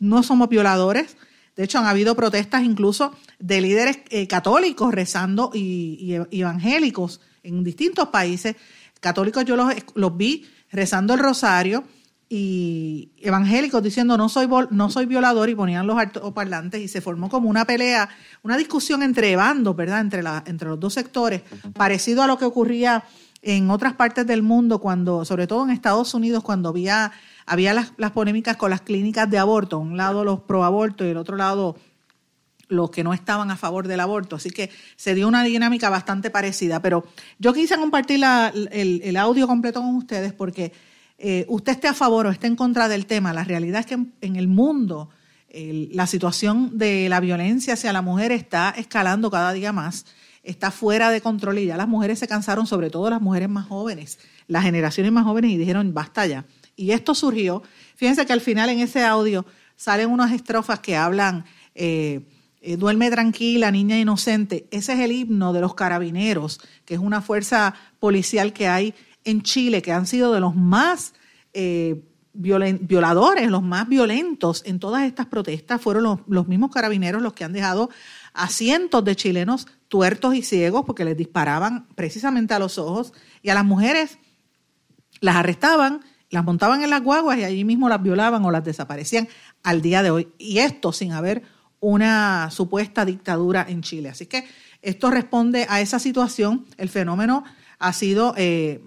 no 0.00 0.22
somos 0.22 0.50
violadores. 0.50 1.16
De 1.56 1.64
hecho, 1.64 1.78
han 1.78 1.86
habido 1.86 2.14
protestas 2.14 2.62
incluso 2.62 3.14
de 3.38 3.62
líderes 3.62 4.00
eh, 4.10 4.26
católicos 4.26 4.92
rezando 4.92 5.50
y, 5.54 6.12
evangélicos 6.30 7.22
en 7.42 7.64
distintos 7.64 8.08
países. 8.08 8.56
Católicos 9.00 9.46
yo 9.46 9.56
los, 9.56 9.72
los 9.94 10.14
vi 10.14 10.46
rezando 10.70 11.14
el 11.14 11.20
rosario 11.20 11.84
y 12.28 13.12
evangélicos 13.18 13.82
diciendo 13.82 14.16
no 14.16 14.28
soy 14.28 14.48
no 14.70 14.90
soy 14.90 15.06
violador 15.06 15.48
y 15.48 15.54
ponían 15.54 15.86
los 15.86 15.96
altoparlantes 15.96 16.80
y 16.80 16.88
se 16.88 17.00
formó 17.00 17.28
como 17.28 17.48
una 17.48 17.64
pelea, 17.64 18.08
una 18.42 18.56
discusión 18.56 19.02
entre 19.02 19.36
bandos, 19.36 19.76
¿verdad? 19.76 20.00
Entre 20.00 20.22
la, 20.22 20.42
entre 20.46 20.68
los 20.68 20.80
dos 20.80 20.94
sectores, 20.94 21.42
parecido 21.74 22.22
a 22.22 22.26
lo 22.26 22.36
que 22.36 22.44
ocurría 22.44 23.04
en 23.42 23.70
otras 23.70 23.94
partes 23.94 24.26
del 24.26 24.42
mundo 24.42 24.80
cuando, 24.80 25.24
sobre 25.24 25.46
todo 25.46 25.62
en 25.64 25.70
Estados 25.70 26.14
Unidos, 26.14 26.42
cuando 26.42 26.68
había, 26.68 27.12
había 27.46 27.74
las, 27.74 27.92
las 27.96 28.10
polémicas 28.10 28.56
con 28.56 28.70
las 28.70 28.80
clínicas 28.80 29.30
de 29.30 29.38
aborto, 29.38 29.78
un 29.78 29.96
lado 29.96 30.24
los 30.24 30.40
pro 30.40 30.64
aborto 30.64 31.04
y 31.04 31.10
el 31.10 31.16
otro 31.16 31.36
lado 31.36 31.76
los 32.68 32.90
que 32.90 33.04
no 33.04 33.14
estaban 33.14 33.52
a 33.52 33.56
favor 33.56 33.86
del 33.86 34.00
aborto. 34.00 34.34
Así 34.34 34.50
que 34.50 34.70
se 34.96 35.14
dio 35.14 35.28
una 35.28 35.44
dinámica 35.44 35.88
bastante 35.88 36.30
parecida. 36.30 36.82
Pero 36.82 37.04
yo 37.38 37.52
quise 37.52 37.76
compartir 37.76 38.20
el, 38.24 39.00
el 39.04 39.16
audio 39.16 39.46
completo 39.46 39.80
con 39.80 39.94
ustedes 39.94 40.32
porque 40.32 40.72
eh, 41.18 41.44
usted 41.48 41.72
esté 41.72 41.88
a 41.88 41.94
favor 41.94 42.26
o 42.26 42.30
esté 42.30 42.46
en 42.46 42.56
contra 42.56 42.88
del 42.88 43.06
tema, 43.06 43.32
la 43.32 43.44
realidad 43.44 43.80
es 43.80 43.86
que 43.86 43.98
en, 44.20 44.36
el 44.36 44.48
mundo 44.48 45.10
la 45.52 46.06
situación 46.06 46.76
de 46.76 47.08
la 47.08 47.18
violencia 47.18 47.74
hacia 47.74 47.90
la 47.90 48.02
mujer 48.02 48.30
está 48.30 48.74
escalando 48.76 49.30
cada 49.30 49.54
día 49.54 49.72
más, 49.72 50.04
está 50.46 50.70
fuera 50.70 51.10
de 51.10 51.20
control 51.20 51.58
y 51.58 51.66
ya 51.66 51.76
las 51.76 51.88
mujeres 51.88 52.18
se 52.18 52.28
cansaron, 52.28 52.66
sobre 52.66 52.88
todo 52.88 53.10
las 53.10 53.20
mujeres 53.20 53.48
más 53.48 53.66
jóvenes, 53.66 54.18
las 54.46 54.62
generaciones 54.62 55.12
más 55.12 55.24
jóvenes, 55.24 55.50
y 55.50 55.56
dijeron, 55.56 55.92
basta 55.92 56.26
ya. 56.26 56.44
Y 56.76 56.92
esto 56.92 57.14
surgió, 57.14 57.62
fíjense 57.96 58.26
que 58.26 58.32
al 58.32 58.40
final 58.40 58.70
en 58.70 58.80
ese 58.80 59.02
audio 59.02 59.44
salen 59.76 60.10
unas 60.10 60.32
estrofas 60.32 60.80
que 60.80 60.96
hablan, 60.96 61.44
eh, 61.74 62.20
eh, 62.60 62.76
duerme 62.76 63.10
tranquila, 63.10 63.70
niña 63.70 63.98
inocente. 63.98 64.66
Ese 64.70 64.94
es 64.94 65.00
el 65.00 65.12
himno 65.12 65.52
de 65.52 65.60
los 65.60 65.74
carabineros, 65.74 66.60
que 66.84 66.94
es 66.94 67.00
una 67.00 67.22
fuerza 67.22 67.74
policial 67.98 68.52
que 68.52 68.68
hay 68.68 68.94
en 69.26 69.42
Chile, 69.42 69.82
que 69.82 69.92
han 69.92 70.06
sido 70.06 70.32
de 70.32 70.40
los 70.40 70.54
más 70.54 71.12
eh, 71.52 72.02
violadores, 72.32 73.50
los 73.50 73.62
más 73.62 73.88
violentos 73.88 74.62
en 74.64 74.78
todas 74.78 75.04
estas 75.04 75.26
protestas. 75.26 75.80
Fueron 75.80 76.22
los, 76.26 76.48
mismos 76.48 76.70
carabineros 76.70 77.20
los 77.20 77.32
que 77.32 77.44
han 77.44 77.52
dejado 77.52 77.90
a 78.32 78.48
cientos 78.48 79.04
de 79.04 79.16
chilenos 79.16 79.66
tuertos 79.88 80.34
y 80.34 80.42
ciegos 80.42 80.84
porque 80.86 81.04
les 81.04 81.16
disparaban 81.16 81.88
precisamente 81.94 82.54
a 82.54 82.58
los 82.58 82.78
ojos 82.78 83.12
y 83.42 83.50
a 83.50 83.54
las 83.54 83.64
mujeres 83.64 84.18
las 85.20 85.36
arrestaban, 85.36 86.02
las 86.30 86.44
montaban 86.44 86.82
en 86.82 86.90
las 86.90 87.02
guaguas 87.02 87.38
y 87.38 87.44
allí 87.44 87.64
mismo 87.64 87.88
las 87.88 88.02
violaban 88.02 88.44
o 88.44 88.50
las 88.50 88.64
desaparecían 88.64 89.28
al 89.62 89.82
día 89.82 90.02
de 90.02 90.10
hoy. 90.10 90.28
Y 90.38 90.58
esto 90.58 90.92
sin 90.92 91.12
haber 91.12 91.42
una 91.80 92.50
supuesta 92.50 93.04
dictadura 93.04 93.66
en 93.68 93.82
Chile. 93.82 94.10
Así 94.10 94.26
que 94.26 94.44
esto 94.82 95.10
responde 95.10 95.66
a 95.68 95.80
esa 95.80 95.98
situación. 95.98 96.66
El 96.76 96.90
fenómeno 96.90 97.44
ha 97.78 97.92
sido, 97.92 98.34
eh, 98.36 98.82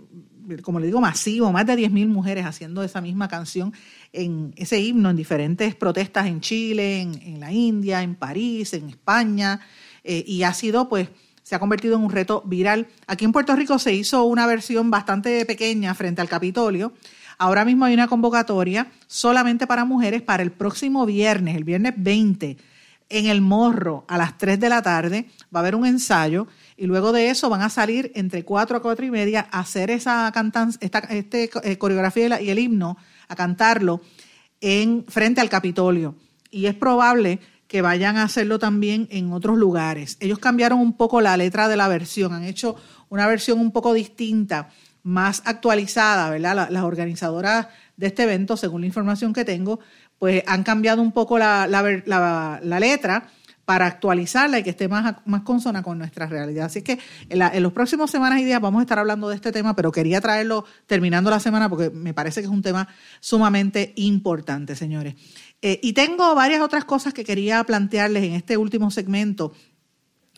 como 0.62 0.80
le 0.80 0.88
digo, 0.88 1.02
masivo, 1.02 1.52
más 1.52 1.66
de 1.66 1.76
10.000 1.76 2.08
mujeres 2.08 2.46
haciendo 2.46 2.84
esa 2.84 3.02
misma 3.02 3.28
canción 3.28 3.74
en 4.14 4.54
ese 4.56 4.80
himno 4.80 5.10
en 5.10 5.16
diferentes 5.16 5.76
protestas 5.76 6.28
en 6.28 6.42
Chile, 6.42 7.02
en, 7.02 7.40
la 7.40 7.52
India, 7.52 8.02
en 8.02 8.16
París, 8.16 8.74
en 8.74 8.90
España, 8.90 9.62
eh, 10.04 10.24
y 10.26 10.44
ha 10.44 10.54
sido 10.54 10.90
pues 10.90 11.10
se 11.44 11.56
ha 11.56 11.60
convertido 11.60 11.96
en 11.96 12.04
un 12.04 12.12
reto 12.12 12.44
viral. 12.46 12.88
Aquí 13.08 13.26
en 13.26 13.32
Puerto 13.32 13.56
Rico 13.56 13.80
se 13.80 13.92
hizo 13.92 14.24
una 14.26 14.46
versión 14.46 14.92
bastante 14.92 15.46
pequeña 15.46 15.96
frente 15.96 16.22
al 16.22 16.30
Capitolio. 16.30 16.94
Ahora 17.40 17.66
mismo 17.66 17.86
hay 17.86 17.96
una 17.96 18.08
convocatoria 18.08 18.92
solamente 19.08 19.66
para 19.66 19.84
mujeres 19.84 20.22
para 20.22 20.44
el 20.44 20.52
próximo 20.52 21.08
viernes, 21.08 21.56
el 21.56 21.64
viernes 21.64 21.94
20, 21.98 22.56
en 23.10 23.26
el 23.26 23.42
Morro 23.42 24.06
a 24.08 24.18
las 24.18 24.38
3 24.38 24.60
de 24.60 24.70
la 24.70 24.82
tarde. 24.82 25.30
Va 25.54 25.60
a 25.60 25.62
haber 25.62 25.76
un 25.76 25.86
ensayo 25.86 26.48
y 26.78 26.86
luego 26.86 27.12
de 27.12 27.30
eso 27.30 27.50
van 27.50 27.62
a 27.62 27.70
salir 27.70 28.12
entre 28.16 28.46
4 28.46 28.78
a 28.78 28.82
4 28.82 29.06
y 29.06 29.12
media 29.12 29.48
a 29.52 29.60
hacer 29.60 29.92
esa 29.92 30.32
cantan 30.32 30.74
esta 30.80 31.00
este, 31.00 31.50
eh, 31.64 31.78
coreografía 31.78 32.40
y 32.42 32.50
el 32.50 32.60
himno, 32.60 32.98
a 33.28 33.36
cantarlo 33.36 34.02
en 34.62 35.06
frente 35.08 35.42
al 35.42 35.50
Capitolio. 35.50 36.16
Y 36.52 36.68
es 36.68 36.76
probable 36.76 37.40
que 37.68 37.82
vayan 37.82 38.18
a 38.18 38.24
hacerlo 38.24 38.58
también 38.58 39.08
en 39.12 39.32
otros 39.32 39.58
lugares. 39.58 40.18
Ellos 40.20 40.40
cambiaron 40.40 40.80
un 40.80 40.94
poco 40.94 41.22
la 41.22 41.38
letra 41.38 41.68
de 41.68 41.78
la 41.78 41.88
versión, 41.88 42.34
han 42.34 42.44
hecho 42.44 42.76
una 43.10 43.28
versión 43.28 43.60
un 43.60 43.72
poco 43.72 43.94
distinta, 43.94 44.70
más 45.04 45.42
actualizada, 45.46 46.30
¿verdad? 46.30 46.68
las 46.70 46.84
organizadoras 46.84 47.68
de 47.96 48.08
este 48.08 48.24
evento, 48.24 48.58
según 48.58 48.82
la 48.82 48.88
información 48.88 49.34
que 49.34 49.46
tengo, 49.46 49.80
pues 50.20 50.44
han 50.46 50.64
cambiado 50.64 51.02
un 51.02 51.12
poco 51.12 51.40
la, 51.40 51.68
letra 52.62 53.30
para 53.66 53.86
actualizarla 53.86 54.60
y 54.60 54.64
que 54.64 54.72
esté 54.72 54.88
más, 54.88 55.16
más 55.26 55.44
consona 55.44 55.84
con 55.84 55.98
nuestra 55.98 56.26
realidad. 56.26 56.66
Así 56.66 56.82
que 56.82 57.00
en, 57.30 57.42
en 57.42 57.64
los 57.64 57.72
próximos 57.72 58.12
semanas 58.12 58.40
y 58.40 58.44
días 58.44 58.60
vamos 58.60 58.80
a 58.80 58.84
estar 58.84 59.00
hablando 59.00 59.30
de 59.30 59.36
este 59.36 59.52
tema, 59.52 59.76
pero 59.76 59.92
quería 59.92 60.20
traerlo 60.22 60.66
terminando 60.88 61.30
la 61.30 61.40
semana 61.40 61.70
porque 61.70 61.90
me 61.90 62.14
parece 62.14 62.42
que 62.42 62.48
es 62.48 62.52
un 62.52 62.64
tema 62.64 62.88
sumamente 63.20 63.94
importante, 63.96 64.76
señores. 64.76 65.16
Eh, 65.62 65.80
y 65.84 65.94
tengo 65.94 66.36
varias 66.36 66.62
otras 66.62 66.86
cosas 66.86 67.14
que 67.14 67.24
quería 67.24 67.64
plantearles 67.64 68.24
en 68.24 68.34
este 68.34 68.58
último 68.58 68.92
segmento. 68.92 69.54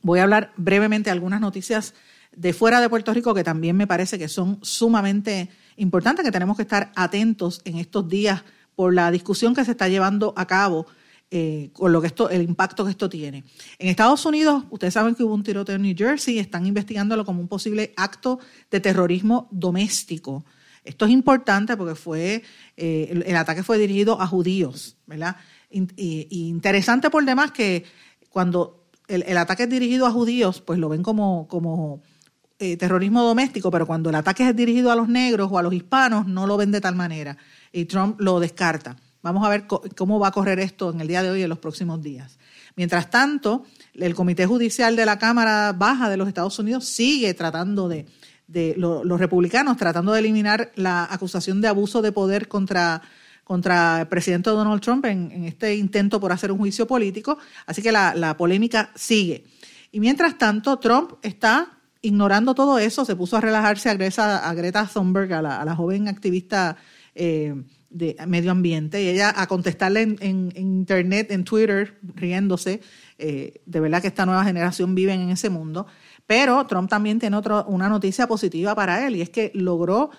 Voy 0.03 0.19
a 0.19 0.23
hablar 0.23 0.51
brevemente 0.57 1.09
de 1.09 1.13
algunas 1.13 1.41
noticias 1.41 1.93
de 2.35 2.53
fuera 2.53 2.81
de 2.81 2.89
Puerto 2.89 3.13
Rico 3.13 3.33
que 3.33 3.43
también 3.43 3.75
me 3.75 3.87
parece 3.87 4.17
que 4.17 4.27
son 4.27 4.59
sumamente 4.61 5.49
importantes, 5.75 6.25
que 6.25 6.31
tenemos 6.31 6.55
que 6.57 6.63
estar 6.63 6.91
atentos 6.95 7.61
en 7.65 7.77
estos 7.77 8.07
días 8.07 8.43
por 8.75 8.93
la 8.93 9.11
discusión 9.11 9.53
que 9.53 9.65
se 9.65 9.71
está 9.71 9.87
llevando 9.87 10.33
a 10.35 10.45
cabo 10.45 10.87
eh, 11.33 11.69
con 11.71 11.93
lo 11.93 12.01
que 12.01 12.07
esto, 12.07 12.29
el 12.29 12.41
impacto 12.41 12.83
que 12.83 12.91
esto 12.91 13.07
tiene. 13.07 13.45
En 13.79 13.87
Estados 13.87 14.25
Unidos, 14.25 14.65
ustedes 14.69 14.93
saben 14.93 15.15
que 15.15 15.23
hubo 15.23 15.33
un 15.33 15.43
tiroteo 15.43 15.77
en 15.77 15.83
New 15.83 15.95
Jersey, 15.97 16.39
están 16.39 16.65
investigándolo 16.65 17.23
como 17.23 17.39
un 17.39 17.47
posible 17.47 17.93
acto 17.95 18.39
de 18.69 18.81
terrorismo 18.81 19.47
doméstico. 19.49 20.43
Esto 20.83 21.05
es 21.05 21.11
importante 21.11 21.77
porque 21.77 21.95
fue 21.95 22.43
eh, 22.75 23.23
el, 23.25 23.35
ataque 23.37 23.63
fue 23.63 23.77
dirigido 23.77 24.19
a 24.19 24.27
judíos, 24.27 24.97
¿verdad? 25.05 25.37
Y, 25.69 26.27
interesante 26.49 27.09
por 27.09 27.23
demás 27.23 27.51
que 27.51 27.85
cuando 28.29 28.89
el, 29.07 29.37
ataque 29.37 29.63
es 29.63 29.69
dirigido 29.69 30.07
a 30.07 30.11
judíos, 30.11 30.59
pues 30.59 30.79
lo 30.79 30.89
ven 30.89 31.01
como, 31.01 31.47
como 31.47 32.01
eh, 32.59 32.75
terrorismo 32.75 33.23
doméstico, 33.23 33.71
pero 33.71 33.87
cuando 33.87 34.09
el 34.09 34.15
ataque 34.15 34.49
es 34.49 34.55
dirigido 34.55 34.91
a 34.91 34.95
los 34.95 35.07
negros 35.07 35.49
o 35.49 35.57
a 35.57 35.63
los 35.63 35.73
hispanos, 35.73 36.27
no 36.27 36.45
lo 36.45 36.57
ven 36.57 36.71
de 36.71 36.81
tal 36.81 36.95
manera. 36.95 37.37
Y 37.71 37.85
Trump 37.85 38.19
lo 38.19 38.39
descarta. 38.39 38.97
Vamos 39.21 39.45
a 39.45 39.49
ver 39.49 39.67
cómo 39.67 40.19
va 40.19 40.29
a 40.29 40.31
correr 40.31 40.59
esto 40.59 40.91
en 40.91 41.01
el 41.01 41.07
día 41.07 41.21
de 41.21 41.29
hoy 41.29 41.39
y 41.41 41.43
en 41.43 41.49
los 41.49 41.59
próximos 41.59 42.01
días. 42.01 42.39
Mientras 42.75 43.09
tanto, 43.09 43.65
el 43.93 44.15
Comité 44.15 44.45
Judicial 44.45 44.95
de 44.95 45.05
la 45.05 45.19
Cámara 45.19 45.73
Baja 45.73 46.09
de 46.09 46.17
los 46.17 46.27
Estados 46.27 46.57
Unidos 46.59 46.85
sigue 46.85 47.33
tratando 47.33 47.87
de 47.87 48.05
los 48.77 49.19
republicanos 49.19 49.77
tratando 49.77 50.11
de 50.11 50.19
eliminar 50.19 50.71
la 50.75 51.07
acusación 51.09 51.61
de 51.61 51.67
abuso 51.67 52.01
de 52.01 52.11
poder 52.11 52.47
contra, 52.47 53.01
contra 53.43 54.01
el 54.01 54.07
presidente 54.07 54.49
Donald 54.49 54.81
Trump 54.81 55.05
en, 55.05 55.45
este 55.45 55.75
intento 55.75 56.19
por 56.19 56.31
hacer 56.31 56.51
un 56.51 56.57
juicio 56.57 56.87
político. 56.87 57.37
Así 57.65 57.81
que 57.81 57.91
la, 57.91 58.35
polémica 58.37 58.91
sigue. 58.95 59.45
Y 59.91 59.99
mientras 59.99 60.37
tanto, 60.37 60.79
Trump 60.79 61.13
está 61.21 61.77
ignorando 62.01 62.55
todo 62.55 62.79
eso, 62.79 63.05
se 63.05 63.15
puso 63.15 63.37
a 63.37 63.41
relajarse 63.41 63.89
a 63.89 63.93
Greta, 63.93 64.49
a 64.49 64.53
Greta 64.53 64.89
Thunberg, 64.91 65.33
a 65.33 65.41
la, 65.41 65.75
joven 65.75 66.07
activista 66.07 66.77
eh, 67.15 67.53
de 67.89 68.15
medio 68.25 68.51
ambiente, 68.51 69.03
y 69.03 69.09
ella 69.09 69.33
a 69.35 69.47
contestarle 69.47 70.01
en, 70.01 70.53
Internet, 70.55 71.31
en 71.31 71.43
Twitter, 71.43 71.97
riéndose. 72.15 72.81
Eh, 73.17 73.61
de 73.65 73.79
verdad 73.79 74.01
que 74.01 74.07
esta 74.07 74.25
nueva 74.25 74.45
generación 74.45 74.95
vive 74.95 75.13
en 75.13 75.29
ese 75.29 75.49
mundo. 75.49 75.87
Pero 76.25 76.65
Trump 76.67 76.89
también 76.89 77.19
tiene 77.19 77.35
otro, 77.35 77.65
una 77.65 77.89
noticia 77.89 78.27
positiva 78.27 78.73
para 78.73 79.05
él 79.05 79.17
y 79.17 79.21
es 79.21 79.29
que 79.29 79.51
logró 79.53 80.11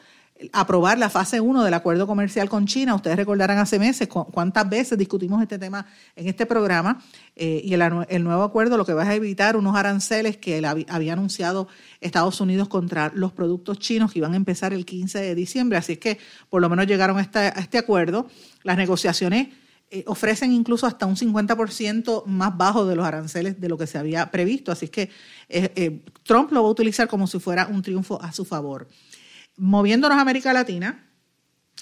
aprobar 0.53 0.99
la 0.99 1.11
fase 1.11 1.41
1 1.41 1.65
del 1.65 1.75
acuerdo 1.75 2.07
comercial 2.07 2.49
con 2.49 2.67
China. 2.67 2.95
Ustedes 2.95 3.17
recordarán 3.17 3.59
hace 3.59 3.79
meses 3.79 4.09
cuántas 4.09 4.69
veces 4.69 4.99
discutimos 4.99 5.43
este 5.43 5.59
tema 5.59 5.87
en 6.17 6.29
este 6.29 6.47
programa 6.47 7.03
eh, 7.37 7.61
y 7.65 7.75
el, 7.75 8.25
nuevo 8.25 8.43
acuerdo 8.43 8.77
lo 8.77 8.85
que 8.85 8.95
va 8.95 9.05
a 9.05 9.15
evitar 9.15 9.57
unos 9.57 9.77
aranceles 9.77 10.37
que 10.37 10.65
había 10.89 11.13
anunciado 11.13 11.69
Estados 12.01 12.41
Unidos 12.41 12.69
contra 12.69 13.13
los 13.15 13.33
productos 13.33 13.79
chinos 13.79 14.13
que 14.13 14.19
iban 14.19 14.33
a 14.35 14.37
empezar 14.37 14.73
el 14.73 14.85
15 14.85 15.21
de 15.21 15.35
diciembre. 15.35 15.79
Así 15.79 15.93
es 15.93 15.99
que 15.99 16.19
por 16.51 16.61
lo 16.61 16.69
menos 16.69 16.87
llegaron 16.87 17.19
a 17.19 17.23
este 17.23 17.79
acuerdo. 17.79 18.27
Las 18.63 18.77
negociaciones 18.77 19.49
eh, 19.95 20.05
ofrecen 20.07 20.53
incluso 20.53 20.87
hasta 20.87 21.05
un 21.05 21.17
50% 21.17 22.25
más 22.25 22.57
bajo 22.57 22.87
de 22.87 22.97
los 22.97 23.05
aranceles 23.05 23.61
de 23.61 23.69
lo 23.69 23.77
que 23.77 23.87
se 23.87 23.99
había 23.99 24.31
previsto. 24.31 24.73
Así 24.73 24.89
que 24.89 25.11
eh, 25.51 25.71
eh, 25.77 26.01
Trump 26.23 26.51
lo 26.51 26.63
va 26.63 26.69
a 26.69 26.71
utilizar 26.71 27.07
como 27.09 27.27
si 27.27 27.39
fuera 27.39 27.67
un 27.67 27.83
triunfo 27.83 28.19
a 28.23 28.33
su 28.33 28.47
favor. 28.47 28.89
Moviéndonos 29.57 30.19
a 30.19 30.21
América 30.21 30.53
Latina, 30.53 31.09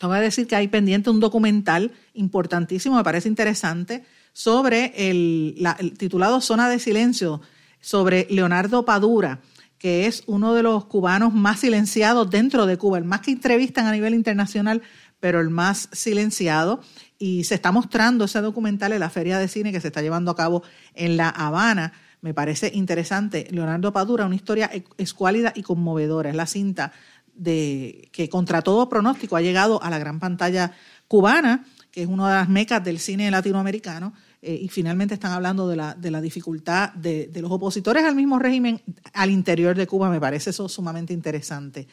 voy 0.03 0.17
a 0.17 0.21
decir 0.21 0.47
que 0.47 0.57
hay 0.57 0.69
pendiente 0.69 1.11
un 1.11 1.21
documental 1.21 1.93
importantísimo, 2.15 2.97
me 2.97 3.05
parece 3.05 3.29
interesante, 3.29 4.05
sobre 4.33 5.11
el, 5.11 5.57
el 5.79 5.99
titulado 5.99 6.41
Zona 6.41 6.69
de 6.69 6.79
Silencio, 6.79 7.41
sobre 7.81 8.27
Leonardo 8.31 8.85
Padura 8.85 9.41
que 9.81 10.07
es 10.07 10.25
uno 10.27 10.53
de 10.53 10.63
los 10.63 10.85
cubanos 10.85 11.33
más 11.33 11.61
silenciados 11.61 12.29
dentro 12.29 12.67
de 12.67 12.77
Cuba, 12.77 12.99
el 12.99 13.05
más 13.05 13.23
que 13.23 13.31
entrevistan 13.31 13.87
a 13.87 13.93
nivel 13.93 14.13
internacional, 14.13 14.83
pero 15.21 15.41
el 15.41 15.49
más 15.49 15.89
silenciado 15.93 16.81
y 17.19 17.45
se 17.45 17.55
está 17.55 17.73
mostrando 17.73 18.27
ese 18.27 18.43
documental 18.43 18.93
en 18.93 19.01
la 19.01 19.09
feria 19.09 19.39
de 19.39 19.49
cine 19.49 19.73
que 19.73 19.81
se 19.81 19.89
está 19.89 20.03
llevando 20.03 20.31
a 20.31 20.37
cabo 20.37 20.63
en 20.95 21.17
La 21.17 21.31
Habana. 21.31 21.95
Me 22.21 22.35
parece 22.35 22.71
interesante. 22.75 23.49
Leonardo 23.51 23.91
Padura, 23.91 24.27
una 24.27 24.35
historia 24.35 24.71
escuálida 24.99 25.55
y 25.57 25.63
conmovedora. 25.63 26.29
Es 26.29 26.37
la 26.37 26.47
cinta 26.47 26.93
de 27.41 28.11
que 28.13 28.29
contra 28.29 28.61
todo 28.61 28.91
pronóstico 28.91 29.35
ha 29.35 29.41
llegado 29.41 29.83
a 29.83 29.89
la 29.89 29.99
gran 29.99 30.21
pantalla 30.21 30.73
cubana, 31.09 31.65
que 31.91 32.03
es 32.03 32.09
una 32.09 32.29
de 32.29 32.35
las 32.35 32.49
mecas 32.51 32.85
del 32.85 32.99
cine 32.99 33.31
latinoamericano, 33.31 34.13
eh, 34.43 34.59
y 34.63 34.69
finalmente 34.69 35.15
están 35.15 35.33
hablando 35.33 35.67
de 35.67 35.77
la, 35.77 35.95
de 35.95 36.11
la 36.11 36.21
dificultad 36.21 36.93
de, 36.93 37.29
de, 37.29 37.43
los 37.43 37.51
opositores 37.51 38.05
al 38.05 38.15
mismo 38.15 38.39
régimen 38.39 38.83
al 39.15 39.31
interior 39.31 39.75
de 39.75 39.87
Cuba. 39.87 40.11
Me 40.11 40.21
parece 40.21 40.51
eso 40.51 40.69
sumamente 40.69 41.15
interesante. 41.15 41.89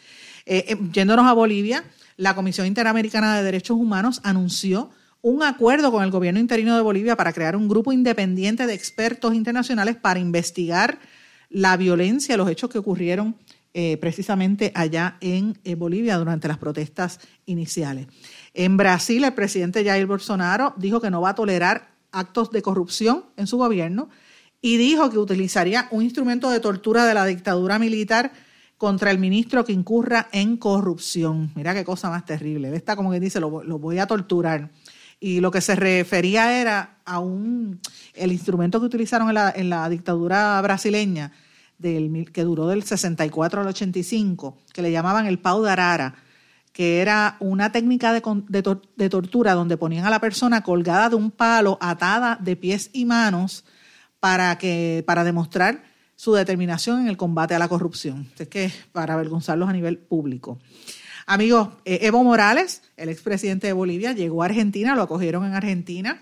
Eh, 0.45 0.65
eh, 0.67 0.77
yéndonos 0.91 1.25
a 1.25 1.33
Bolivia, 1.33 1.83
la 2.17 2.35
Comisión 2.35 2.67
Interamericana 2.67 3.37
de 3.37 3.43
Derechos 3.43 3.77
Humanos 3.77 4.19
anunció 4.23 4.89
un 5.21 5.43
acuerdo 5.43 5.91
con 5.91 6.03
el 6.03 6.11
gobierno 6.11 6.41
interino 6.41 6.75
de 6.75 6.81
Bolivia 6.81 7.15
para 7.15 7.31
crear 7.31 7.55
un 7.55 7.69
grupo 7.69 7.93
independiente 7.93 8.67
de 8.67 8.73
expertos 8.73 9.33
internacionales 9.33 9.95
para 9.95 10.19
investigar 10.19 10.99
la 11.49 11.77
violencia, 11.77 12.37
los 12.37 12.49
hechos 12.49 12.69
que 12.69 12.77
ocurrieron 12.77 13.35
eh, 13.79 13.95
precisamente 13.97 14.71
allá 14.73 15.17
en 15.21 15.59
eh, 15.63 15.75
Bolivia 15.75 16.17
durante 16.17 16.47
las 16.47 16.57
protestas 16.57 17.19
iniciales. 17.45 18.07
En 18.55 18.75
Brasil, 18.75 19.23
el 19.23 19.35
presidente 19.35 19.85
Jair 19.85 20.07
Bolsonaro 20.07 20.73
dijo 20.77 20.99
que 20.99 21.11
no 21.11 21.21
va 21.21 21.29
a 21.29 21.35
tolerar 21.35 21.91
actos 22.11 22.49
de 22.49 22.63
corrupción 22.63 23.25
en 23.35 23.45
su 23.45 23.57
gobierno 23.57 24.09
y 24.63 24.77
dijo 24.77 25.11
que 25.11 25.19
utilizaría 25.19 25.87
un 25.91 26.01
instrumento 26.01 26.49
de 26.49 26.59
tortura 26.59 27.05
de 27.05 27.13
la 27.13 27.27
dictadura 27.27 27.77
militar 27.77 28.31
contra 28.77 29.11
el 29.11 29.19
ministro 29.19 29.63
que 29.63 29.73
incurra 29.73 30.27
en 30.31 30.57
corrupción. 30.57 31.51
Mira 31.53 31.75
qué 31.75 31.85
cosa 31.85 32.09
más 32.09 32.25
terrible. 32.25 32.75
Está 32.75 32.95
como 32.95 33.11
que 33.11 33.19
dice, 33.19 33.39
lo, 33.39 33.63
lo 33.63 33.77
voy 33.77 33.99
a 33.99 34.07
torturar. 34.07 34.71
Y 35.19 35.39
lo 35.39 35.51
que 35.51 35.61
se 35.61 35.75
refería 35.75 36.59
era 36.59 36.97
a 37.05 37.19
un 37.19 37.79
el 38.15 38.31
instrumento 38.31 38.79
que 38.79 38.87
utilizaron 38.87 39.27
en 39.27 39.35
la, 39.35 39.53
en 39.55 39.69
la 39.69 39.87
dictadura 39.87 40.59
brasileña, 40.63 41.31
que 41.79 42.43
duró 42.43 42.67
del 42.67 42.83
64 42.83 43.61
al 43.61 43.67
85, 43.67 44.57
que 44.73 44.81
le 44.81 44.91
llamaban 44.91 45.27
el 45.27 45.39
pau 45.39 45.61
de 45.61 45.71
arara, 45.71 46.15
que 46.73 47.01
era 47.01 47.37
una 47.39 47.71
técnica 47.71 48.13
de, 48.13 48.21
de, 48.47 48.77
de, 48.95 49.09
tortura 49.09 49.53
donde 49.53 49.77
ponían 49.77 50.05
a 50.05 50.09
la 50.09 50.19
persona 50.19 50.61
colgada 50.61 51.09
de 51.09 51.15
un 51.15 51.31
palo, 51.31 51.77
atada 51.81 52.37
de 52.41 52.55
pies 52.55 52.89
y 52.93 53.05
manos, 53.05 53.65
para, 54.19 54.57
que, 54.57 55.03
para 55.05 55.23
demostrar 55.23 55.83
su 56.15 56.33
determinación 56.33 57.01
en 57.01 57.07
el 57.07 57.17
combate 57.17 57.53
a 57.53 57.59
la 57.59 57.67
corrupción. 57.67 58.27
Es 58.37 58.47
que 58.47 58.71
para 58.91 59.13
avergonzarlos 59.13 59.69
a 59.69 59.73
nivel 59.73 59.99
público. 59.99 60.59
Amigos, 61.25 61.69
eh, 61.85 61.99
Evo 62.03 62.23
Morales, 62.23 62.81
el 62.95 63.09
expresidente 63.09 63.67
de 63.67 63.73
Bolivia, 63.73 64.13
llegó 64.13 64.41
a 64.41 64.45
Argentina, 64.45 64.95
lo 64.95 65.03
acogieron 65.03 65.45
en 65.45 65.53
Argentina. 65.53 66.21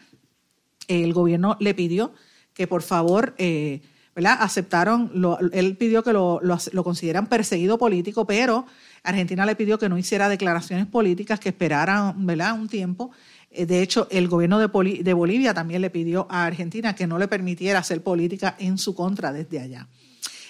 El 0.88 1.14
gobierno 1.14 1.58
le 1.60 1.74
pidió 1.74 2.14
que 2.54 2.68
por 2.68 2.82
favor, 2.82 3.36
eh, 3.38 3.82
¿verdad? 4.16 4.38
Aceptaron, 4.40 5.12
lo, 5.14 5.38
él 5.52 5.76
pidió 5.76 6.02
que 6.02 6.14
lo, 6.14 6.40
lo, 6.42 6.84
consideran 6.84 7.28
perseguido 7.28 7.78
político, 7.78 8.26
pero 8.26 8.66
Argentina 9.04 9.46
le 9.46 9.58
pidió 9.58 9.78
que 9.78 9.90
no 9.90 9.98
hiciera 9.98 10.30
declaraciones 10.30 10.88
políticas, 10.88 11.38
que 11.38 11.50
esperaran, 11.50 12.26
¿verdad? 12.26 12.54
Un 12.54 12.70
tiempo. 12.70 13.12
Eh, 13.52 13.66
de 13.66 13.82
hecho, 13.82 14.08
el 14.10 14.30
gobierno 14.30 14.58
de, 14.58 14.70
Poli, 14.70 15.04
de 15.04 15.14
Bolivia 15.14 15.54
también 15.54 15.82
le 15.82 15.90
pidió 15.90 16.28
a 16.30 16.46
Argentina 16.46 16.96
que 16.96 17.08
no 17.08 17.20
le 17.20 17.28
permitiera 17.28 17.80
hacer 17.80 18.02
política 18.02 18.56
en 18.58 18.78
su 18.78 18.96
contra 18.96 19.34
desde 19.34 19.60
allá. 19.60 19.90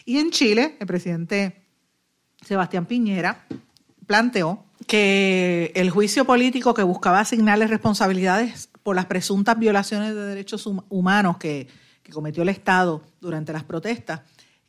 Y 0.05 0.19
en 0.19 0.29
Chile, 0.29 0.77
el 0.79 0.85
presidente 0.85 1.63
Sebastián 2.45 2.85
Piñera 2.85 3.47
planteó 4.05 4.63
que 4.85 5.71
el 5.73 5.89
juicio 5.89 6.25
político 6.25 6.75
que 6.75 6.83
buscaba 6.83 7.21
asignarle 7.21 7.65
responsabilidades 7.65 8.69
por 8.83 8.95
las 8.95 9.07
presuntas 9.07 9.57
violaciones 9.57 10.13
de 10.13 10.21
derechos 10.21 10.69
humanos 10.89 11.37
que, 11.37 11.67
que, 12.05 12.11
cometió 12.11 12.43
el 12.43 12.49
Estado 12.49 13.03
durante 13.19 13.51
las 13.51 13.63
protestas, 13.63 14.21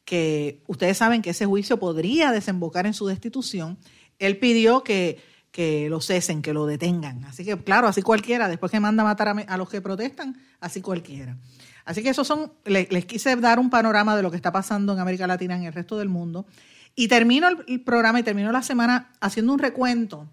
que 0.04 0.62
ustedes 0.66 0.96
saben 0.96 1.20
que 1.20 1.30
ese 1.30 1.46
juicio 1.46 1.78
podría 1.78 2.32
desembocar 2.32 2.86
en 2.86 2.94
su 2.94 3.06
destitución, 3.06 3.78
él 4.18 4.38
pidió 4.38 4.82
que, 4.82 5.20
que 5.56 5.88
lo 5.88 6.02
cesen, 6.02 6.42
que 6.42 6.52
lo 6.52 6.66
detengan. 6.66 7.24
Así 7.24 7.42
que, 7.44 7.56
claro, 7.56 7.88
así 7.88 8.02
cualquiera, 8.02 8.46
después 8.46 8.70
que 8.70 8.78
manda 8.78 9.02
a 9.02 9.06
matar 9.06 9.28
a, 9.46 9.56
los 9.56 9.70
que 9.70 9.80
protestan, 9.80 10.38
así 10.60 10.82
cualquiera. 10.82 11.38
Así 11.86 12.02
que 12.02 12.10
esos 12.10 12.26
son, 12.26 12.52
les, 12.66 13.06
quise 13.06 13.36
dar 13.36 13.58
un 13.58 13.70
panorama 13.70 14.14
de 14.16 14.22
lo 14.22 14.30
que 14.30 14.36
está 14.36 14.52
pasando 14.52 14.92
en 14.92 14.98
América 14.98 15.26
Latina, 15.26 15.56
en 15.56 15.62
el 15.64 15.72
resto 15.72 15.96
del 15.96 16.10
mundo. 16.10 16.46
Y 16.94 17.08
termino 17.08 17.48
el, 17.48 17.80
programa 17.82 18.20
y 18.20 18.22
termino 18.22 18.52
la 18.52 18.62
semana 18.62 19.12
haciendo 19.20 19.52
un 19.52 19.58
recuento 19.58 20.28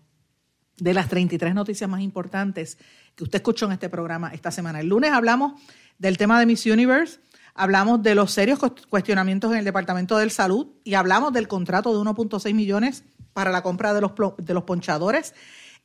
de 0.77 0.93
las 0.93 1.07
33 1.07 1.55
noticias 1.55 1.89
más 1.89 2.01
importantes 2.01 2.77
que 3.15 3.23
usted 3.23 3.37
escuchó 3.37 3.67
en 3.67 3.71
este 3.71 3.87
programa 3.87 4.29
esta 4.33 4.51
semana. 4.51 4.81
El 4.81 4.89
lunes 4.89 5.11
hablamos 5.13 5.53
del 5.99 6.17
tema 6.17 6.39
de 6.39 6.45
Miss 6.45 6.65
Universe, 6.65 7.19
hablamos 7.55 8.01
de 8.03 8.15
los 8.15 8.31
serios 8.31 8.59
cuestionamientos 8.89 9.51
en 9.51 9.59
el 9.59 9.65
Departamento 9.65 10.17
de 10.17 10.29
Salud 10.29 10.67
y 10.83 10.95
hablamos 10.95 11.33
del 11.33 11.47
contrato 11.47 11.91
de 11.91 12.09
1.6 12.09 12.53
millones 12.53 13.03
para 13.33 13.51
la 13.51 13.63
compra 13.63 13.93
de 13.93 14.01
los, 14.01 14.11
de 14.37 14.53
los 14.53 14.63
ponchadores. 14.63 15.33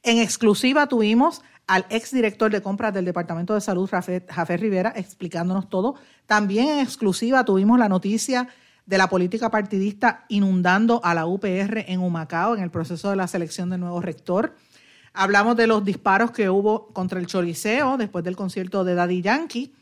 En 0.02 0.18
exclusiva 0.18 0.86
tuvimos 0.86 1.42
al 1.66 1.84
exdirector 1.90 2.50
de 2.50 2.62
compras 2.62 2.94
del 2.94 3.04
Departamento 3.04 3.54
de 3.54 3.60
Salud, 3.60 3.88
Jafé 3.90 4.56
Rivera, 4.56 4.92
explicándonos 4.96 5.68
todo. 5.68 5.96
También 6.26 6.68
en 6.68 6.78
exclusiva 6.80 7.44
tuvimos 7.44 7.78
la 7.78 7.88
noticia 7.88 8.48
de 8.86 8.96
la 8.96 9.10
política 9.10 9.50
partidista 9.50 10.24
inundando 10.28 11.02
a 11.04 11.12
la 11.12 11.26
UPR 11.26 11.84
en 11.86 12.00
Humacao 12.00 12.56
en 12.56 12.62
el 12.62 12.70
proceso 12.70 13.10
de 13.10 13.16
la 13.16 13.28
selección 13.28 13.68
del 13.68 13.80
nuevo 13.80 14.00
rector. 14.00 14.56
Hablamos 15.12 15.56
de 15.56 15.66
los 15.66 15.84
disparos 15.84 16.30
que 16.30 16.48
hubo 16.48 16.86
contra 16.94 17.20
el 17.20 17.26
Choriceo 17.26 17.98
después 17.98 18.24
del 18.24 18.34
concierto 18.34 18.84
de 18.84 18.94
Daddy 18.94 19.20
Yankee. 19.20 19.74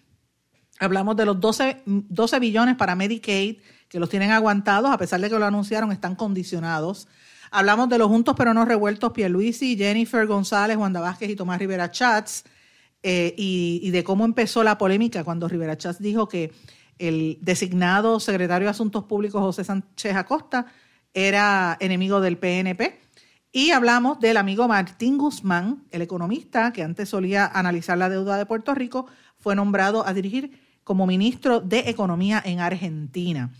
Hablamos 0.78 1.16
de 1.16 1.24
los 1.24 1.40
12, 1.40 1.82
12 1.86 2.38
billones 2.38 2.76
para 2.76 2.94
Medicaid, 2.94 3.58
que 3.88 4.00
los 4.00 4.08
tienen 4.08 4.30
aguantados, 4.30 4.90
a 4.90 4.98
pesar 4.98 5.20
de 5.20 5.30
que 5.30 5.38
lo 5.38 5.46
anunciaron, 5.46 5.92
están 5.92 6.16
condicionados. 6.16 7.08
Hablamos 7.50 7.88
de 7.88 7.98
los 7.98 8.08
juntos 8.08 8.34
pero 8.36 8.52
no 8.52 8.64
revueltos, 8.64 9.12
Pierluisi, 9.12 9.76
Jennifer 9.76 10.26
González, 10.26 10.76
Wanda 10.76 11.00
Vázquez 11.00 11.30
y 11.30 11.36
Tomás 11.36 11.58
Rivera 11.58 11.90
Chats, 11.90 12.44
eh, 13.02 13.34
y, 13.36 13.90
de 13.90 14.02
cómo 14.02 14.24
empezó 14.24 14.64
la 14.64 14.78
polémica 14.78 15.22
cuando 15.22 15.48
Rivera 15.48 15.78
Chats 15.78 16.00
dijo 16.00 16.28
que 16.28 16.52
el 16.98 17.38
designado 17.40 18.18
secretario 18.18 18.66
de 18.66 18.70
Asuntos 18.70 19.04
Públicos 19.04 19.40
José 19.40 19.64
Sánchez 19.64 20.16
Acosta 20.16 20.66
era 21.14 21.76
enemigo 21.78 22.20
del 22.20 22.36
PNP. 22.36 23.00
Y 23.52 23.70
hablamos 23.70 24.18
del 24.18 24.36
amigo 24.36 24.66
Martín 24.66 25.18
Guzmán, 25.18 25.84
el 25.90 26.02
economista 26.02 26.72
que 26.72 26.82
antes 26.82 27.08
solía 27.08 27.46
analizar 27.46 27.96
la 27.96 28.08
deuda 28.08 28.36
de 28.36 28.44
Puerto 28.44 28.74
Rico, 28.74 29.06
fue 29.38 29.54
nombrado 29.54 30.06
a 30.06 30.12
dirigir 30.12 30.65
como 30.86 31.04
ministro 31.04 31.60
de 31.60 31.80
Economía 31.90 32.40
en 32.44 32.60
Argentina. 32.60 33.50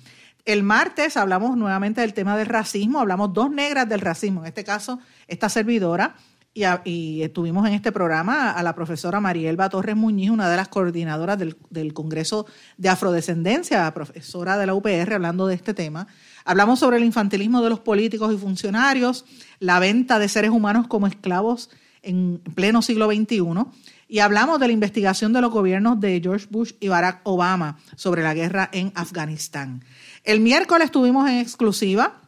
El 0.45 0.62
martes 0.62 1.16
hablamos 1.16 1.57
nuevamente 1.57 2.01
del 2.01 2.14
tema 2.14 2.37
del 2.37 2.47
racismo, 2.47 3.01
hablamos 3.01 3.33
dos 3.35 3.51
negras 3.51 3.89
del 3.89 4.01
racismo, 4.01 4.43
en 4.43 4.47
este 4.47 4.62
caso 4.62 5.01
esta 5.27 5.49
servidora, 5.49 6.14
y, 6.55 6.62
a, 6.62 6.83
y, 6.85 7.29
tuvimos 7.31 7.66
en 7.66 7.74
este 7.74 7.91
programa 7.91 8.53
a 8.53 8.62
la 8.62 8.77
profesora 8.77 9.18
Marielba 9.18 9.68
Torres 9.68 9.97
Muñiz, 9.97 10.31
una 10.31 10.49
de 10.49 10.57
las 10.57 10.68
coordinadoras 10.68 11.37
del, 11.37 11.57
del, 11.68 11.93
Congreso 11.93 12.47
de 12.77 12.91
Afrodescendencia, 12.91 13.93
profesora 13.93 14.57
de 14.57 14.66
la 14.66 14.74
UPR, 14.74 15.12
hablando 15.12 15.49
de 15.49 15.57
este 15.57 15.74
tema. 15.74 16.07
Hablamos 16.45 16.79
sobre 16.79 16.99
el 16.99 17.05
infantilismo 17.05 17.61
de 17.61 17.70
los 17.70 17.81
políticos 17.81 18.33
y 18.33 18.39
funcionarios, 18.39 19.24
la 19.59 19.81
venta 19.81 20.20
de 20.20 20.29
seres 20.29 20.53
humanos 20.53 20.87
como 20.87 21.09
esclavos 21.09 21.70
en 22.03 22.41
pleno 22.55 22.83
siglo 22.83 23.11
XXI. 23.11 23.43
Y 24.09 24.20
hablamos 24.20 24.61
de 24.61 24.68
la 24.68 24.72
investigación 24.72 25.32
de 25.32 25.40
los 25.40 25.50
gobiernos 25.50 25.98
de 26.00 26.20
George 26.22 26.46
Bush 26.50 26.72
y 26.78 26.88
Barack 26.88 27.20
Obama 27.24 27.78
sobre 27.96 28.22
la 28.22 28.34
guerra 28.34 28.68
en 28.72 28.92
Afganistán. 28.94 29.84
El 30.22 30.40
miércoles 30.40 30.90
tuvimos 30.90 31.28
en 31.28 31.38
exclusiva 31.38 32.20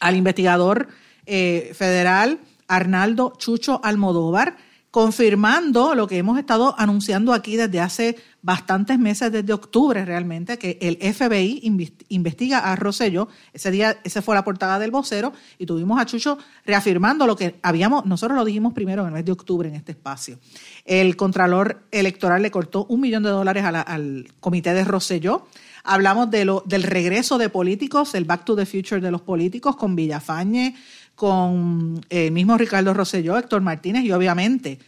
al 0.00 0.16
investigador 0.16 0.88
eh, 1.26 1.72
federal 1.74 2.40
Arnaldo 2.68 3.34
Chucho 3.38 3.80
Almodóvar, 3.84 4.56
confirmando 4.90 5.94
lo 5.94 6.06
que 6.06 6.16
hemos 6.16 6.38
estado 6.38 6.74
anunciando 6.78 7.34
aquí 7.34 7.56
desde 7.56 7.80
hace 7.80 8.16
bastantes 8.40 8.98
meses, 8.98 9.30
desde 9.30 9.52
octubre 9.52 10.04
realmente, 10.04 10.56
que 10.56 10.78
el 10.80 10.96
FBI 11.12 11.60
investiga 12.08 12.60
a 12.60 12.76
Rosselló. 12.76 13.28
Ese 13.52 13.70
día, 13.70 13.98
esa 14.04 14.22
fue 14.22 14.34
la 14.34 14.44
portada 14.44 14.78
del 14.78 14.90
vocero, 14.90 15.32
y 15.58 15.66
tuvimos 15.66 16.00
a 16.00 16.06
Chucho 16.06 16.38
reafirmando 16.64 17.26
lo 17.26 17.36
que 17.36 17.58
habíamos, 17.62 18.06
nosotros 18.06 18.38
lo 18.38 18.44
dijimos 18.44 18.72
primero 18.72 19.02
en 19.02 19.08
el 19.08 19.14
mes 19.14 19.24
de 19.24 19.32
octubre 19.32 19.68
en 19.68 19.74
este 19.74 19.92
espacio. 19.92 20.38
El 20.86 21.16
Contralor 21.16 21.82
Electoral 21.90 22.42
le 22.42 22.52
cortó 22.52 22.86
un 22.88 23.00
millón 23.00 23.24
de 23.24 23.30
dólares 23.30 23.64
al 23.64 24.28
comité 24.40 24.72
de 24.72 24.84
Rosselló. 24.84 25.46
Hablamos 25.82 26.30
del 26.30 26.82
regreso 26.82 27.38
de 27.38 27.48
políticos, 27.48 28.14
el 28.14 28.24
Back 28.24 28.44
to 28.44 28.56
the 28.56 28.66
Future 28.66 29.00
de 29.00 29.10
los 29.10 29.20
políticos 29.20 29.76
con 29.76 29.96
Villafañe, 29.96 30.76
con 31.16 32.00
el 32.08 32.30
mismo 32.30 32.56
Ricardo 32.56 32.94
Rosselló, 32.94 33.36
Héctor 33.36 33.62
Martínez 33.62 34.04
y 34.04 34.12
obviamente 34.12 34.78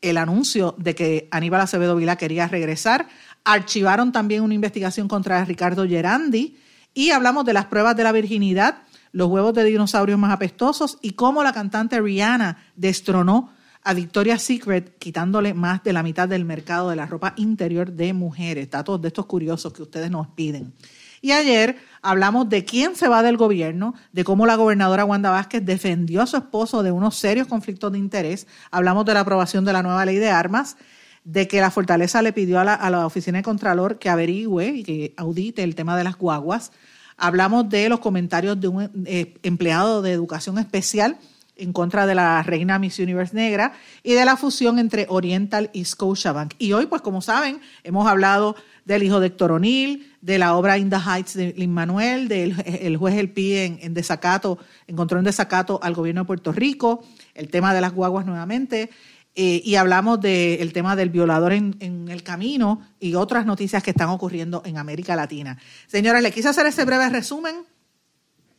el 0.00 0.18
anuncio 0.18 0.74
de 0.78 0.94
que 0.94 1.28
Aníbal 1.30 1.62
Acevedo 1.62 1.96
Vila 1.96 2.16
quería 2.16 2.46
regresar. 2.46 3.06
Archivaron 3.44 4.12
también 4.12 4.42
una 4.42 4.54
investigación 4.54 5.08
contra 5.08 5.44
Ricardo 5.44 5.86
Gerandi 5.86 6.56
y 6.92 7.10
hablamos 7.10 7.44
de 7.44 7.54
las 7.54 7.66
pruebas 7.66 7.96
de 7.96 8.04
la 8.04 8.12
virginidad, 8.12 8.78
los 9.12 9.28
huevos 9.28 9.54
de 9.54 9.64
dinosaurios 9.64 10.18
más 10.18 10.32
apestosos 10.32 10.98
y 11.02 11.12
cómo 11.12 11.42
la 11.42 11.52
cantante 11.52 12.00
Rihanna 12.00 12.58
destronó 12.76 13.53
a 13.84 13.92
Victoria's 13.92 14.42
Secret, 14.42 14.98
quitándole 14.98 15.52
más 15.52 15.84
de 15.84 15.92
la 15.92 16.02
mitad 16.02 16.26
del 16.26 16.46
mercado 16.46 16.88
de 16.88 16.96
la 16.96 17.06
ropa 17.06 17.34
interior 17.36 17.92
de 17.92 18.14
mujeres. 18.14 18.70
Datos 18.70 19.00
de 19.00 19.08
estos 19.08 19.26
curiosos 19.26 19.74
que 19.74 19.82
ustedes 19.82 20.10
nos 20.10 20.28
piden. 20.28 20.72
Y 21.20 21.32
ayer 21.32 21.76
hablamos 22.02 22.48
de 22.48 22.64
quién 22.64 22.96
se 22.96 23.08
va 23.08 23.22
del 23.22 23.36
gobierno, 23.36 23.94
de 24.12 24.24
cómo 24.24 24.46
la 24.46 24.56
gobernadora 24.56 25.04
Wanda 25.04 25.30
Vázquez 25.30 25.64
defendió 25.64 26.22
a 26.22 26.26
su 26.26 26.36
esposo 26.38 26.82
de 26.82 26.92
unos 26.92 27.16
serios 27.16 27.46
conflictos 27.46 27.92
de 27.92 27.98
interés. 27.98 28.46
Hablamos 28.70 29.04
de 29.04 29.14
la 29.14 29.20
aprobación 29.20 29.64
de 29.66 29.72
la 29.74 29.82
nueva 29.82 30.04
ley 30.06 30.16
de 30.16 30.30
armas, 30.30 30.76
de 31.24 31.46
que 31.46 31.60
la 31.60 31.70
Fortaleza 31.70 32.22
le 32.22 32.32
pidió 32.32 32.60
a 32.60 32.64
la, 32.64 32.74
a 32.74 32.90
la 32.90 33.06
Oficina 33.06 33.38
de 33.38 33.44
Contralor 33.44 33.98
que 33.98 34.08
averigüe 34.08 34.68
y 34.68 34.82
que 34.82 35.14
audite 35.16 35.62
el 35.62 35.74
tema 35.74 35.96
de 35.96 36.04
las 36.04 36.16
guaguas. 36.16 36.72
Hablamos 37.16 37.68
de 37.68 37.88
los 37.88 38.00
comentarios 38.00 38.60
de 38.60 38.68
un 38.68 39.04
eh, 39.06 39.34
empleado 39.42 40.02
de 40.02 40.12
educación 40.12 40.58
especial 40.58 41.16
en 41.56 41.72
contra 41.72 42.06
de 42.06 42.14
la 42.14 42.42
reina 42.42 42.78
Miss 42.78 42.98
Universe 42.98 43.34
negra 43.34 43.72
y 44.02 44.14
de 44.14 44.24
la 44.24 44.36
fusión 44.36 44.78
entre 44.78 45.06
Oriental 45.08 45.70
y 45.72 45.84
Scotiabank. 45.84 46.54
Y 46.58 46.72
hoy, 46.72 46.86
pues 46.86 47.02
como 47.02 47.20
saben, 47.20 47.60
hemos 47.82 48.06
hablado 48.06 48.56
del 48.84 49.02
hijo 49.02 49.20
de 49.20 49.28
Héctor 49.28 49.52
O'Neill, 49.52 50.12
de 50.20 50.38
la 50.38 50.56
obra 50.56 50.78
In 50.78 50.90
the 50.90 50.96
Heights 50.96 51.34
de 51.34 51.54
Lin 51.56 51.72
Manuel, 51.72 52.28
del 52.28 52.62
el 52.66 52.96
juez 52.96 53.14
El 53.16 53.30
Pi 53.30 53.56
en, 53.56 53.78
en, 53.82 53.94
desacato, 53.94 54.58
encontró 54.86 55.18
en 55.18 55.24
desacato 55.24 55.80
al 55.82 55.94
gobierno 55.94 56.22
de 56.22 56.26
Puerto 56.26 56.52
Rico, 56.52 57.04
el 57.34 57.48
tema 57.48 57.74
de 57.74 57.80
las 57.80 57.92
guaguas 57.92 58.26
nuevamente, 58.26 58.90
eh, 59.36 59.60
y 59.64 59.74
hablamos 59.74 60.20
del 60.20 60.72
tema 60.72 60.94
del 60.94 61.10
violador 61.10 61.52
en, 61.52 61.76
en, 61.80 62.08
el 62.08 62.22
camino 62.22 62.86
y 63.00 63.16
otras 63.16 63.46
noticias 63.46 63.82
que 63.82 63.90
están 63.90 64.10
ocurriendo 64.10 64.62
en 64.64 64.78
América 64.78 65.16
Latina. 65.16 65.58
Señora, 65.88 66.20
le 66.20 66.30
quise 66.30 66.48
hacer 66.48 66.66
ese 66.66 66.84
breve 66.84 67.08
resumen 67.08 67.56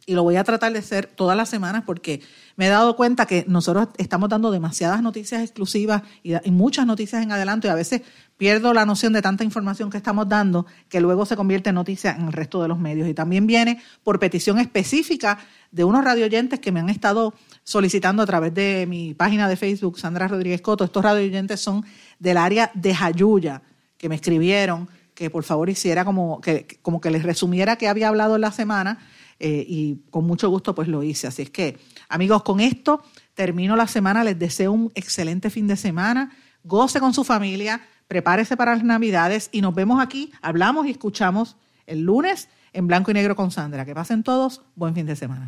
y 0.06 0.14
lo 0.14 0.24
voy 0.24 0.36
a 0.36 0.44
tratar 0.44 0.72
de 0.72 0.80
hacer 0.80 1.08
todas 1.08 1.36
las 1.36 1.50
semanas 1.50 1.84
porque 1.86 2.22
me 2.56 2.68
he 2.68 2.70
dado 2.70 2.96
cuenta 2.96 3.26
que 3.26 3.44
nosotros 3.48 3.88
estamos 3.98 4.30
dando 4.30 4.52
demasiadas 4.52 5.02
noticias 5.02 5.42
exclusivas 5.42 6.04
y, 6.22 6.36
muchas 6.52 6.86
noticias 6.86 7.24
en 7.24 7.32
adelanto 7.32 7.68
y 7.68 7.72
a 7.72 7.76
veces 7.76 8.02
pierdo 8.38 8.74
la 8.74 8.86
noción 8.86 9.14
de 9.14 9.22
tanta 9.22 9.44
información 9.44 9.90
que 9.90 9.98
estamos 9.98 10.30
dando 10.30 10.68
que 10.90 11.02
luego 11.02 11.26
se 11.26 11.36
convierte 11.36 11.70
en 11.70 11.76
noticia 11.76 12.12
en 12.12 12.28
el 12.28 12.34
resto 12.34 12.62
de 12.62 12.68
los 12.68 12.78
medios. 12.78 13.10
Y 13.10 13.14
también 13.14 13.48
viene 13.48 13.82
por 14.04 14.20
petición 14.20 14.60
específica 14.60 15.40
de 15.72 15.84
unos 15.84 16.04
radioyentes 16.04 16.60
que 16.60 16.72
me 16.72 16.80
han 16.80 16.90
estado 16.90 17.34
solicitando 17.64 18.22
a 18.22 18.26
través 18.28 18.54
de 18.54 18.86
mi 18.88 19.16
página 19.16 19.50
de 19.50 19.56
Facebook, 19.56 20.00
Sandra 20.00 20.28
Rodríguez 20.28 20.62
Coto. 20.62 20.84
Estos 20.84 21.04
radioyentes 21.04 21.60
son 21.60 21.84
del 22.20 22.38
área 22.38 22.72
de 22.76 22.94
Jayuya, 22.94 23.64
que 23.98 24.08
me 24.08 24.16
escribieron 24.16 24.88
que 25.16 25.30
por 25.30 25.44
favor 25.44 25.70
hiciera 25.70 26.06
como 26.06 26.42
que, 26.42 26.68
como 26.82 27.02
que 27.02 27.10
les 27.10 27.24
resumiera 27.24 27.78
qué 27.78 27.88
había 27.88 28.10
hablado 28.10 28.36
en 28.36 28.42
la 28.42 28.52
semana 28.52 29.00
eh, 29.40 29.66
y 29.68 30.02
con 30.10 30.26
mucho 30.26 30.50
gusto 30.50 30.74
pues 30.76 30.88
lo 30.88 31.04
hice. 31.04 31.28
Así 31.28 31.44
es 31.44 31.50
que, 31.50 31.78
amigos, 32.10 32.44
con 32.44 32.60
esto 32.60 33.04
termino 33.34 33.76
la 33.76 33.88
semana. 33.88 34.24
Les 34.24 34.38
deseo 34.38 34.72
un 34.72 34.92
excelente 34.96 35.50
fin 35.50 35.68
de 35.68 35.76
semana. 35.76 36.32
Goce 36.64 37.00
con 37.00 37.14
su 37.14 37.24
familia, 37.24 37.82
prepárese 38.08 38.58
para 38.58 38.74
las 38.74 38.84
Navidades 38.84 39.50
y 39.52 39.62
nos 39.62 39.76
vemos 39.76 40.02
aquí, 40.02 40.32
hablamos 40.42 40.88
y 40.88 40.92
escuchamos 40.92 41.58
el 41.86 42.02
lunes 42.02 42.50
en 42.74 42.88
blanco 42.88 43.12
y 43.12 43.14
negro 43.14 43.36
con 43.36 43.52
Sandra. 43.52 43.86
Que 43.86 43.94
pasen 43.94 44.24
todos, 44.24 44.62
buen 44.76 44.96
fin 44.96 45.06
de 45.06 45.16
semana. 45.16 45.48